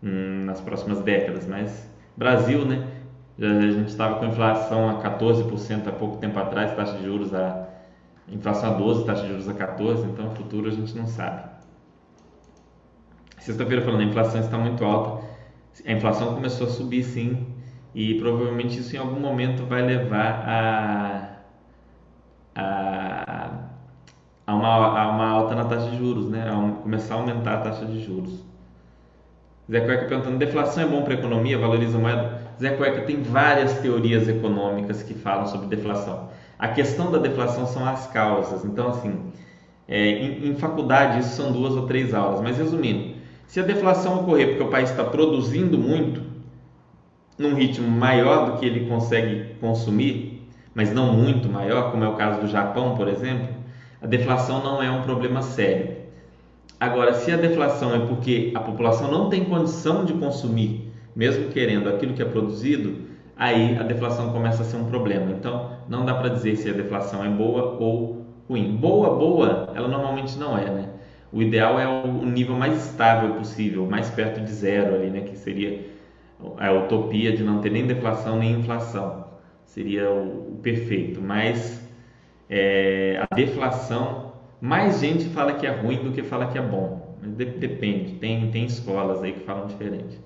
hum, 0.00 0.44
nas 0.44 0.60
próximas 0.60 1.00
décadas. 1.00 1.46
Mas 1.46 1.90
Brasil, 2.16 2.64
né? 2.64 2.86
a 3.38 3.70
gente 3.72 3.88
estava 3.88 4.18
com 4.18 4.26
inflação 4.26 4.88
a 4.88 5.02
14% 5.02 5.88
há 5.88 5.92
pouco 5.92 6.18
tempo 6.18 6.38
atrás, 6.38 6.72
taxa 6.74 6.96
de 6.98 7.04
juros 7.04 7.34
a 7.34 7.68
inflação 8.28 8.74
a 8.74 8.74
12, 8.74 9.04
taxa 9.04 9.22
de 9.22 9.28
juros 9.28 9.48
a 9.48 9.54
14, 9.54 10.06
então 10.06 10.28
o 10.28 10.34
futuro 10.36 10.68
a 10.68 10.70
gente 10.70 10.96
não 10.96 11.06
sabe. 11.06 11.50
Sexta-feira 13.38 13.82
falando, 13.82 14.02
a 14.02 14.04
inflação 14.04 14.40
está 14.40 14.56
muito 14.58 14.84
alta. 14.84 15.26
A 15.84 15.92
inflação 15.92 16.34
começou 16.34 16.66
a 16.66 16.70
subir 16.70 17.02
sim, 17.02 17.46
e 17.94 18.14
provavelmente 18.16 18.78
isso 18.78 18.94
em 18.94 18.98
algum 18.98 19.18
momento 19.18 19.64
vai 19.64 19.82
levar 19.82 20.44
a 20.46 21.29
a, 24.46 24.54
uma, 24.54 25.00
a 25.00 25.10
uma 25.10 25.28
alta 25.28 25.54
na 25.54 25.64
taxa 25.64 25.90
de 25.90 25.96
juros, 25.96 26.28
né? 26.28 26.48
A 26.48 26.82
começar 26.82 27.14
a 27.14 27.18
aumentar 27.18 27.54
a 27.54 27.58
taxa 27.58 27.86
de 27.86 28.04
juros. 28.04 28.44
Zé 29.70 29.80
Cueca 29.80 30.06
perguntando: 30.06 30.38
deflação 30.38 30.82
é 30.82 30.86
bom 30.86 31.02
para 31.02 31.14
a 31.14 31.18
economia? 31.18 31.58
Valoriza 31.58 31.96
a 31.96 32.00
moeda? 32.00 32.40
Zé 32.60 32.70
Cueca 32.70 33.02
tem 33.02 33.22
várias 33.22 33.78
teorias 33.78 34.28
econômicas 34.28 35.02
que 35.02 35.14
falam 35.14 35.46
sobre 35.46 35.68
deflação. 35.68 36.28
A 36.58 36.68
questão 36.68 37.10
da 37.10 37.18
deflação 37.18 37.66
são 37.66 37.86
as 37.88 38.06
causas. 38.08 38.64
Então, 38.64 38.88
assim, 38.88 39.32
é, 39.88 40.08
em, 40.08 40.48
em 40.50 40.54
faculdade 40.56 41.20
isso 41.20 41.30
são 41.30 41.52
duas 41.52 41.74
ou 41.74 41.86
três 41.86 42.12
aulas. 42.12 42.40
Mas 42.40 42.58
resumindo, 42.58 43.14
se 43.46 43.60
a 43.60 43.62
deflação 43.62 44.20
ocorrer 44.20 44.48
porque 44.48 44.62
o 44.62 44.68
país 44.68 44.90
está 44.90 45.04
produzindo 45.04 45.78
muito, 45.78 46.22
num 47.38 47.54
ritmo 47.54 47.88
maior 47.88 48.50
do 48.50 48.58
que 48.58 48.66
ele 48.66 48.86
consegue 48.86 49.54
consumir, 49.54 50.29
mas 50.74 50.92
não 50.92 51.12
muito 51.12 51.48
maior, 51.48 51.90
como 51.90 52.04
é 52.04 52.08
o 52.08 52.14
caso 52.14 52.40
do 52.40 52.46
Japão, 52.46 52.96
por 52.96 53.08
exemplo, 53.08 53.48
a 54.00 54.06
deflação 54.06 54.62
não 54.62 54.82
é 54.82 54.90
um 54.90 55.02
problema 55.02 55.42
sério. 55.42 55.96
Agora, 56.78 57.12
se 57.12 57.30
a 57.30 57.36
deflação 57.36 57.94
é 57.94 58.06
porque 58.06 58.52
a 58.54 58.60
população 58.60 59.10
não 59.10 59.28
tem 59.28 59.44
condição 59.44 60.04
de 60.04 60.14
consumir, 60.14 60.90
mesmo 61.14 61.50
querendo 61.50 61.88
aquilo 61.88 62.14
que 62.14 62.22
é 62.22 62.24
produzido, 62.24 62.96
aí 63.36 63.76
a 63.78 63.82
deflação 63.82 64.32
começa 64.32 64.62
a 64.62 64.64
ser 64.64 64.76
um 64.76 64.84
problema. 64.84 65.30
Então, 65.30 65.72
não 65.88 66.04
dá 66.04 66.14
para 66.14 66.30
dizer 66.30 66.56
se 66.56 66.70
a 66.70 66.72
deflação 66.72 67.24
é 67.24 67.28
boa 67.28 67.76
ou 67.78 68.24
ruim. 68.48 68.76
Boa, 68.76 69.10
boa, 69.16 69.70
ela 69.74 69.88
normalmente 69.88 70.38
não 70.38 70.56
é, 70.56 70.70
né? 70.70 70.88
O 71.32 71.42
ideal 71.42 71.78
é 71.78 71.86
o 71.86 72.24
nível 72.24 72.56
mais 72.56 72.86
estável 72.86 73.34
possível, 73.34 73.86
mais 73.86 74.10
perto 74.10 74.40
de 74.40 74.50
zero 74.50 74.94
ali, 74.94 75.10
né? 75.10 75.20
Que 75.20 75.36
seria 75.36 75.86
a 76.58 76.72
utopia 76.72 77.36
de 77.36 77.44
não 77.44 77.60
ter 77.60 77.70
nem 77.70 77.86
deflação 77.86 78.38
nem 78.38 78.52
inflação. 78.52 79.29
Seria 79.70 80.10
o, 80.10 80.58
perfeito. 80.62 81.20
Mas 81.22 81.80
é, 82.48 83.24
a 83.30 83.34
deflação, 83.34 84.32
mais 84.60 84.98
gente 84.98 85.26
fala 85.26 85.54
que 85.54 85.64
é 85.64 85.70
ruim 85.70 86.02
do 86.02 86.10
que 86.10 86.24
fala 86.24 86.48
que 86.48 86.58
é 86.58 86.62
bom. 86.62 87.16
Depende, 87.22 88.14
tem, 88.14 88.50
tem 88.50 88.64
escolas 88.64 89.22
aí 89.22 89.32
que 89.32 89.40
falam 89.40 89.68
diferente. 89.68 90.18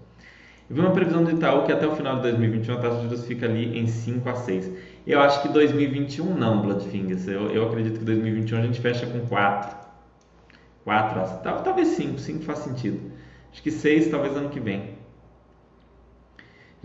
Eu 0.71 0.77
vi 0.77 0.81
uma 0.81 0.93
previsão 0.93 1.23
do 1.23 1.31
Itaú 1.31 1.67
que 1.67 1.73
até 1.73 1.87
o 1.87 1.95
final 1.95 2.17
de 2.17 2.23
2021 2.23 2.75
a 2.75 2.79
taxa 2.79 2.97
de 2.97 3.03
juros 3.03 3.27
fica 3.27 3.45
ali 3.45 3.79
em 3.79 3.87
5 3.87 4.27
a 4.27 4.35
6. 4.35 4.71
Eu 5.07 5.21
acho 5.21 5.43
que 5.43 5.49
2021 5.49 6.35
não, 6.35 6.63
Bloodfingers. 6.63 7.29
Eu, 7.29 7.51
eu 7.51 7.69
acredito 7.69 7.99
que 7.99 8.05
2021 8.05 8.59
a 8.59 8.63
gente 8.63 8.81
fecha 8.81 9.07
com 9.07 9.27
4. 9.27 9.77
4, 10.85 11.43
talvez 11.63 11.89
5, 11.89 12.19
5 12.19 12.45
faz 12.45 12.61
sentido. 12.61 12.99
Acho 13.53 13.63
que 13.63 13.71
6 13.71 14.09
talvez 14.11 14.35
ano 14.37 14.49
que 14.49 14.61
vem. 14.61 14.94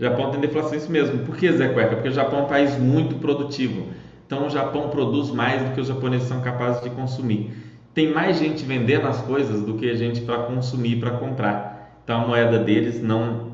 Japão 0.00 0.30
tem 0.30 0.40
deflação, 0.40 0.76
isso 0.76 0.90
mesmo. 0.90 1.24
Por 1.26 1.36
que, 1.36 1.50
Zé 1.52 1.68
Cueca? 1.68 1.94
Porque 1.94 2.08
o 2.08 2.12
Japão 2.12 2.40
é 2.40 2.42
um 2.42 2.46
país 2.46 2.76
muito 2.78 3.16
produtivo. 3.16 3.88
Então 4.26 4.46
o 4.46 4.50
Japão 4.50 4.88
produz 4.88 5.30
mais 5.30 5.62
do 5.62 5.74
que 5.74 5.80
os 5.80 5.88
japoneses 5.88 6.26
são 6.26 6.40
capazes 6.40 6.82
de 6.82 6.90
consumir. 6.90 7.52
Tem 7.92 8.12
mais 8.12 8.38
gente 8.38 8.64
vendendo 8.64 9.06
as 9.06 9.20
coisas 9.22 9.62
do 9.62 9.74
que 9.74 9.94
gente 9.96 10.20
para 10.22 10.38
consumir, 10.44 10.96
para 10.96 11.10
comprar. 11.12 12.00
Então 12.02 12.22
a 12.22 12.26
moeda 12.26 12.58
deles 12.58 13.02
não 13.02 13.50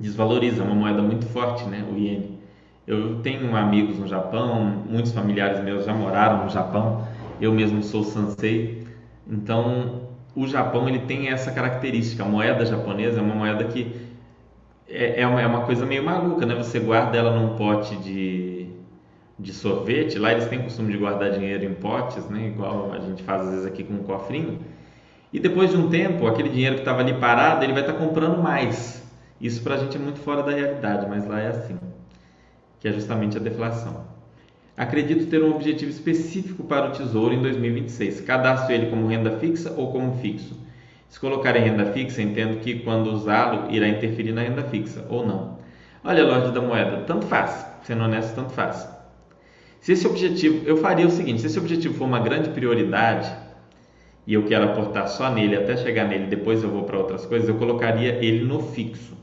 desvaloriza, 0.00 0.62
é 0.62 0.64
uma 0.66 0.74
moeda 0.74 1.02
muito 1.02 1.26
forte, 1.26 1.64
né, 1.64 1.84
o 1.90 1.96
iene. 1.96 2.38
Eu 2.86 3.16
tenho 3.16 3.54
amigos 3.54 3.98
no 3.98 4.06
Japão, 4.06 4.84
muitos 4.88 5.12
familiares 5.12 5.62
meus 5.62 5.84
já 5.84 5.92
moraram 5.92 6.44
no 6.44 6.50
Japão. 6.50 7.06
Eu 7.40 7.52
mesmo 7.52 7.82
sou 7.82 8.02
sansei 8.02 8.88
então, 9.30 10.08
o 10.34 10.46
Japão 10.46 10.88
ele 10.88 11.00
tem 11.00 11.28
essa 11.28 11.52
característica. 11.52 12.22
A 12.22 12.26
moeda 12.26 12.64
japonesa 12.64 13.20
é 13.20 13.22
uma 13.22 13.34
moeda 13.34 13.64
que 13.64 14.07
é, 14.88 15.20
é, 15.20 15.26
uma, 15.26 15.40
é 15.40 15.46
uma 15.46 15.62
coisa 15.62 15.84
meio 15.84 16.04
maluca, 16.04 16.46
né? 16.46 16.54
Você 16.54 16.80
guarda 16.80 17.16
ela 17.16 17.38
num 17.38 17.56
pote 17.56 17.96
de, 17.96 18.68
de 19.38 19.52
sorvete. 19.52 20.18
Lá 20.18 20.32
eles 20.32 20.46
têm 20.46 20.62
costume 20.62 20.92
de 20.92 20.98
guardar 20.98 21.30
dinheiro 21.32 21.64
em 21.64 21.74
potes, 21.74 22.28
né? 22.28 22.48
Igual 22.48 22.92
a 22.92 22.98
gente 22.98 23.22
faz 23.22 23.42
às 23.42 23.50
vezes 23.50 23.66
aqui 23.66 23.84
com 23.84 23.94
um 23.94 24.02
cofrinho. 24.02 24.58
E 25.32 25.38
depois 25.38 25.70
de 25.70 25.76
um 25.76 25.90
tempo, 25.90 26.26
aquele 26.26 26.48
dinheiro 26.48 26.76
que 26.76 26.80
estava 26.80 27.00
ali 27.00 27.12
parado, 27.14 27.62
ele 27.62 27.72
vai 27.72 27.82
estar 27.82 27.92
tá 27.92 27.98
comprando 27.98 28.42
mais. 28.42 29.06
Isso 29.40 29.62
para 29.62 29.74
a 29.74 29.78
gente 29.78 29.96
é 29.96 30.00
muito 30.00 30.18
fora 30.20 30.42
da 30.42 30.52
realidade, 30.52 31.06
mas 31.08 31.26
lá 31.26 31.38
é 31.38 31.48
assim, 31.48 31.78
que 32.80 32.88
é 32.88 32.92
justamente 32.92 33.36
a 33.36 33.40
deflação. 33.40 34.06
Acredito 34.76 35.28
ter 35.28 35.42
um 35.42 35.54
objetivo 35.54 35.90
específico 35.90 36.64
para 36.64 36.88
o 36.88 36.92
Tesouro 36.92 37.34
em 37.34 37.42
2026. 37.42 38.22
Cadastro 38.22 38.72
ele 38.72 38.88
como 38.88 39.06
renda 39.06 39.38
fixa 39.38 39.74
ou 39.76 39.92
como 39.92 40.16
fixo? 40.18 40.56
Se 41.08 41.18
colocar 41.18 41.56
em 41.56 41.62
renda 41.62 41.86
fixa, 41.86 42.20
entendo 42.20 42.60
que 42.60 42.80
quando 42.80 43.10
usá-lo 43.10 43.70
irá 43.70 43.88
interferir 43.88 44.32
na 44.32 44.42
renda 44.42 44.62
fixa 44.64 45.06
ou 45.08 45.26
não. 45.26 45.58
Olha, 46.04 46.24
Lorde 46.24 46.52
da 46.52 46.60
Moeda, 46.60 47.04
tanto 47.06 47.26
faz. 47.26 47.66
Sendo 47.82 48.04
honesto, 48.04 48.34
tanto 48.34 48.52
faz. 48.52 48.88
Se 49.80 49.92
esse 49.92 50.06
objetivo, 50.06 50.66
eu 50.68 50.76
faria 50.76 51.06
o 51.06 51.10
seguinte: 51.10 51.40
se 51.40 51.46
esse 51.46 51.58
objetivo 51.58 51.94
for 51.94 52.04
uma 52.04 52.20
grande 52.20 52.50
prioridade 52.50 53.32
e 54.26 54.34
eu 54.34 54.44
quero 54.44 54.64
aportar 54.64 55.08
só 55.08 55.30
nele 55.30 55.56
até 55.56 55.76
chegar 55.76 56.06
nele, 56.06 56.26
depois 56.26 56.62
eu 56.62 56.68
vou 56.68 56.82
para 56.82 56.98
outras 56.98 57.24
coisas, 57.24 57.48
eu 57.48 57.56
colocaria 57.56 58.22
ele 58.22 58.44
no 58.44 58.60
fixo. 58.60 59.16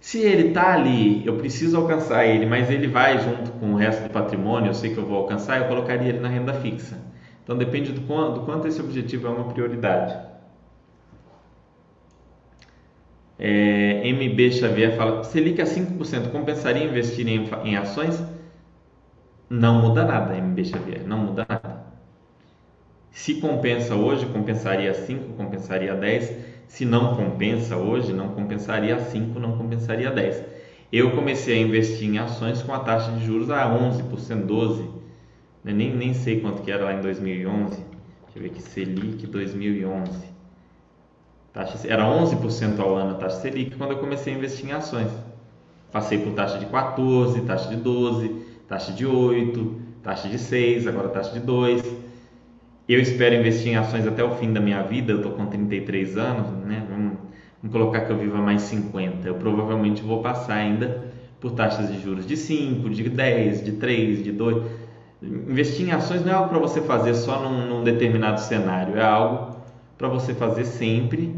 Se 0.00 0.18
ele 0.18 0.48
está 0.48 0.72
ali, 0.72 1.24
eu 1.26 1.36
preciso 1.36 1.76
alcançar 1.76 2.24
ele, 2.24 2.46
mas 2.46 2.70
ele 2.70 2.86
vai 2.86 3.18
junto 3.18 3.52
com 3.52 3.74
o 3.74 3.76
resto 3.76 4.04
do 4.04 4.10
patrimônio, 4.10 4.70
eu 4.70 4.74
sei 4.74 4.92
que 4.92 4.98
eu 4.98 5.04
vou 5.04 5.18
alcançar, 5.18 5.58
eu 5.58 5.68
colocaria 5.68 6.08
ele 6.08 6.20
na 6.20 6.28
renda 6.28 6.54
fixa. 6.54 6.98
Então 7.44 7.56
depende 7.56 7.92
do 7.92 8.00
quanto, 8.02 8.40
do 8.40 8.46
quanto 8.46 8.66
esse 8.66 8.80
objetivo 8.80 9.26
é 9.26 9.30
uma 9.30 9.52
prioridade. 9.52 10.16
É, 13.38 14.02
MB 14.12 14.52
Xavier 14.52 14.96
fala: 14.96 15.22
Selic 15.24 15.60
a 15.60 15.64
5% 15.64 16.30
compensaria 16.30 16.84
investir 16.84 17.26
em, 17.28 17.48
em 17.64 17.76
ações? 17.76 18.22
Não 19.48 19.80
muda 19.80 20.04
nada, 20.04 20.34
MB 20.36 20.64
Xavier, 20.64 21.06
não 21.06 21.18
muda 21.18 21.46
nada. 21.48 21.86
Se 23.10 23.40
compensa 23.40 23.94
hoje, 23.94 24.26
compensaria 24.26 24.92
5, 24.92 25.34
compensaria 25.34 25.94
10 25.94 26.58
se 26.68 26.84
não 26.84 27.16
compensa 27.16 27.76
hoje, 27.76 28.12
não 28.12 28.28
compensaria 28.28 28.94
a 28.94 29.00
5, 29.00 29.40
não 29.40 29.56
compensaria 29.56 30.08
a 30.08 30.12
10. 30.12 30.44
Eu 30.92 31.12
comecei 31.12 31.58
a 31.58 31.66
investir 31.66 32.08
em 32.08 32.18
ações 32.18 32.62
com 32.62 32.72
a 32.72 32.80
taxa 32.80 33.10
de 33.12 33.24
juros 33.24 33.50
a 33.50 33.66
11%, 33.66 34.46
12%. 34.46 34.98
Eu 35.64 35.74
nem, 35.74 35.94
nem 35.94 36.14
sei 36.14 36.40
quanto 36.40 36.62
que 36.62 36.70
era 36.70 36.84
lá 36.84 36.94
em 36.94 37.00
2011. 37.00 37.76
Deixa 37.76 37.86
eu 38.36 38.42
ver 38.42 38.50
aqui, 38.50 38.62
Selic 38.62 39.26
2011. 39.26 40.37
Taxa, 41.58 41.88
era 41.88 42.04
11% 42.04 42.78
ao 42.78 42.94
ano 42.94 43.10
a 43.10 43.14
taxa 43.14 43.40
Selic 43.40 43.76
quando 43.76 43.90
eu 43.90 43.98
comecei 43.98 44.32
a 44.32 44.36
investir 44.36 44.68
em 44.68 44.72
ações. 44.72 45.10
Passei 45.90 46.18
por 46.18 46.32
taxa 46.32 46.56
de 46.58 46.66
14, 46.66 47.40
taxa 47.40 47.68
de 47.68 47.76
12, 47.76 48.28
taxa 48.68 48.92
de 48.92 49.04
8, 49.04 49.76
taxa 50.00 50.28
de 50.28 50.38
6, 50.38 50.86
agora 50.86 51.08
taxa 51.08 51.32
de 51.32 51.40
2 51.40 51.98
eu 52.88 53.00
espero 53.00 53.34
investir 53.34 53.72
em 53.72 53.76
ações 53.76 54.06
até 54.06 54.24
o 54.24 54.30
fim 54.36 54.50
da 54.50 54.60
minha 54.60 54.82
vida, 54.82 55.12
eu 55.12 55.16
estou 55.18 55.32
com 55.32 55.46
33 55.46 56.16
anos, 56.16 56.48
né? 56.64 56.86
Vamos, 56.88 57.18
vamos, 57.60 57.72
colocar 57.72 58.00
que 58.02 58.10
eu 58.10 58.16
viva 58.16 58.38
mais 58.38 58.62
50. 58.62 59.28
Eu 59.28 59.34
provavelmente 59.34 60.00
vou 60.02 60.22
passar 60.22 60.54
ainda 60.54 61.04
por 61.38 61.52
taxas 61.52 61.92
de 61.92 62.00
juros 62.00 62.26
de 62.26 62.34
5, 62.34 62.88
de 62.88 63.10
10, 63.10 63.64
de 63.64 63.72
3, 63.72 64.24
de 64.24 64.32
2. 64.32 64.64
Investir 65.22 65.86
em 65.86 65.92
ações 65.92 66.24
não 66.24 66.32
é 66.32 66.34
algo 66.34 66.48
para 66.48 66.58
você 66.58 66.80
fazer 66.80 67.12
só 67.14 67.42
num, 67.42 67.66
num 67.66 67.84
determinado 67.84 68.40
cenário, 68.40 68.96
é 68.96 69.04
algo 69.04 69.58
para 69.98 70.08
você 70.08 70.32
fazer 70.32 70.64
sempre 70.64 71.34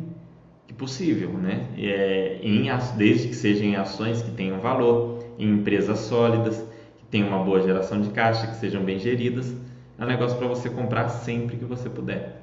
possível, 0.80 1.30
né? 1.30 1.68
É, 1.78 2.40
em, 2.42 2.66
desde 2.96 3.28
que 3.28 3.36
sejam 3.36 3.66
em 3.68 3.76
ações 3.76 4.20
que 4.22 4.32
tenham 4.32 4.58
valor, 4.58 5.24
em 5.38 5.48
empresas 5.48 6.00
sólidas, 6.00 6.58
que 6.98 7.04
tenham 7.10 7.28
uma 7.28 7.44
boa 7.44 7.60
geração 7.60 8.00
de 8.00 8.10
caixa, 8.10 8.48
que 8.48 8.56
sejam 8.56 8.82
bem 8.82 8.98
geridas 8.98 9.54
é 10.00 10.04
um 10.04 10.08
negócio 10.08 10.38
para 10.38 10.48
você 10.48 10.70
comprar 10.70 11.10
sempre 11.10 11.58
que 11.58 11.64
você 11.66 11.90
puder. 11.90 12.40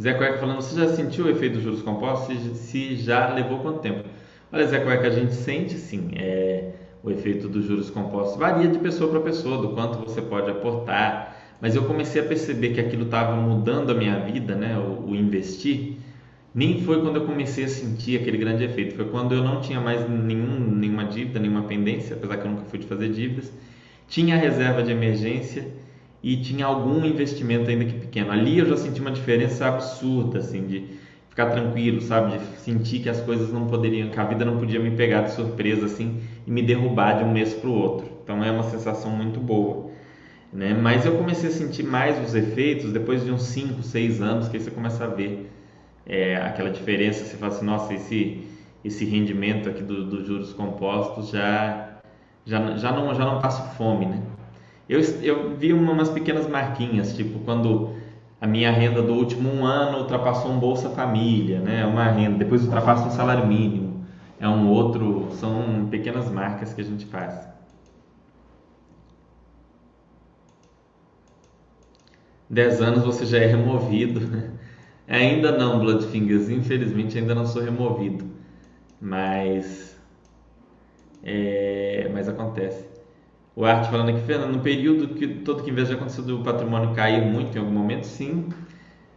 Zé 0.00 0.14
Cueca 0.14 0.38
falando, 0.38 0.56
você 0.56 0.74
já 0.74 0.88
sentiu 0.88 1.26
o 1.26 1.30
efeito 1.30 1.54
dos 1.54 1.62
juros 1.62 1.82
compostos? 1.82 2.36
Se, 2.56 2.96
já 2.96 3.32
levou 3.32 3.60
quanto 3.60 3.78
tempo? 3.78 4.08
Olha, 4.50 4.66
Zé 4.66 4.80
Cueca, 4.80 5.06
a 5.06 5.10
gente 5.10 5.32
sente 5.32 5.74
sim 5.74 6.10
é, 6.16 6.72
o 7.04 7.10
efeito 7.10 7.46
dos 7.46 7.64
juros 7.66 7.88
compostos. 7.88 8.36
Varia 8.36 8.68
de 8.68 8.80
pessoa 8.80 9.08
para 9.08 9.20
pessoa, 9.20 9.58
do 9.58 9.74
quanto 9.74 9.98
você 9.98 10.20
pode 10.20 10.50
aportar. 10.50 11.29
Mas 11.60 11.76
eu 11.76 11.84
comecei 11.84 12.20
a 12.22 12.24
perceber 12.24 12.70
que 12.70 12.80
aquilo 12.80 13.04
estava 13.04 13.36
mudando 13.36 13.90
a 13.90 13.94
minha 13.94 14.18
vida, 14.20 14.54
né? 14.54 14.78
o, 14.78 15.10
o 15.10 15.16
investir 15.16 15.98
nem 16.54 16.82
foi 16.82 17.00
quando 17.00 17.16
eu 17.16 17.26
comecei 17.26 17.64
a 17.64 17.68
sentir 17.68 18.20
aquele 18.20 18.36
grande 18.36 18.64
efeito, 18.64 18.96
foi 18.96 19.04
quando 19.04 19.32
eu 19.34 19.42
não 19.42 19.60
tinha 19.60 19.80
mais 19.80 20.08
nenhum, 20.08 20.58
nenhuma 20.58 21.04
dívida, 21.04 21.38
nenhuma 21.38 21.62
pendência, 21.62 22.16
apesar 22.16 22.38
que 22.38 22.46
eu 22.46 22.50
nunca 22.50 22.64
fui 22.64 22.78
de 22.78 22.86
fazer 22.86 23.08
dívidas, 23.10 23.52
tinha 24.08 24.36
reserva 24.36 24.82
de 24.82 24.90
emergência 24.90 25.68
e 26.22 26.36
tinha 26.38 26.66
algum 26.66 27.04
investimento 27.04 27.70
ainda 27.70 27.84
que 27.84 27.94
pequeno. 27.94 28.32
Ali 28.32 28.58
eu 28.58 28.66
já 28.66 28.76
senti 28.76 29.00
uma 29.00 29.12
diferença 29.12 29.66
absurda, 29.68 30.40
assim, 30.40 30.66
de 30.66 30.88
ficar 31.28 31.46
tranquilo, 31.50 32.00
sabe, 32.00 32.38
de 32.38 32.44
sentir 32.58 32.98
que 32.98 33.08
as 33.08 33.20
coisas 33.20 33.52
não 33.52 33.68
poderiam, 33.68 34.10
que 34.10 34.18
a 34.18 34.24
vida 34.24 34.44
não 34.44 34.58
podia 34.58 34.80
me 34.80 34.90
pegar 34.90 35.22
de 35.22 35.32
surpresa, 35.32 35.86
assim, 35.86 36.20
e 36.44 36.50
me 36.50 36.62
derrubar 36.62 37.18
de 37.18 37.24
um 37.24 37.30
mês 37.30 37.54
para 37.54 37.70
o 37.70 37.72
outro. 37.72 38.08
Então 38.24 38.42
é 38.42 38.50
uma 38.50 38.64
sensação 38.64 39.12
muito 39.12 39.38
boa. 39.38 39.89
Né? 40.52 40.74
Mas 40.74 41.06
eu 41.06 41.16
comecei 41.16 41.48
a 41.48 41.52
sentir 41.52 41.84
mais 41.84 42.18
os 42.26 42.34
efeitos 42.34 42.92
depois 42.92 43.24
de 43.24 43.30
uns 43.30 43.42
5, 43.42 43.82
6 43.82 44.20
anos 44.20 44.48
que 44.48 44.56
aí 44.56 44.62
você 44.62 44.70
começa 44.70 45.04
a 45.04 45.06
ver 45.06 45.50
é, 46.04 46.36
aquela 46.36 46.70
diferença, 46.70 47.24
você 47.24 47.36
fala 47.36 47.52
assim, 47.52 47.64
nossa, 47.64 47.94
esse, 47.94 48.42
esse 48.84 49.04
rendimento 49.04 49.68
aqui 49.68 49.82
dos 49.82 50.06
do 50.06 50.24
juros 50.24 50.52
compostos 50.52 51.30
já, 51.30 52.00
já, 52.44 52.76
já, 52.76 52.92
não, 52.92 53.14
já 53.14 53.24
não 53.24 53.40
passo 53.40 53.62
fome, 53.76 54.06
né? 54.06 54.20
Eu, 54.88 55.00
eu 55.22 55.56
vi 55.56 55.72
umas 55.72 56.08
pequenas 56.08 56.48
marquinhas, 56.48 57.14
tipo 57.16 57.38
quando 57.40 57.94
a 58.40 58.46
minha 58.46 58.72
renda 58.72 59.02
do 59.02 59.12
último 59.12 59.48
um 59.48 59.64
ano 59.64 59.98
ultrapassou 59.98 60.50
um 60.50 60.58
Bolsa 60.58 60.90
Família, 60.90 61.60
né? 61.60 61.86
Uma 61.86 62.06
renda, 62.06 62.38
depois 62.38 62.64
ultrapassa 62.64 63.06
um 63.06 63.10
salário 63.10 63.46
mínimo, 63.46 64.04
é 64.40 64.48
um 64.48 64.68
outro, 64.68 65.28
são 65.34 65.86
pequenas 65.90 66.28
marcas 66.28 66.74
que 66.74 66.80
a 66.80 66.84
gente 66.84 67.06
faz. 67.06 67.49
Dez 72.50 72.82
anos 72.82 73.04
você 73.04 73.24
já 73.24 73.38
é 73.38 73.46
removido, 73.46 74.20
né? 74.26 74.50
Ainda 75.06 75.52
não, 75.56 75.78
Bloodfingers. 75.78 76.50
Infelizmente 76.50 77.16
ainda 77.16 77.32
não 77.32 77.46
sou 77.46 77.62
removido. 77.62 78.24
Mas. 79.00 79.96
É, 81.22 82.10
mas 82.12 82.28
acontece. 82.28 82.88
O 83.54 83.64
Art 83.64 83.88
falando 83.88 84.10
aqui, 84.10 84.20
Fernando, 84.22 84.56
no 84.56 84.62
período 84.62 85.14
que 85.14 85.28
todo 85.28 85.62
que 85.62 85.84
já 85.84 85.94
aconteceu 85.94 86.24
o 86.36 86.42
patrimônio 86.42 86.94
cair 86.94 87.24
muito 87.24 87.56
em 87.56 87.60
algum 87.60 87.72
momento, 87.72 88.04
sim. 88.04 88.48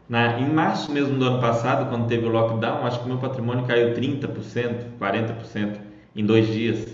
Na, 0.08 0.40
em 0.40 0.48
março 0.54 0.92
mesmo 0.92 1.18
do 1.18 1.26
ano 1.26 1.40
passado, 1.40 1.90
quando 1.90 2.08
teve 2.08 2.26
o 2.26 2.30
lockdown, 2.30 2.86
acho 2.86 3.02
que 3.02 3.08
meu 3.08 3.18
patrimônio 3.18 3.66
caiu 3.66 3.96
30%, 3.96 4.98
40% 5.00 5.80
em 6.16 6.26
dois 6.26 6.48
dias. 6.48 6.88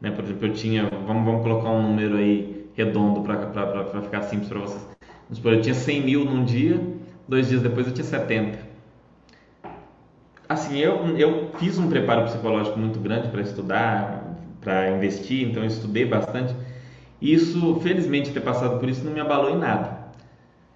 Né? 0.00 0.10
Por 0.10 0.24
exemplo, 0.24 0.46
eu 0.46 0.52
tinha, 0.54 0.88
vamos, 0.88 1.24
vamos 1.24 1.42
colocar 1.42 1.70
um 1.70 1.82
número 1.82 2.16
aí 2.16 2.70
redondo 2.74 3.22
para 3.22 4.02
ficar 4.02 4.22
simples 4.22 4.48
para 4.48 4.60
vocês. 4.60 4.95
Vamos 5.28 5.38
supor, 5.38 5.54
eu 5.54 5.60
tinha 5.60 5.74
100 5.74 6.02
mil 6.02 6.24
num 6.24 6.44
dia, 6.44 6.80
dois 7.28 7.48
dias 7.48 7.60
depois 7.60 7.86
eu 7.86 7.92
tinha 7.92 8.04
70. 8.04 8.58
Assim, 10.48 10.78
eu, 10.78 11.18
eu 11.18 11.50
fiz 11.58 11.76
um 11.78 11.88
preparo 11.88 12.22
psicológico 12.24 12.78
muito 12.78 13.00
grande 13.00 13.28
para 13.28 13.40
estudar, 13.40 14.36
para 14.60 14.90
investir, 14.92 15.48
então 15.48 15.64
eu 15.64 15.66
estudei 15.66 16.04
bastante. 16.04 16.54
Isso, 17.20 17.80
felizmente, 17.80 18.30
ter 18.30 18.40
passado 18.40 18.78
por 18.78 18.88
isso 18.88 19.04
não 19.04 19.12
me 19.12 19.20
abalou 19.20 19.50
em 19.50 19.58
nada. 19.58 20.06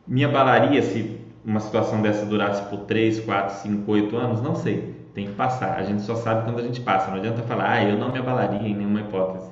Me 0.06 0.24
abalaria 0.24 0.82
se 0.82 1.20
uma 1.44 1.60
situação 1.60 2.02
dessa 2.02 2.26
durasse 2.26 2.68
por 2.68 2.80
3, 2.80 3.20
4, 3.20 3.62
5, 3.62 3.90
8 3.90 4.16
anos? 4.16 4.42
Não 4.42 4.56
sei. 4.56 4.94
Tem 5.14 5.26
que 5.26 5.32
passar. 5.34 5.78
A 5.78 5.84
gente 5.84 6.02
só 6.02 6.16
sabe 6.16 6.44
quando 6.44 6.58
a 6.58 6.62
gente 6.62 6.80
passa. 6.80 7.10
Não 7.10 7.18
adianta 7.18 7.42
falar, 7.42 7.70
ah, 7.70 7.84
eu 7.84 7.96
não 7.96 8.10
me 8.10 8.18
abalaria 8.18 8.68
em 8.68 8.74
nenhuma 8.74 9.00
hipótese. 9.00 9.50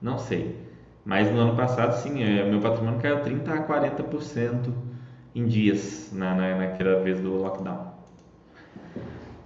Não 0.00 0.18
sei. 0.18 0.56
Mas 1.04 1.30
no 1.30 1.38
ano 1.38 1.56
passado, 1.56 1.92
sim, 2.02 2.22
é, 2.22 2.44
meu 2.48 2.60
patrimônio 2.60 3.00
caiu 3.00 3.20
30 3.20 3.52
a 3.52 3.62
40% 3.62 4.72
em 5.34 5.46
dias 5.46 6.10
na, 6.12 6.34
na, 6.34 6.56
naquela 6.56 7.02
vez 7.02 7.20
do 7.20 7.34
lockdown. 7.36 7.94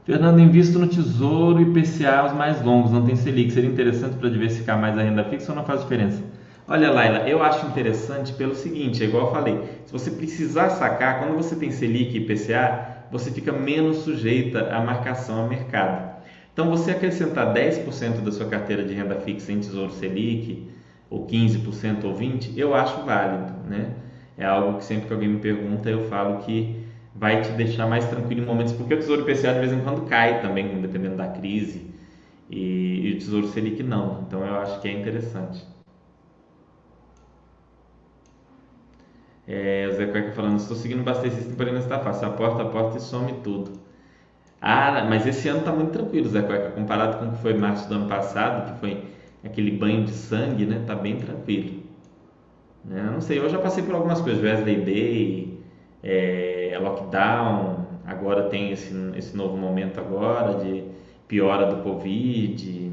Fernando, 0.04 0.38
invisto 0.38 0.78
no 0.78 0.86
Tesouro 0.86 1.62
e 1.62 1.72
PCA 1.72 2.26
os 2.26 2.32
mais 2.32 2.62
longos, 2.62 2.90
não 2.90 3.06
tem 3.06 3.16
Selic. 3.16 3.52
Seria 3.52 3.70
interessante 3.70 4.16
para 4.16 4.28
diversificar 4.28 4.78
mais 4.78 4.98
a 4.98 5.02
renda 5.02 5.24
fixa 5.24 5.52
ou 5.52 5.56
não 5.56 5.64
faz 5.64 5.80
diferença? 5.80 6.22
Olha, 6.66 6.90
Laila, 6.90 7.28
eu 7.28 7.42
acho 7.42 7.66
interessante 7.66 8.32
pelo 8.32 8.54
seguinte, 8.54 9.02
é 9.02 9.06
igual 9.06 9.26
eu 9.26 9.32
falei, 9.32 9.80
se 9.84 9.92
você 9.92 10.10
precisar 10.10 10.70
sacar, 10.70 11.18
quando 11.18 11.36
você 11.36 11.54
tem 11.54 11.70
Selic 11.70 12.16
e 12.16 12.22
IPCA, 12.22 13.06
você 13.10 13.30
fica 13.30 13.52
menos 13.52 13.98
sujeita 13.98 14.74
à 14.74 14.80
marcação 14.80 15.42
ao 15.42 15.48
mercado. 15.48 16.14
Então, 16.52 16.70
você 16.70 16.92
acrescentar 16.92 17.52
10% 17.52 18.22
da 18.22 18.32
sua 18.32 18.46
carteira 18.46 18.84
de 18.84 18.94
renda 18.94 19.16
fixa 19.16 19.52
em 19.52 19.60
Tesouro 19.60 19.90
Selic, 19.90 20.68
ou 21.14 21.26
15% 21.26 22.04
ou 22.04 22.14
20%, 22.14 22.58
eu 22.58 22.74
acho 22.74 23.02
válido, 23.02 23.52
né? 23.68 23.94
É 24.36 24.44
algo 24.44 24.78
que 24.78 24.84
sempre 24.84 25.06
que 25.06 25.12
alguém 25.14 25.28
me 25.28 25.38
pergunta, 25.40 25.88
eu 25.88 26.08
falo 26.08 26.38
que 26.38 26.84
vai 27.14 27.40
te 27.42 27.50
deixar 27.52 27.86
mais 27.86 28.04
tranquilo 28.06 28.42
em 28.42 28.46
momentos, 28.46 28.72
porque 28.72 28.94
o 28.94 28.98
Tesouro 28.98 29.22
IPCA 29.22 29.54
de 29.54 29.60
vez 29.60 29.72
em 29.72 29.80
quando 29.80 30.06
cai 30.08 30.40
também, 30.42 30.80
dependendo 30.80 31.16
da 31.16 31.28
crise, 31.28 31.86
e, 32.50 33.10
e 33.10 33.12
o 33.12 33.18
Tesouro 33.18 33.46
Selic 33.48 33.82
não. 33.82 34.22
Então, 34.26 34.44
eu 34.44 34.56
acho 34.56 34.80
que 34.80 34.88
é 34.88 34.92
interessante. 34.92 35.64
É, 39.46 39.88
o 39.90 39.94
Zé 39.94 40.06
Cueca 40.06 40.32
falando, 40.32 40.58
estou 40.58 40.76
seguindo 40.76 41.02
bastante 41.04 41.36
esse 41.36 41.54
porém 41.54 41.72
não 41.72 41.80
está 41.80 41.98
fácil. 42.00 42.28
Aporta, 42.28 42.62
aporta 42.62 42.96
e 42.98 43.00
some 43.00 43.34
tudo. 43.44 43.72
Ah, 44.60 45.06
mas 45.08 45.26
esse 45.26 45.48
ano 45.48 45.60
está 45.60 45.72
muito 45.72 45.92
tranquilo, 45.92 46.28
Zé 46.28 46.42
Cueca, 46.42 46.70
comparado 46.70 47.18
com 47.18 47.26
o 47.26 47.32
que 47.32 47.38
foi 47.42 47.54
março 47.54 47.88
do 47.88 47.94
ano 47.96 48.08
passado, 48.08 48.72
que 48.72 48.80
foi 48.80 49.13
aquele 49.44 49.70
banho 49.72 50.04
de 50.04 50.12
sangue, 50.12 50.64
né? 50.64 50.82
Tá 50.86 50.94
bem 50.94 51.16
tranquilo. 51.18 51.82
Né? 52.84 53.02
Não 53.12 53.20
sei, 53.20 53.38
eu 53.38 53.48
já 53.48 53.58
passei 53.58 53.82
por 53.82 53.94
algumas 53.94 54.20
coisas, 54.20 54.42
Wesley 54.42 54.80
Day, 54.82 55.60
é, 56.02 56.78
lockdown, 56.80 57.86
agora 58.04 58.48
tem 58.48 58.70
esse, 58.70 58.94
esse 59.16 59.36
novo 59.36 59.56
momento 59.56 59.98
agora 59.98 60.58
de 60.62 60.84
piora 61.26 61.66
do 61.66 61.82
Covid. 61.82 62.92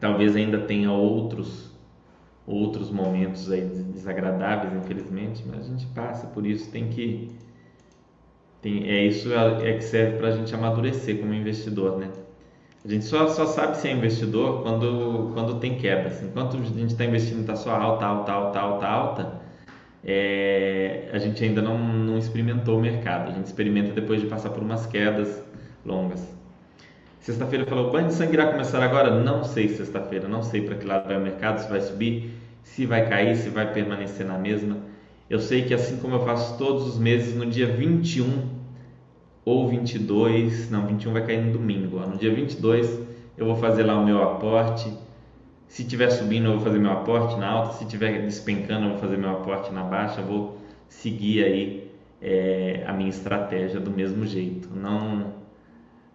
Talvez 0.00 0.34
ainda 0.34 0.58
tenha 0.58 0.90
outros 0.90 1.70
outros 2.44 2.90
momentos 2.90 3.50
aí 3.52 3.60
desagradáveis, 3.60 4.74
infelizmente, 4.74 5.44
mas 5.46 5.60
a 5.60 5.68
gente 5.70 5.86
passa 5.86 6.26
por 6.26 6.44
isso, 6.44 6.72
tem 6.72 6.88
que 6.88 7.30
tem, 8.60 8.88
é 8.88 9.06
isso 9.06 9.32
é, 9.32 9.70
é 9.70 9.76
que 9.76 9.84
serve 9.84 10.18
para 10.18 10.28
a 10.28 10.30
gente 10.32 10.52
amadurecer 10.54 11.20
como 11.20 11.32
investidor, 11.32 11.98
né? 11.98 12.10
A 12.84 12.88
gente 12.88 13.04
só, 13.04 13.28
só 13.28 13.46
sabe 13.46 13.76
se 13.76 13.86
é 13.86 13.92
investidor 13.92 14.62
quando, 14.62 15.30
quando 15.32 15.60
tem 15.60 15.76
queda. 15.76 16.08
Assim. 16.08 16.26
Enquanto 16.26 16.56
a 16.56 16.60
gente 16.60 16.86
está 16.86 17.04
investindo 17.04 17.40
está 17.40 17.54
só 17.54 17.70
alta, 17.70 18.04
alta, 18.04 18.32
alta, 18.32 18.58
alta, 18.58 18.86
alta, 18.86 19.40
é, 20.04 21.08
a 21.12 21.18
gente 21.18 21.42
ainda 21.44 21.62
não, 21.62 21.78
não 21.78 22.18
experimentou 22.18 22.78
o 22.78 22.80
mercado. 22.80 23.30
A 23.30 23.34
gente 23.34 23.46
experimenta 23.46 23.92
depois 23.92 24.20
de 24.20 24.26
passar 24.26 24.50
por 24.50 24.62
umas 24.62 24.84
quedas 24.86 25.42
longas. 25.86 26.26
Sexta-feira 27.20 27.64
falou: 27.66 27.88
o 27.88 27.92
banho 27.92 28.08
de 28.08 28.14
sangue 28.14 28.34
irá 28.34 28.50
começar 28.50 28.82
agora? 28.82 29.16
Não 29.22 29.44
sei 29.44 29.68
sexta-feira, 29.68 30.26
não 30.26 30.42
sei 30.42 30.62
para 30.62 30.74
que 30.74 30.84
lado 30.84 31.06
vai 31.06 31.16
o 31.16 31.20
mercado, 31.20 31.60
se 31.60 31.70
vai 31.70 31.80
subir, 31.80 32.32
se 32.64 32.84
vai 32.84 33.08
cair, 33.08 33.36
se 33.36 33.48
vai 33.48 33.72
permanecer 33.72 34.26
na 34.26 34.36
mesma. 34.36 34.76
Eu 35.30 35.38
sei 35.38 35.62
que 35.62 35.72
assim 35.72 35.98
como 35.98 36.16
eu 36.16 36.24
faço 36.24 36.58
todos 36.58 36.84
os 36.84 36.98
meses, 36.98 37.36
no 37.36 37.46
dia 37.46 37.68
21 37.68 38.61
ou 39.44 39.68
22, 39.68 40.70
não, 40.70 40.86
21 40.86 41.12
vai 41.12 41.26
cair 41.26 41.44
no 41.44 41.52
domingo, 41.52 41.98
no 42.00 42.16
dia 42.16 42.32
22 42.32 43.12
eu 43.36 43.46
vou 43.46 43.56
fazer 43.56 43.82
lá 43.84 43.98
o 43.98 44.04
meu 44.04 44.22
aporte. 44.22 44.92
Se 45.66 45.84
tiver 45.84 46.10
subindo, 46.10 46.46
eu 46.46 46.52
vou 46.52 46.60
fazer 46.60 46.78
meu 46.78 46.92
aporte 46.92 47.36
na 47.38 47.48
alta, 47.48 47.72
se 47.74 47.86
tiver 47.86 48.22
despencando, 48.22 48.84
eu 48.86 48.90
vou 48.90 48.98
fazer 48.98 49.16
meu 49.16 49.30
aporte 49.30 49.72
na 49.72 49.82
baixa, 49.82 50.20
eu 50.20 50.26
vou 50.26 50.58
seguir 50.88 51.42
aí 51.44 51.90
é, 52.20 52.84
a 52.86 52.92
minha 52.92 53.08
estratégia 53.08 53.80
do 53.80 53.90
mesmo 53.90 54.26
jeito. 54.26 54.68
Não 54.74 55.40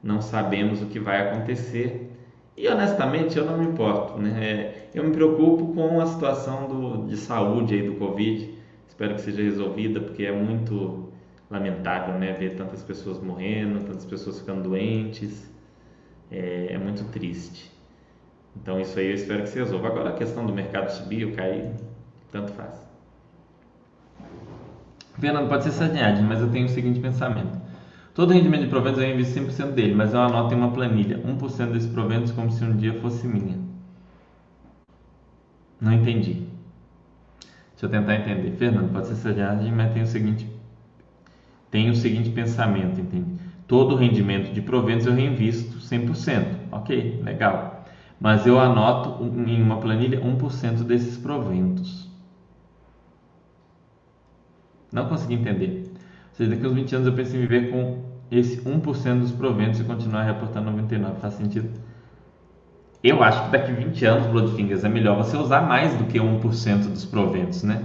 não 0.03 0.21
sabemos 0.21 0.81
o 0.81 0.85
que 0.85 0.99
vai 0.99 1.27
acontecer 1.27 2.11
e 2.55 2.67
honestamente 2.67 3.37
eu 3.37 3.45
não 3.45 3.57
me 3.57 3.65
importo, 3.65 4.17
né? 4.19 4.43
É, 4.43 4.89
eu 4.93 5.03
me 5.03 5.11
preocupo 5.11 5.73
com 5.73 5.99
a 5.99 6.05
situação 6.05 6.67
do, 6.67 7.07
de 7.07 7.17
saúde 7.17 7.73
aí 7.73 7.81
do 7.81 7.95
Covid. 7.95 8.53
Espero 8.87 9.15
que 9.15 9.21
seja 9.21 9.41
resolvida 9.41 9.99
porque 9.99 10.23
é 10.23 10.31
muito 10.31 11.06
lamentável, 11.49 12.17
né? 12.17 12.33
Ver 12.33 12.55
tantas 12.55 12.83
pessoas 12.83 13.21
morrendo, 13.21 13.85
tantas 13.85 14.05
pessoas 14.05 14.39
ficando 14.39 14.63
doentes, 14.63 15.49
é, 16.31 16.73
é 16.73 16.77
muito 16.77 17.03
triste. 17.11 17.71
Então 18.55 18.79
isso 18.79 18.97
aí 18.97 19.07
eu 19.07 19.13
espero 19.13 19.43
que 19.43 19.49
se 19.49 19.59
resolva. 19.59 19.87
Agora 19.87 20.09
a 20.09 20.13
questão 20.13 20.45
do 20.45 20.53
mercado 20.53 20.89
subir 20.89 21.25
ou 21.25 21.33
cair, 21.33 21.71
tanto 22.31 22.51
faz. 22.53 22.85
Fernando, 25.19 25.49
pode 25.49 25.63
ser 25.63 25.71
sacanagem, 25.71 26.23
mas 26.23 26.41
eu 26.41 26.49
tenho 26.49 26.65
o 26.65 26.69
seguinte 26.69 26.99
pensamento. 26.99 27.57
Todo 28.13 28.33
rendimento 28.33 28.63
de 28.63 28.69
proventos 28.69 29.01
eu 29.01 29.09
invisto 29.09 29.39
100% 29.39 29.73
dele, 29.73 29.93
mas 29.93 30.13
eu 30.13 30.19
anoto 30.19 30.53
em 30.53 30.57
uma 30.57 30.71
planilha 30.71 31.19
1% 31.19 31.71
desses 31.71 31.89
proventos 31.89 32.31
como 32.31 32.51
se 32.51 32.63
um 32.63 32.75
dia 32.75 32.93
fosse 32.99 33.27
minha. 33.27 33.57
Não 35.79 35.93
entendi. 35.93 36.47
Deixa 37.71 37.85
eu 37.85 37.89
tentar 37.89 38.15
entender. 38.15 38.51
Fernando, 38.57 38.91
pode 38.91 39.07
ser 39.07 39.15
sacanagem, 39.15 39.71
mas 39.71 39.93
tem 39.93 40.01
o 40.01 40.07
seguinte 40.07 40.47
tem 41.69 41.89
o 41.89 41.95
seguinte 41.95 42.29
pensamento, 42.29 42.99
entende? 42.99 43.39
Todo 43.67 43.95
rendimento 43.95 44.53
de 44.53 44.61
proventos 44.61 45.05
eu 45.05 45.13
reinvisto 45.13 45.77
100%. 45.79 46.45
Ok, 46.71 47.21
legal. 47.23 47.85
Mas 48.19 48.47
eu 48.47 48.59
anoto 48.59 49.23
em 49.23 49.61
uma 49.61 49.77
planilha 49.77 50.21
1% 50.21 50.83
desses 50.83 51.17
proventos. 51.17 52.09
Não 54.91 55.07
consegui 55.07 55.35
entender 55.35 55.87
seja, 56.37 56.51
daqui 56.51 56.67
uns 56.67 56.73
20 56.73 56.95
anos 56.95 57.07
eu 57.07 57.13
penso 57.13 57.35
em 57.35 57.39
viver 57.39 57.71
com 57.71 58.03
esse 58.29 58.61
1% 58.61 59.19
dos 59.19 59.31
proventos 59.31 59.79
e 59.79 59.83
continuar 59.83 60.23
reportando 60.23 60.71
99%. 60.71 61.15
Faz 61.15 61.33
sentido? 61.33 61.69
Eu 63.03 63.23
acho 63.23 63.45
que 63.45 63.51
daqui 63.51 63.71
a 63.71 63.75
20 63.75 64.05
anos, 64.05 64.27
Bloodfingers, 64.27 64.83
é 64.83 64.89
melhor 64.89 65.17
você 65.17 65.35
usar 65.35 65.61
mais 65.61 65.95
do 65.95 66.05
que 66.05 66.19
1% 66.19 66.91
dos 66.91 67.05
proventos, 67.05 67.63
né? 67.63 67.83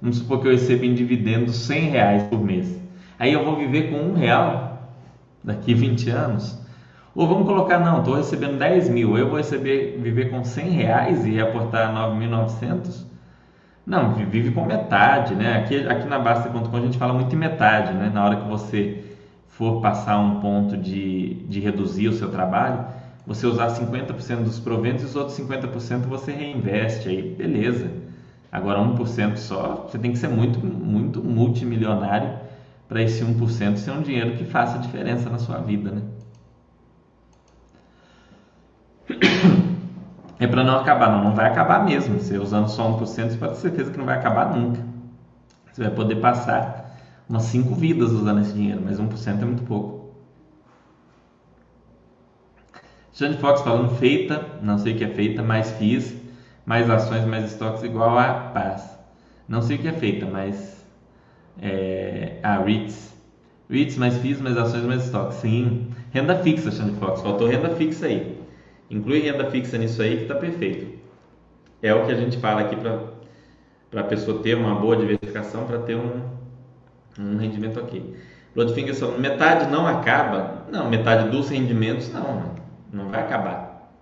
Vamos 0.00 0.18
supor 0.18 0.40
que 0.40 0.48
eu 0.48 0.52
recebo 0.52 0.84
em 0.84 0.94
dividendos 0.94 1.56
100 1.56 1.90
reais 1.90 2.22
por 2.24 2.42
mês. 2.42 2.80
Aí 3.20 3.34
eu 3.34 3.44
vou 3.44 3.54
viver 3.54 3.90
com 3.90 3.96
um 3.96 4.14
real 4.14 4.78
daqui 5.44 5.74
a 5.74 5.76
20 5.76 6.08
anos. 6.08 6.58
Ou 7.14 7.28
vamos 7.28 7.46
colocar, 7.46 7.78
não, 7.78 7.98
estou 7.98 8.14
recebendo 8.14 8.58
10 8.58 8.88
mil, 8.88 9.18
eu 9.18 9.28
vou 9.28 9.36
receber, 9.36 9.98
viver 10.00 10.30
com 10.30 10.42
100 10.42 10.70
reais 10.70 11.26
e 11.26 11.32
reportar 11.32 11.94
9.900? 11.94 13.04
Não, 13.84 14.14
vive 14.14 14.52
com 14.52 14.64
metade, 14.64 15.34
né? 15.34 15.58
Aqui, 15.58 15.86
aqui 15.86 16.08
na 16.08 16.18
Basta.com 16.18 16.74
a 16.74 16.80
gente 16.80 16.96
fala 16.96 17.12
muito 17.12 17.34
em 17.34 17.38
metade, 17.38 17.92
né? 17.92 18.10
Na 18.14 18.24
hora 18.24 18.36
que 18.36 18.48
você 18.48 19.04
for 19.48 19.82
passar 19.82 20.18
um 20.18 20.40
ponto 20.40 20.78
de, 20.78 21.34
de 21.46 21.60
reduzir 21.60 22.08
o 22.08 22.14
seu 22.14 22.30
trabalho, 22.30 22.86
você 23.26 23.46
usar 23.46 23.66
50% 23.66 24.44
dos 24.44 24.58
proventos 24.58 25.02
e 25.02 25.06
os 25.06 25.16
outros 25.16 25.38
50% 25.38 26.06
você 26.06 26.32
reinveste 26.32 27.10
aí, 27.10 27.34
beleza. 27.36 27.90
Agora 28.50 28.80
1% 28.80 29.36
só, 29.36 29.86
você 29.86 29.98
tem 29.98 30.10
que 30.10 30.18
ser 30.18 30.28
muito, 30.28 30.58
muito 30.64 31.22
multimilionário 31.22 32.39
para 32.90 33.00
esse 33.02 33.24
1% 33.24 33.76
ser 33.76 33.92
um 33.92 34.02
dinheiro 34.02 34.36
que 34.36 34.44
faça 34.44 34.80
diferença 34.80 35.30
na 35.30 35.38
sua 35.38 35.58
vida, 35.58 35.92
né? 35.92 36.02
é 40.40 40.46
para 40.48 40.64
não 40.64 40.80
acabar. 40.80 41.08
Não, 41.12 41.22
não 41.22 41.34
vai 41.36 41.46
acabar 41.46 41.84
mesmo. 41.84 42.18
Você 42.18 42.36
usando 42.36 42.66
só 42.68 42.98
1%, 42.98 42.98
você 42.98 43.36
pode 43.38 43.52
ter 43.54 43.60
certeza 43.60 43.92
que 43.92 43.96
não 43.96 44.04
vai 44.04 44.18
acabar 44.18 44.56
nunca. 44.56 44.84
Você 45.70 45.84
vai 45.84 45.92
poder 45.92 46.16
passar 46.16 46.96
umas 47.28 47.44
5 47.44 47.72
vidas 47.76 48.10
usando 48.10 48.40
esse 48.40 48.54
dinheiro, 48.54 48.82
mas 48.84 48.98
1% 48.98 49.40
é 49.40 49.44
muito 49.44 49.62
pouco. 49.62 50.16
Jane 53.12 53.36
Fox 53.36 53.60
falando 53.60 53.94
feita, 53.98 54.58
não 54.62 54.78
sei 54.78 54.94
o 54.94 54.98
que 54.98 55.04
é 55.04 55.10
feita, 55.10 55.44
mais 55.44 55.70
FIIs, 55.72 56.16
mais 56.66 56.90
ações, 56.90 57.24
mais 57.24 57.52
estoques 57.52 57.84
igual 57.84 58.18
a 58.18 58.32
paz. 58.52 58.98
Não 59.46 59.62
sei 59.62 59.76
o 59.76 59.78
que 59.78 59.86
é 59.86 59.92
feita, 59.92 60.26
mas 60.26 60.79
é, 61.60 62.36
a 62.42 62.58
REITs. 62.58 63.14
REITs 63.68 63.96
mais 63.96 64.16
FIIs, 64.18 64.40
mais 64.40 64.56
ações, 64.56 64.82
mais 64.84 65.04
estoques. 65.04 65.38
Sim. 65.38 65.90
Renda 66.10 66.36
fixa, 66.36 66.70
Xande 66.70 66.98
Fox. 66.98 67.20
Faltou 67.20 67.46
renda 67.46 67.70
fixa 67.70 68.06
aí. 68.06 68.38
Inclui 68.90 69.20
renda 69.20 69.48
fixa 69.50 69.78
nisso 69.78 70.02
aí 70.02 70.16
que 70.16 70.22
está 70.22 70.34
perfeito. 70.34 70.98
é 71.82 71.94
o 71.94 72.04
que 72.04 72.12
a 72.12 72.16
gente 72.16 72.38
fala 72.38 72.62
aqui 72.62 72.76
para 72.76 74.00
a 74.00 74.04
pessoa 74.04 74.42
ter 74.42 74.56
uma 74.56 74.74
boa 74.74 74.96
diversificação, 74.96 75.66
para 75.66 75.78
ter 75.78 75.96
um, 75.96 76.22
um 77.18 77.36
rendimento 77.36 77.78
ok. 77.78 78.16
Bloodfinger 78.54 78.96
metade 79.20 79.70
não 79.70 79.86
acaba, 79.86 80.66
não, 80.72 80.90
metade 80.90 81.30
dos 81.30 81.48
rendimentos 81.50 82.12
não, 82.12 82.56
não 82.92 83.08
vai 83.08 83.20
acabar. 83.20 83.92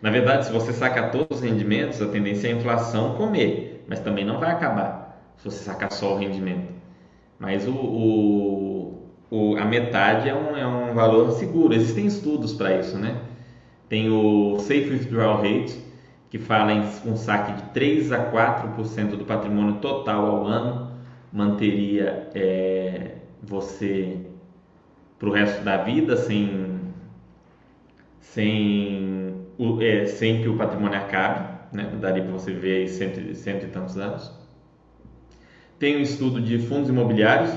Na 0.00 0.10
verdade, 0.10 0.46
se 0.46 0.52
você 0.52 0.72
sacar 0.72 1.10
todos 1.10 1.38
os 1.38 1.40
rendimentos, 1.40 2.00
a 2.00 2.06
tendência 2.06 2.46
é 2.46 2.52
a 2.52 2.56
inflação 2.56 3.14
comer, 3.14 3.84
mas 3.88 3.98
também 3.98 4.24
não 4.24 4.38
vai 4.38 4.52
acabar 4.52 5.05
se 5.38 5.44
você 5.44 5.64
sacar 5.64 5.92
só 5.92 6.14
o 6.14 6.18
rendimento. 6.18 6.72
Mas 7.38 7.66
o, 7.66 7.74
o, 7.74 9.02
o 9.30 9.56
a 9.56 9.64
metade 9.64 10.28
é 10.28 10.34
um, 10.34 10.56
é 10.56 10.66
um 10.66 10.94
valor 10.94 11.32
seguro. 11.32 11.74
Existem 11.74 12.06
estudos 12.06 12.54
para 12.54 12.76
isso, 12.78 12.96
né? 12.98 13.20
Tem 13.88 14.10
o 14.10 14.58
Safe 14.58 14.90
Withdrawal 14.90 15.42
Rate, 15.42 15.80
que 16.30 16.38
fala 16.38 16.72
em 16.72 16.80
um 17.04 17.16
saque 17.16 17.52
de 17.52 17.62
3 17.70 18.12
a 18.12 18.30
4% 18.30 19.16
do 19.16 19.24
patrimônio 19.24 19.76
total 19.76 20.26
ao 20.26 20.46
ano, 20.46 20.92
manteria 21.32 22.28
é, 22.34 23.16
você 23.42 24.26
para 25.18 25.28
o 25.28 25.32
resto 25.32 25.62
da 25.62 25.78
vida 25.78 26.16
sem, 26.16 26.80
sem, 28.20 29.34
é, 29.80 30.06
sem 30.06 30.42
que 30.42 30.48
o 30.48 30.56
patrimônio 30.56 30.98
acabe, 30.98 31.48
né? 31.72 31.90
daria 32.00 32.22
para 32.22 32.32
você 32.32 32.52
ver 32.52 32.78
aí 32.78 32.88
cento, 32.88 33.34
cento 33.34 33.64
e 33.64 33.68
tantos 33.68 33.96
anos. 33.96 34.45
Tem 35.78 35.96
um 35.96 36.00
estudo 36.00 36.40
de 36.40 36.58
fundos 36.58 36.88
imobiliários 36.88 37.50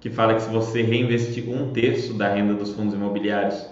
que 0.00 0.08
fala 0.08 0.34
que 0.34 0.42
se 0.42 0.50
você 0.50 0.82
reinvestir 0.82 1.48
um 1.48 1.72
terço 1.72 2.14
da 2.14 2.32
renda 2.32 2.54
dos 2.54 2.72
fundos 2.72 2.94
imobiliários, 2.94 3.68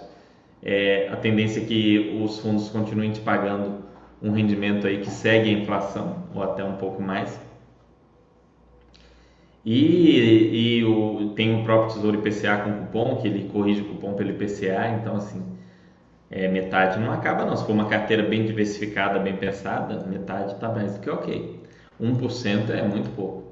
é, 0.61 1.09
a 1.11 1.15
tendência 1.15 1.61
é 1.61 1.65
que 1.65 2.19
os 2.21 2.39
fundos 2.39 2.69
continuem 2.69 3.11
te 3.11 3.21
pagando 3.21 3.85
um 4.21 4.31
rendimento 4.31 4.85
aí 4.85 4.99
que 4.99 5.09
segue 5.09 5.49
a 5.49 5.53
inflação 5.53 6.23
ou 6.33 6.43
até 6.43 6.63
um 6.63 6.73
pouco 6.73 7.01
mais. 7.01 7.39
E, 9.65 10.77
e 10.79 10.85
o, 10.85 11.33
tem 11.35 11.59
o 11.59 11.63
próprio 11.63 11.95
Tesouro 11.95 12.19
IPCA 12.19 12.57
com 12.57 12.85
cupom, 12.85 13.17
que 13.17 13.27
ele 13.27 13.49
corrige 13.49 13.81
o 13.81 13.85
cupom 13.85 14.13
pelo 14.13 14.29
IPCA, 14.29 14.89
então 14.99 15.15
assim, 15.15 15.43
é, 16.29 16.47
metade 16.47 16.99
não 16.99 17.11
acaba 17.11 17.45
não. 17.45 17.55
Se 17.55 17.65
for 17.65 17.73
uma 17.73 17.87
carteira 17.89 18.23
bem 18.23 18.45
diversificada, 18.45 19.19
bem 19.19 19.35
pensada, 19.35 20.05
metade 20.05 20.53
está 20.53 20.69
mais 20.69 20.93
do 20.93 20.99
que 20.99 21.09
ok. 21.09 21.59
1% 21.99 22.69
é 22.69 22.81
muito 22.83 23.09
pouco. 23.15 23.46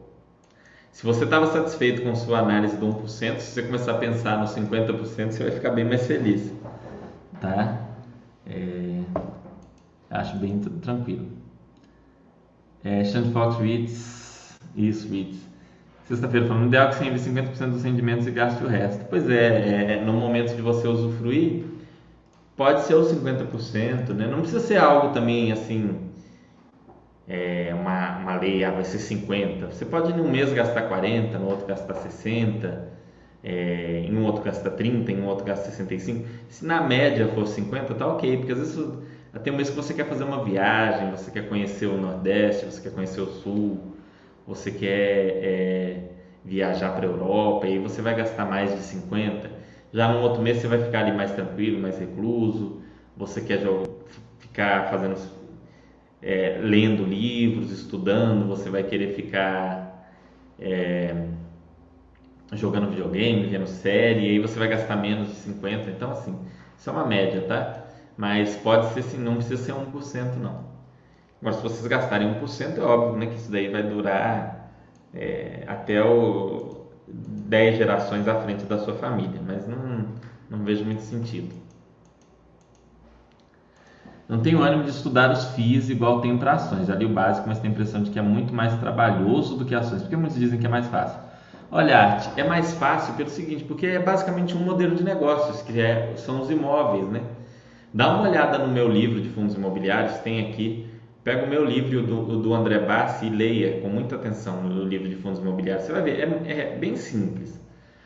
Se 0.96 1.06
você 1.06 1.26
estava 1.26 1.48
satisfeito 1.48 2.04
com 2.04 2.16
sua 2.16 2.40
análise 2.40 2.78
do 2.78 2.88
1%, 2.88 3.40
se 3.40 3.52
você 3.52 3.64
começar 3.64 3.92
a 3.92 3.98
pensar 3.98 4.38
no 4.38 4.46
50%, 4.46 4.98
você 5.30 5.44
vai 5.44 5.52
ficar 5.52 5.72
bem 5.72 5.84
mais 5.84 6.08
feliz. 6.08 6.54
Tá? 7.42 7.82
É, 8.48 9.02
acho 10.10 10.38
bem 10.38 10.58
tranquilo. 10.82 11.28
É, 12.82 13.04
Sean 13.04 13.26
Fox 13.34 13.58
REITs, 13.58 14.58
isso, 14.74 15.12
REITs. 15.12 15.38
Sexta-feira 16.06 16.48
falando, 16.48 16.68
ideal 16.68 16.88
que 16.88 16.96
você 16.96 17.06
investe 17.08 17.30
50% 17.30 17.72
dos 17.72 17.84
rendimentos 17.84 18.26
e 18.26 18.32
gaste 18.32 18.64
o 18.64 18.68
resto. 18.68 19.04
Pois 19.10 19.30
é, 19.30 19.96
é, 19.96 20.02
no 20.02 20.14
momento 20.14 20.56
de 20.56 20.62
você 20.62 20.88
usufruir, 20.88 21.66
pode 22.56 22.84
ser 22.84 22.96
os 22.96 23.12
50%, 23.12 24.14
né? 24.14 24.28
Não 24.28 24.40
precisa 24.40 24.62
ser 24.62 24.78
algo 24.78 25.14
também 25.14 25.52
assim, 25.52 26.00
é, 27.28 27.74
uma, 27.74 28.18
uma 28.20 28.36
lei, 28.40 28.64
ah, 28.64 28.72
vai 28.72 28.84
ser 28.84 29.00
50%. 29.00 29.72
Você 29.72 29.86
pode 29.86 30.12
em 30.12 30.22
um 30.22 30.30
mês 30.30 30.54
gastar 30.54 30.90
40%, 30.90 31.34
no 31.40 31.48
outro 31.48 31.66
gastar 31.66 31.96
60%, 31.96 32.78
é, 33.44 34.04
em 34.06 34.16
um 34.16 34.24
outro 34.24 34.44
gastar 34.44 34.72
30%, 34.72 35.10
em 35.10 35.22
um 35.22 35.26
outro 35.26 35.46
gastar 35.46 35.72
65%. 35.72 36.26
Se 36.50 36.66
na 36.66 36.82
média 36.82 37.28
for 37.30 37.46
50%, 37.46 37.96
tá 37.96 38.08
ok, 38.08 38.38
porque 38.38 38.52
às 38.52 38.60
vezes 38.60 38.78
até 39.34 39.52
um 39.52 39.58
mês 39.58 39.70
que 39.70 39.76
você 39.76 39.94
quer 39.94 40.06
fazer 40.06 40.24
uma 40.24 40.44
viagem, 40.44 41.12
você 41.12 41.30
quer 41.30 41.50
conhecer 41.50 41.88
o 41.88 41.98
Nordeste, 41.98 42.66
você 42.66 42.82
quer 42.82 42.94
conhecer 42.94 43.20
o 43.20 43.28
Sul, 43.28 43.96
você 44.48 44.72
quer 44.72 45.44
é, 45.44 46.04
viajar 46.44 46.96
para 46.96 47.06
a 47.06 47.10
Europa, 47.10 47.68
e 47.68 47.74
aí 47.74 47.80
você 47.80 48.02
vai 48.02 48.16
gastar 48.16 48.46
mais 48.46 48.72
de 48.74 48.82
50. 48.82 49.50
Já 49.92 50.08
no 50.12 50.22
outro 50.22 50.42
mês 50.42 50.58
você 50.58 50.68
vai 50.68 50.82
ficar 50.82 51.00
ali 51.00 51.12
mais 51.12 51.32
tranquilo, 51.32 51.82
mais 51.82 52.00
recluso. 52.00 52.82
Você 53.18 53.42
quer 53.42 53.62
ficar 54.40 54.90
fazendo, 54.90 55.18
é, 56.22 56.60
lendo 56.62 57.04
livros, 57.04 57.72
estudando. 57.72 58.48
Você 58.48 58.70
vai 58.70 58.84
querer 58.84 59.14
ficar 59.16 60.10
é, 60.60 61.28
jogando 62.54 62.90
videogame, 62.90 63.46
vendo 63.48 63.68
série. 63.68 64.28
E 64.28 64.30
aí 64.30 64.40
você 64.40 64.58
vai 64.58 64.68
gastar 64.68 64.96
menos 64.96 65.30
de 65.30 65.36
50. 65.36 65.90
Então 65.90 66.12
assim, 66.12 66.38
isso 66.78 66.90
é 66.90 66.94
uma 66.94 67.06
média, 67.06 67.42
tá? 67.42 67.86
Mas 68.18 68.56
pode 68.58 68.94
ser 68.94 69.02
assim, 69.02 69.18
não 69.18 69.36
precisa 69.36 69.64
ser 69.64 69.74
1% 69.74 70.36
não. 70.38 70.66
Agora, 71.42 71.58
se 71.58 71.64
vocês 71.64 71.86
gastarem 71.88 72.34
1%, 72.42 72.78
é 72.78 72.82
óbvio 72.82 73.20
né, 73.20 73.28
que 73.28 73.36
isso 73.36 73.52
daí 73.52 73.70
vai 73.70 73.84
durar 73.84 74.72
é, 75.14 75.64
até 75.68 76.04
o 76.04 76.86
10 77.08 77.78
gerações 77.78 78.28
à 78.28 78.42
frente 78.42 78.66
da 78.66 78.80
sua 78.80 78.96
família, 78.96 79.40
mas 79.46 79.68
não, 79.68 80.08
não 80.50 80.64
vejo 80.64 80.84
muito 80.84 81.02
sentido. 81.02 81.54
Não 84.28 84.40
tenho 84.40 84.62
ânimo 84.62 84.84
de 84.84 84.90
estudar 84.90 85.32
os 85.32 85.46
FIIs 85.52 85.90
igual 85.90 86.22
tenho 86.22 86.38
para 86.38 86.54
ações. 86.54 86.88
Já 86.88 86.96
li 86.96 87.06
o 87.06 87.10
básico, 87.10 87.48
mas 87.48 87.60
tenho 87.60 87.72
a 87.72 87.76
impressão 87.76 88.02
de 88.02 88.10
que 88.10 88.18
é 88.18 88.22
muito 88.22 88.54
mais 88.54 88.74
trabalhoso 88.80 89.58
do 89.58 89.66
que 89.66 89.76
ações. 89.76 90.02
Porque 90.02 90.16
muitos 90.16 90.38
dizem 90.38 90.60
que 90.60 90.66
é 90.66 90.70
mais 90.70 90.88
fácil. 90.88 91.20
Olha, 91.72 91.98
Arte, 91.98 92.30
é 92.40 92.44
mais 92.44 92.74
fácil 92.74 93.14
pelo 93.16 93.30
seguinte, 93.30 93.64
porque 93.64 93.86
é 93.86 94.00
basicamente 94.00 94.56
um 94.56 94.60
modelo 94.62 94.96
de 94.96 95.04
negócios, 95.04 95.62
que 95.62 95.80
é, 95.80 96.14
são 96.16 96.42
os 96.42 96.50
imóveis, 96.50 97.08
né? 97.10 97.22
Dá 97.94 98.14
uma 98.14 98.30
olhada 98.30 98.58
no 98.58 98.68
meu 98.68 98.88
livro 98.88 99.22
de 99.22 99.30
fundos 99.30 99.56
imobiliários, 99.56 100.18
tem 100.20 100.48
aqui 100.48 100.88
Pega 101.26 101.44
o 101.44 101.50
meu 101.50 101.66
livro 101.66 102.04
do, 102.04 102.40
do 102.40 102.54
André 102.54 102.78
Bassi 102.78 103.26
e 103.26 103.30
leia 103.32 103.82
com 103.82 103.90
muita 103.90 104.14
atenção 104.14 104.64
o 104.64 104.84
livro 104.84 105.10
de 105.10 105.16
fundos 105.16 105.40
imobiliários. 105.40 105.88
Você 105.88 105.92
vai 105.92 106.04
ver, 106.04 106.20
é, 106.20 106.52
é 106.52 106.78
bem 106.78 106.96
simples. 106.96 107.60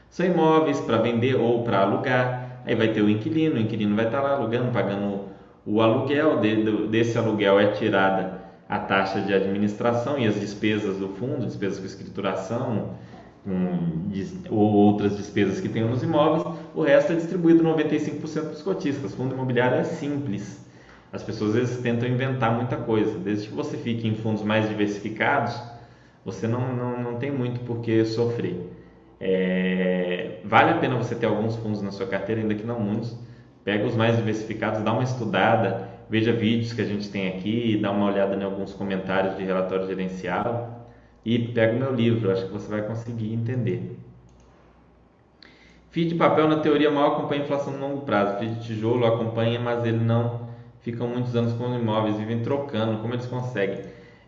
São 0.10 0.26
imóveis 0.26 0.80
para 0.80 1.00
vender 1.00 1.36
ou 1.36 1.62
para 1.66 1.82
alugar. 1.82 2.62
Aí 2.66 2.74
vai 2.76 2.94
ter 2.94 3.02
o 3.02 3.10
inquilino, 3.10 3.56
o 3.56 3.60
inquilino 3.60 3.94
vai 3.94 4.06
estar 4.06 4.22
lá 4.22 4.36
alugando, 4.36 4.72
pagando 4.72 5.19
o 5.66 5.82
aluguel. 5.82 6.40
De, 6.40 6.88
desse 6.88 7.18
aluguel 7.18 7.60
é 7.60 7.72
tirada 7.72 8.40
a 8.68 8.80
taxa 8.80 9.22
de 9.22 9.34
administração 9.34 10.18
e 10.18 10.28
as 10.28 10.40
despesas 10.40 10.98
do 10.98 11.10
fundo, 11.10 11.46
despesas 11.46 11.80
com 11.80 11.86
escrituração, 11.86 12.96
ou 14.50 14.74
outras 14.74 15.18
despesas 15.18 15.60
que 15.60 15.70
tem 15.70 15.84
nos 15.84 16.04
imóveis. 16.04 16.58
O 16.76 16.84
resto 16.84 17.14
é 17.14 17.16
distribuído 17.16 17.64
95% 17.64 18.42
para 18.42 18.52
os 18.52 18.62
cotistas. 18.62 19.16
Fundo 19.16 19.34
imobiliário 19.34 19.78
é 19.78 19.84
simples 19.84 20.68
as 21.12 21.24
pessoas 21.24 21.52
às 21.52 21.56
vezes 21.56 21.78
tentam 21.82 22.08
inventar 22.08 22.54
muita 22.54 22.78
coisa. 22.78 23.18
Desde 23.18 23.48
que 23.48 23.54
você 23.54 23.78
fique 23.78 24.08
em 24.08 24.16
fundos 24.16 24.44
mais 24.44 24.70
diversificados, 24.70 25.60
você 26.24 26.48
não, 26.48 26.76
não, 26.76 27.02
não 27.02 27.16
tem 27.16 27.32
muito 27.32 27.62
por 27.62 27.82
que 27.82 28.06
sofrer. 28.06 28.60
É, 29.20 30.40
vale 30.46 30.72
a 30.72 30.78
pena 30.78 30.96
você 30.96 31.16
ter 31.16 31.26
alguns 31.26 31.56
fundos 31.58 31.82
na 31.82 31.92
sua 31.92 32.08
carteira, 32.08 32.42
ainda 32.42 32.54
que 32.54 32.66
não 32.66 32.80
muitos. 32.80 33.18
Pega 33.64 33.86
os 33.86 33.96
mais 33.96 34.18
diversificados, 34.18 34.82
dá 34.82 34.94
uma 34.94 35.04
estudada, 35.04 35.90
veja 36.10 36.32
vídeos 36.32 36.74
que 36.74 36.82
a 36.82 36.86
gente 36.86 37.10
tem 37.10 37.28
aqui, 37.28 37.78
dá 37.82 37.92
uma 37.92 38.06
olhada 38.06 38.36
em 38.36 38.44
alguns 38.44 38.74
comentários 38.74 39.38
de 39.38 39.44
relatório 39.44 39.88
gerencial 39.88 40.88
e 41.24 41.38
pega 41.40 41.76
o 41.76 41.80
meu 41.80 41.94
livro, 41.94 42.32
acho 42.32 42.46
que 42.46 42.52
você 42.52 42.70
vai 42.70 42.82
conseguir 42.82 43.34
entender. 43.34 43.98
FII 45.92 46.06
de 46.06 46.16
papel, 46.16 46.48
na 46.48 46.60
teoria, 46.60 46.92
mal 46.92 47.14
acompanha 47.14 47.42
a 47.42 47.44
inflação 47.46 47.74
no 47.74 47.80
longo 47.80 48.02
prazo. 48.02 48.38
FII 48.38 48.50
de 48.50 48.68
tijolo 48.68 49.06
acompanha, 49.06 49.60
mas 49.60 49.84
ele 49.86 49.98
não 49.98 50.48
ficam 50.82 51.08
muitos 51.08 51.36
anos 51.36 51.54
com 51.54 51.74
imóveis, 51.76 52.18
vivem 52.18 52.42
trocando, 52.42 53.00
como 53.00 53.14
eles 53.14 53.26
conseguem? 53.26 53.82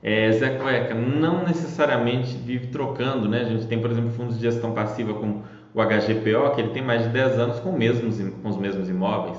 É, 0.04 0.32
Zé 0.32 0.58
Cueca, 0.58 0.96
não 0.96 1.44
necessariamente 1.44 2.36
vive 2.36 2.68
trocando, 2.68 3.30
né? 3.30 3.42
A 3.42 3.46
gente 3.46 3.68
tem, 3.68 3.80
por 3.80 3.92
exemplo, 3.92 4.12
fundos 4.12 4.36
de 4.36 4.42
gestão 4.42 4.74
passiva 4.74 5.14
como 5.14 5.44
o 5.74 5.82
HGPO, 5.82 6.56
que 6.56 6.62
ele 6.62 6.70
tem 6.70 6.84
mais 6.84 7.04
de 7.04 7.10
10 7.10 7.40
anos 7.40 7.60
com, 7.60 7.72
mesmos, 7.72 8.20
com 8.42 8.50
os 8.50 8.58
mesmos 8.58 8.90
imóveis, 8.90 9.38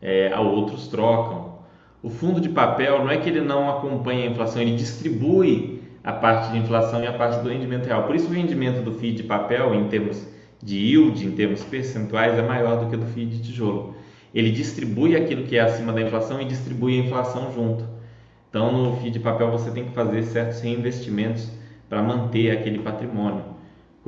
é, 0.00 0.36
outros 0.38 0.88
trocam. 0.88 1.58
O 2.02 2.10
fundo 2.10 2.40
de 2.40 2.48
papel 2.48 3.00
não 3.00 3.10
é 3.10 3.16
que 3.16 3.28
ele 3.28 3.40
não 3.40 3.68
acompanha 3.68 4.28
a 4.28 4.30
inflação, 4.30 4.62
ele 4.62 4.76
distribui 4.76 5.82
a 6.04 6.12
parte 6.12 6.52
de 6.52 6.58
inflação 6.58 7.02
e 7.02 7.06
a 7.06 7.12
parte 7.12 7.42
do 7.42 7.48
rendimento 7.48 7.86
real. 7.86 8.04
Por 8.04 8.14
isso 8.14 8.28
o 8.28 8.32
rendimento 8.32 8.82
do 8.82 8.92
FII 8.92 9.12
de 9.12 9.22
papel, 9.24 9.74
em 9.74 9.88
termos 9.88 10.26
de 10.62 10.76
yield, 10.76 11.26
em 11.26 11.32
termos 11.32 11.64
percentuais, 11.64 12.38
é 12.38 12.42
maior 12.42 12.84
do 12.84 12.88
que 12.88 12.96
o 12.96 12.98
do 12.98 13.06
FII 13.06 13.26
de 13.26 13.42
tijolo 13.42 13.98
ele 14.34 14.50
distribui 14.50 15.16
aquilo 15.16 15.44
que 15.44 15.56
é 15.56 15.60
acima 15.60 15.92
da 15.92 16.00
inflação 16.00 16.40
e 16.40 16.44
distribui 16.44 17.00
a 17.00 17.04
inflação 17.04 17.52
junto. 17.52 17.84
Então, 18.48 18.72
no 18.72 18.96
FII 18.98 19.10
de 19.10 19.20
papel, 19.20 19.50
você 19.50 19.70
tem 19.70 19.84
que 19.84 19.92
fazer 19.92 20.22
certos 20.22 20.60
reinvestimentos 20.60 21.50
para 21.88 22.02
manter 22.02 22.50
aquele 22.50 22.78
patrimônio, 22.78 23.44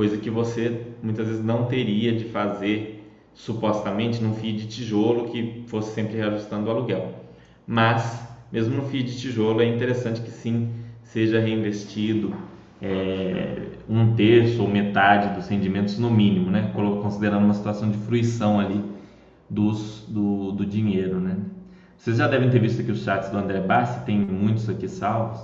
coisa 0.01 0.17
que 0.17 0.31
você 0.31 0.81
muitas 1.03 1.27
vezes 1.27 1.45
não 1.45 1.67
teria 1.67 2.11
de 2.11 2.25
fazer 2.25 3.07
supostamente 3.35 4.23
num 4.23 4.33
FII 4.33 4.53
de 4.55 4.67
tijolo 4.67 5.29
que 5.29 5.63
fosse 5.67 5.93
sempre 5.93 6.17
reajustando 6.17 6.69
o 6.69 6.71
aluguel. 6.71 7.17
Mas, 7.67 8.27
mesmo 8.51 8.77
no 8.77 8.85
FII 8.85 9.03
de 9.03 9.19
tijolo, 9.19 9.61
é 9.61 9.67
interessante 9.67 10.23
que 10.23 10.31
sim 10.31 10.71
seja 11.03 11.39
reinvestido 11.39 12.33
é, 12.81 13.61
um 13.87 14.15
terço 14.15 14.63
ou 14.63 14.69
metade 14.71 15.35
dos 15.35 15.49
rendimentos 15.49 15.99
no 15.99 16.11
mínimo, 16.11 16.51
né? 16.51 16.73
considerando 16.75 17.45
uma 17.45 17.53
situação 17.53 17.91
de 17.91 17.99
fruição 17.99 18.59
ali 18.59 18.83
dos, 19.51 20.07
do, 20.09 20.53
do 20.53 20.65
dinheiro, 20.65 21.21
né? 21.21 21.37
Vocês 21.99 22.17
já 22.17 22.27
devem 22.27 22.49
ter 22.49 22.59
visto 22.59 22.81
aqui 22.81 22.91
os 22.91 23.05
chats 23.05 23.29
do 23.29 23.37
André 23.37 23.61
Bassi, 23.61 24.03
tem 24.07 24.19
muitos 24.19 24.67
aqui 24.67 24.89
salvos. 24.89 25.39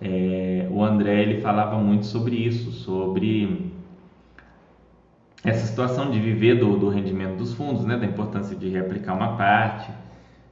É, 0.00 0.66
o 0.70 0.82
André 0.82 1.20
ele 1.20 1.42
falava 1.42 1.76
muito 1.76 2.06
sobre 2.06 2.34
isso, 2.34 2.72
sobre 2.72 3.73
essa 5.44 5.66
situação 5.66 6.10
de 6.10 6.18
viver 6.18 6.58
do, 6.58 6.78
do 6.78 6.88
rendimento 6.88 7.36
dos 7.36 7.52
fundos, 7.52 7.84
né, 7.84 7.96
da 7.96 8.06
importância 8.06 8.56
de 8.56 8.68
reaplicar 8.68 9.14
uma 9.14 9.36
parte, 9.36 9.92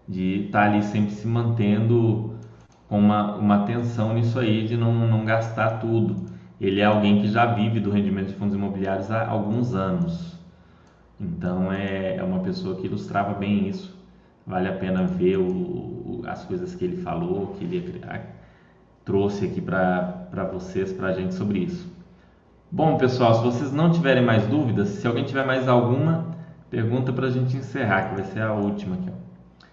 de 0.06 0.46
estar 0.46 0.60
tá 0.60 0.66
ali 0.66 0.82
sempre 0.82 1.12
se 1.12 1.26
mantendo 1.26 2.34
com 2.88 2.98
uma, 2.98 3.36
uma 3.36 3.62
atenção 3.62 4.12
nisso 4.12 4.38
aí, 4.38 4.66
de 4.66 4.76
não, 4.76 4.92
não 5.08 5.24
gastar 5.24 5.78
tudo. 5.78 6.30
Ele 6.60 6.80
é 6.80 6.84
alguém 6.84 7.22
que 7.22 7.28
já 7.28 7.46
vive 7.46 7.80
do 7.80 7.90
rendimento 7.90 8.28
de 8.28 8.34
fundos 8.34 8.54
imobiliários 8.54 9.10
há 9.10 9.26
alguns 9.26 9.74
anos. 9.74 10.38
Então 11.18 11.72
é, 11.72 12.16
é 12.16 12.22
uma 12.22 12.40
pessoa 12.40 12.76
que 12.76 12.86
ilustrava 12.86 13.32
bem 13.32 13.68
isso. 13.68 13.98
Vale 14.46 14.68
a 14.68 14.72
pena 14.72 15.04
ver 15.04 15.38
o, 15.38 15.46
o, 15.46 16.22
as 16.26 16.44
coisas 16.44 16.74
que 16.74 16.84
ele 16.84 16.98
falou, 16.98 17.54
que 17.58 17.64
ele 17.64 18.00
trouxe 19.04 19.46
aqui 19.46 19.60
para 19.60 20.48
vocês, 20.52 20.92
para 20.92 21.08
a 21.08 21.12
gente 21.12 21.34
sobre 21.34 21.60
isso. 21.60 21.91
Bom, 22.74 22.96
pessoal, 22.96 23.34
se 23.34 23.42
vocês 23.42 23.70
não 23.70 23.92
tiverem 23.92 24.24
mais 24.24 24.46
dúvidas, 24.46 24.88
se 24.88 25.06
alguém 25.06 25.24
tiver 25.24 25.44
mais 25.44 25.68
alguma 25.68 26.24
pergunta 26.70 27.12
para 27.12 27.26
a 27.26 27.30
gente 27.30 27.54
encerrar, 27.54 28.08
que 28.08 28.14
vai 28.14 28.24
ser 28.24 28.40
a 28.40 28.54
última 28.54 28.94
aqui. 28.94 29.10
Ó. 29.10 29.66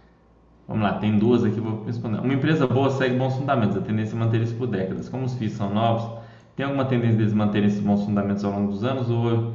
Vamos 0.67 0.83
lá, 0.83 0.95
tem 0.95 1.17
duas 1.17 1.45
aqui, 1.45 1.61
vou 1.61 1.85
responder. 1.85 2.19
Uma 2.19 2.33
empresa 2.33 2.67
boa 2.67 2.89
segue 2.89 3.15
bons 3.15 3.35
fundamentos, 3.35 3.77
a 3.77 3.79
tendência 3.79 4.17
é 4.17 4.19
manter 4.19 4.41
isso 4.41 4.53
por 4.55 4.67
décadas. 4.67 5.07
Como 5.07 5.23
os 5.23 5.33
FIIs 5.35 5.53
são 5.53 5.73
novos, 5.73 6.11
tem 6.57 6.65
alguma 6.65 6.83
tendência 6.83 7.15
deles 7.15 7.31
manterem 7.31 7.69
esses 7.69 7.79
bons 7.79 8.03
fundamentos 8.03 8.43
ao 8.43 8.51
longo 8.51 8.69
dos 8.69 8.83
anos 8.83 9.09
ou 9.09 9.53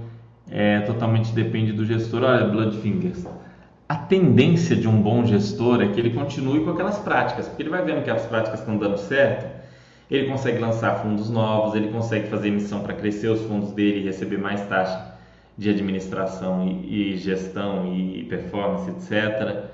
é, 0.50 0.80
totalmente 0.80 1.30
depende 1.34 1.72
do 1.72 1.84
gestor? 1.84 2.22
Olha, 2.22 2.46
Bloodfingers, 2.46 3.26
a 3.86 3.94
tendência 3.94 4.74
de 4.74 4.88
um 4.88 5.02
bom 5.02 5.22
gestor 5.26 5.82
é 5.82 5.88
que 5.88 6.00
ele 6.00 6.14
continue 6.14 6.64
com 6.64 6.70
aquelas 6.70 6.96
práticas, 6.96 7.46
porque 7.46 7.62
ele 7.62 7.70
vai 7.70 7.84
vendo 7.84 8.02
que 8.02 8.10
as 8.10 8.24
práticas 8.24 8.60
estão 8.60 8.78
dando 8.78 8.96
certo, 8.96 9.63
ele 10.10 10.28
consegue 10.28 10.58
lançar 10.58 11.02
fundos 11.02 11.30
novos, 11.30 11.74
ele 11.74 11.88
consegue 11.88 12.28
fazer 12.28 12.48
emissão 12.48 12.80
para 12.80 12.94
crescer 12.94 13.28
os 13.28 13.40
fundos 13.42 13.72
dele 13.72 14.00
e 14.00 14.04
receber 14.04 14.38
mais 14.38 14.60
taxa 14.66 15.14
de 15.56 15.70
administração 15.70 16.66
e, 16.66 17.12
e 17.12 17.16
gestão 17.16 17.92
e 17.94 18.24
performance, 18.24 18.90
etc. 18.90 19.70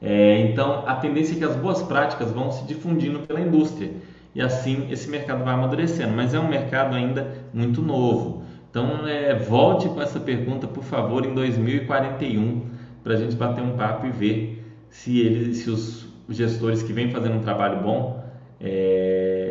É, 0.00 0.40
então, 0.40 0.84
a 0.86 0.96
tendência 0.96 1.34
é 1.34 1.38
que 1.38 1.44
as 1.44 1.56
boas 1.56 1.82
práticas 1.82 2.30
vão 2.30 2.50
se 2.50 2.64
difundindo 2.66 3.20
pela 3.20 3.40
indústria 3.40 3.90
e 4.34 4.40
assim 4.40 4.88
esse 4.90 5.08
mercado 5.08 5.44
vai 5.44 5.54
amadurecendo, 5.54 6.12
mas 6.14 6.34
é 6.34 6.40
um 6.40 6.48
mercado 6.48 6.94
ainda 6.94 7.34
muito 7.52 7.82
novo. 7.82 8.42
Então, 8.70 9.06
é, 9.06 9.34
volte 9.34 9.88
com 9.88 10.00
essa 10.00 10.18
pergunta, 10.18 10.66
por 10.66 10.82
favor, 10.82 11.26
em 11.26 11.34
2041 11.34 12.70
para 13.02 13.14
a 13.14 13.16
gente 13.16 13.36
bater 13.36 13.62
um 13.62 13.76
papo 13.76 14.06
e 14.06 14.10
ver 14.10 14.64
se 14.88 15.20
eles, 15.20 15.58
se 15.58 15.70
os 15.70 16.08
gestores 16.28 16.82
que 16.82 16.92
vêm 16.92 17.10
fazendo 17.10 17.36
um 17.36 17.40
trabalho 17.40 17.82
bom 17.82 18.22
é, 18.60 19.41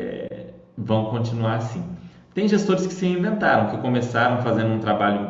vão 0.77 1.05
continuar 1.05 1.55
assim. 1.55 1.83
Tem 2.33 2.47
gestores 2.47 2.87
que 2.87 2.93
se 2.93 3.05
reinventaram, 3.05 3.71
que 3.71 3.77
começaram 3.77 4.41
fazendo 4.41 4.73
um 4.73 4.79
trabalho 4.79 5.29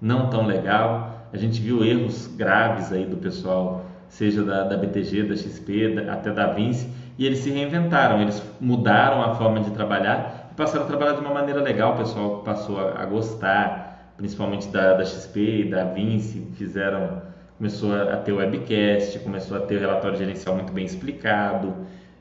não 0.00 0.30
tão 0.30 0.46
legal. 0.46 1.28
A 1.32 1.36
gente 1.36 1.60
viu 1.60 1.84
erros 1.84 2.28
graves 2.28 2.92
aí 2.92 3.04
do 3.04 3.16
pessoal, 3.16 3.84
seja 4.08 4.44
da, 4.44 4.62
da 4.62 4.76
BTG, 4.76 5.24
da 5.24 5.36
XP, 5.36 5.94
da, 5.94 6.12
até 6.12 6.30
da 6.30 6.52
Vinci, 6.52 6.88
e 7.18 7.26
eles 7.26 7.40
se 7.40 7.50
reinventaram, 7.50 8.20
eles 8.20 8.42
mudaram 8.60 9.22
a 9.22 9.34
forma 9.34 9.60
de 9.60 9.70
trabalhar 9.70 10.50
e 10.52 10.54
passaram 10.54 10.84
a 10.84 10.86
trabalhar 10.86 11.14
de 11.14 11.20
uma 11.20 11.34
maneira 11.34 11.60
legal. 11.60 11.94
O 11.94 11.96
pessoal 11.96 12.42
passou 12.42 12.78
a, 12.78 13.02
a 13.02 13.06
gostar, 13.06 14.12
principalmente 14.16 14.68
da, 14.68 14.94
da 14.94 15.04
XP 15.04 15.40
e 15.40 15.70
da 15.70 15.84
Vinci, 15.84 16.46
fizeram 16.54 17.22
começou 17.58 17.94
a 17.94 18.16
ter 18.18 18.32
webcast, 18.32 19.18
começou 19.20 19.56
a 19.56 19.60
ter 19.60 19.80
relatório 19.80 20.16
gerencial 20.16 20.54
muito 20.54 20.72
bem 20.72 20.84
explicado, 20.84 21.74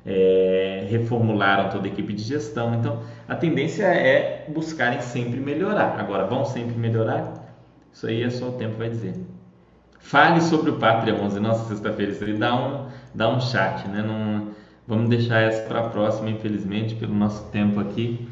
é, 0.05 0.85
reformularam 0.89 1.69
toda 1.69 1.87
a 1.87 1.91
equipe 1.91 2.13
de 2.13 2.21
gestão. 2.21 2.75
Então, 2.75 3.01
a 3.27 3.35
tendência 3.35 3.85
é 3.85 4.45
buscarem 4.47 5.01
sempre 5.01 5.39
melhorar. 5.39 5.99
Agora, 5.99 6.25
vão 6.25 6.45
sempre 6.45 6.77
melhorar? 6.77 7.33
Isso 7.91 8.07
aí 8.07 8.23
é 8.23 8.29
só 8.29 8.49
o 8.49 8.51
tempo 8.53 8.77
vai 8.77 8.89
dizer. 8.89 9.15
Fale 9.99 10.41
sobre 10.41 10.69
o 10.69 10.77
Pátria 10.77 11.15
11. 11.15 11.39
Nossa, 11.39 11.67
sexta-feira, 11.67 12.11
isso 12.11 12.23
aí 12.23 12.33
dá 12.33 12.55
um, 12.55 12.87
dá 13.13 13.29
um 13.29 13.39
chat, 13.39 13.87
né? 13.87 14.03
Não, 14.03 14.49
vamos 14.87 15.09
deixar 15.09 15.41
essa 15.41 15.63
para 15.63 15.79
a 15.79 15.89
próxima, 15.89 16.29
infelizmente, 16.29 16.93
pelo 16.95 17.15
nosso 17.15 17.49
tempo 17.51 17.79
aqui. 17.79 18.29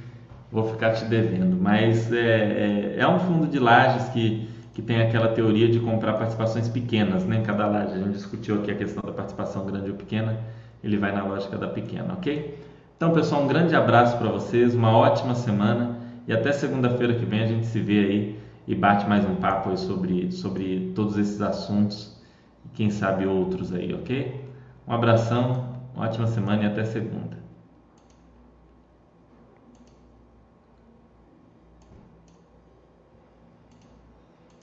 Vou 0.52 0.70
ficar 0.72 0.92
te 0.92 1.06
devendo. 1.06 1.58
Mas 1.60 2.14
é, 2.14 2.96
é, 2.96 2.96
é 3.00 3.08
um 3.08 3.20
fundo 3.20 3.48
de 3.48 3.58
lajes 3.58 4.08
que 4.10 4.54
que 4.74 4.82
tem 4.82 5.02
aquela 5.02 5.30
teoria 5.30 5.70
de 5.70 5.80
comprar 5.80 6.14
participações 6.14 6.68
pequenas 6.68 7.24
né, 7.26 7.38
em 7.38 7.44
cada 7.44 7.68
laje. 7.68 7.94
A 7.94 7.98
gente 7.98 8.14
discutiu 8.14 8.56
aqui 8.56 8.72
a 8.72 8.76
questão 8.76 9.04
da 9.06 9.12
participação 9.12 9.66
grande 9.66 9.92
ou 9.92 9.96
pequena, 9.96 10.40
ele 10.84 10.98
vai 10.98 11.12
na 11.14 11.24
lógica 11.24 11.58
da 11.58 11.68
pequena, 11.68 12.14
ok? 12.14 12.60
Então, 12.98 13.14
pessoal, 13.14 13.44
um 13.44 13.48
grande 13.48 13.76
abraço 13.76 14.18
para 14.18 14.30
vocês, 14.30 14.76
uma 14.76 14.92
ótima 14.92 15.34
semana 15.34 15.98
e 16.28 16.34
até 16.34 16.52
segunda-feira 16.52 17.14
que 17.16 17.26
vem 17.26 17.42
a 17.42 17.48
gente 17.48 17.66
se 17.66 17.80
vê 17.80 18.00
aí 18.00 18.40
e 18.68 18.76
bate 18.76 19.08
mais 19.08 19.26
um 19.26 19.36
papo 19.36 19.70
aí 19.70 19.78
sobre, 19.78 20.32
sobre 20.32 20.92
todos 20.96 21.18
esses 21.18 21.42
assuntos 21.42 22.16
e 22.66 22.70
quem 22.70 22.90
sabe 22.90 23.26
outros 23.26 23.74
aí, 23.74 23.94
ok? 23.94 24.44
Um 24.88 24.94
abração, 24.94 25.70
ótima 25.96 26.28
semana 26.28 26.64
e 26.64 26.66
até 26.66 26.84
segunda. 26.84 27.43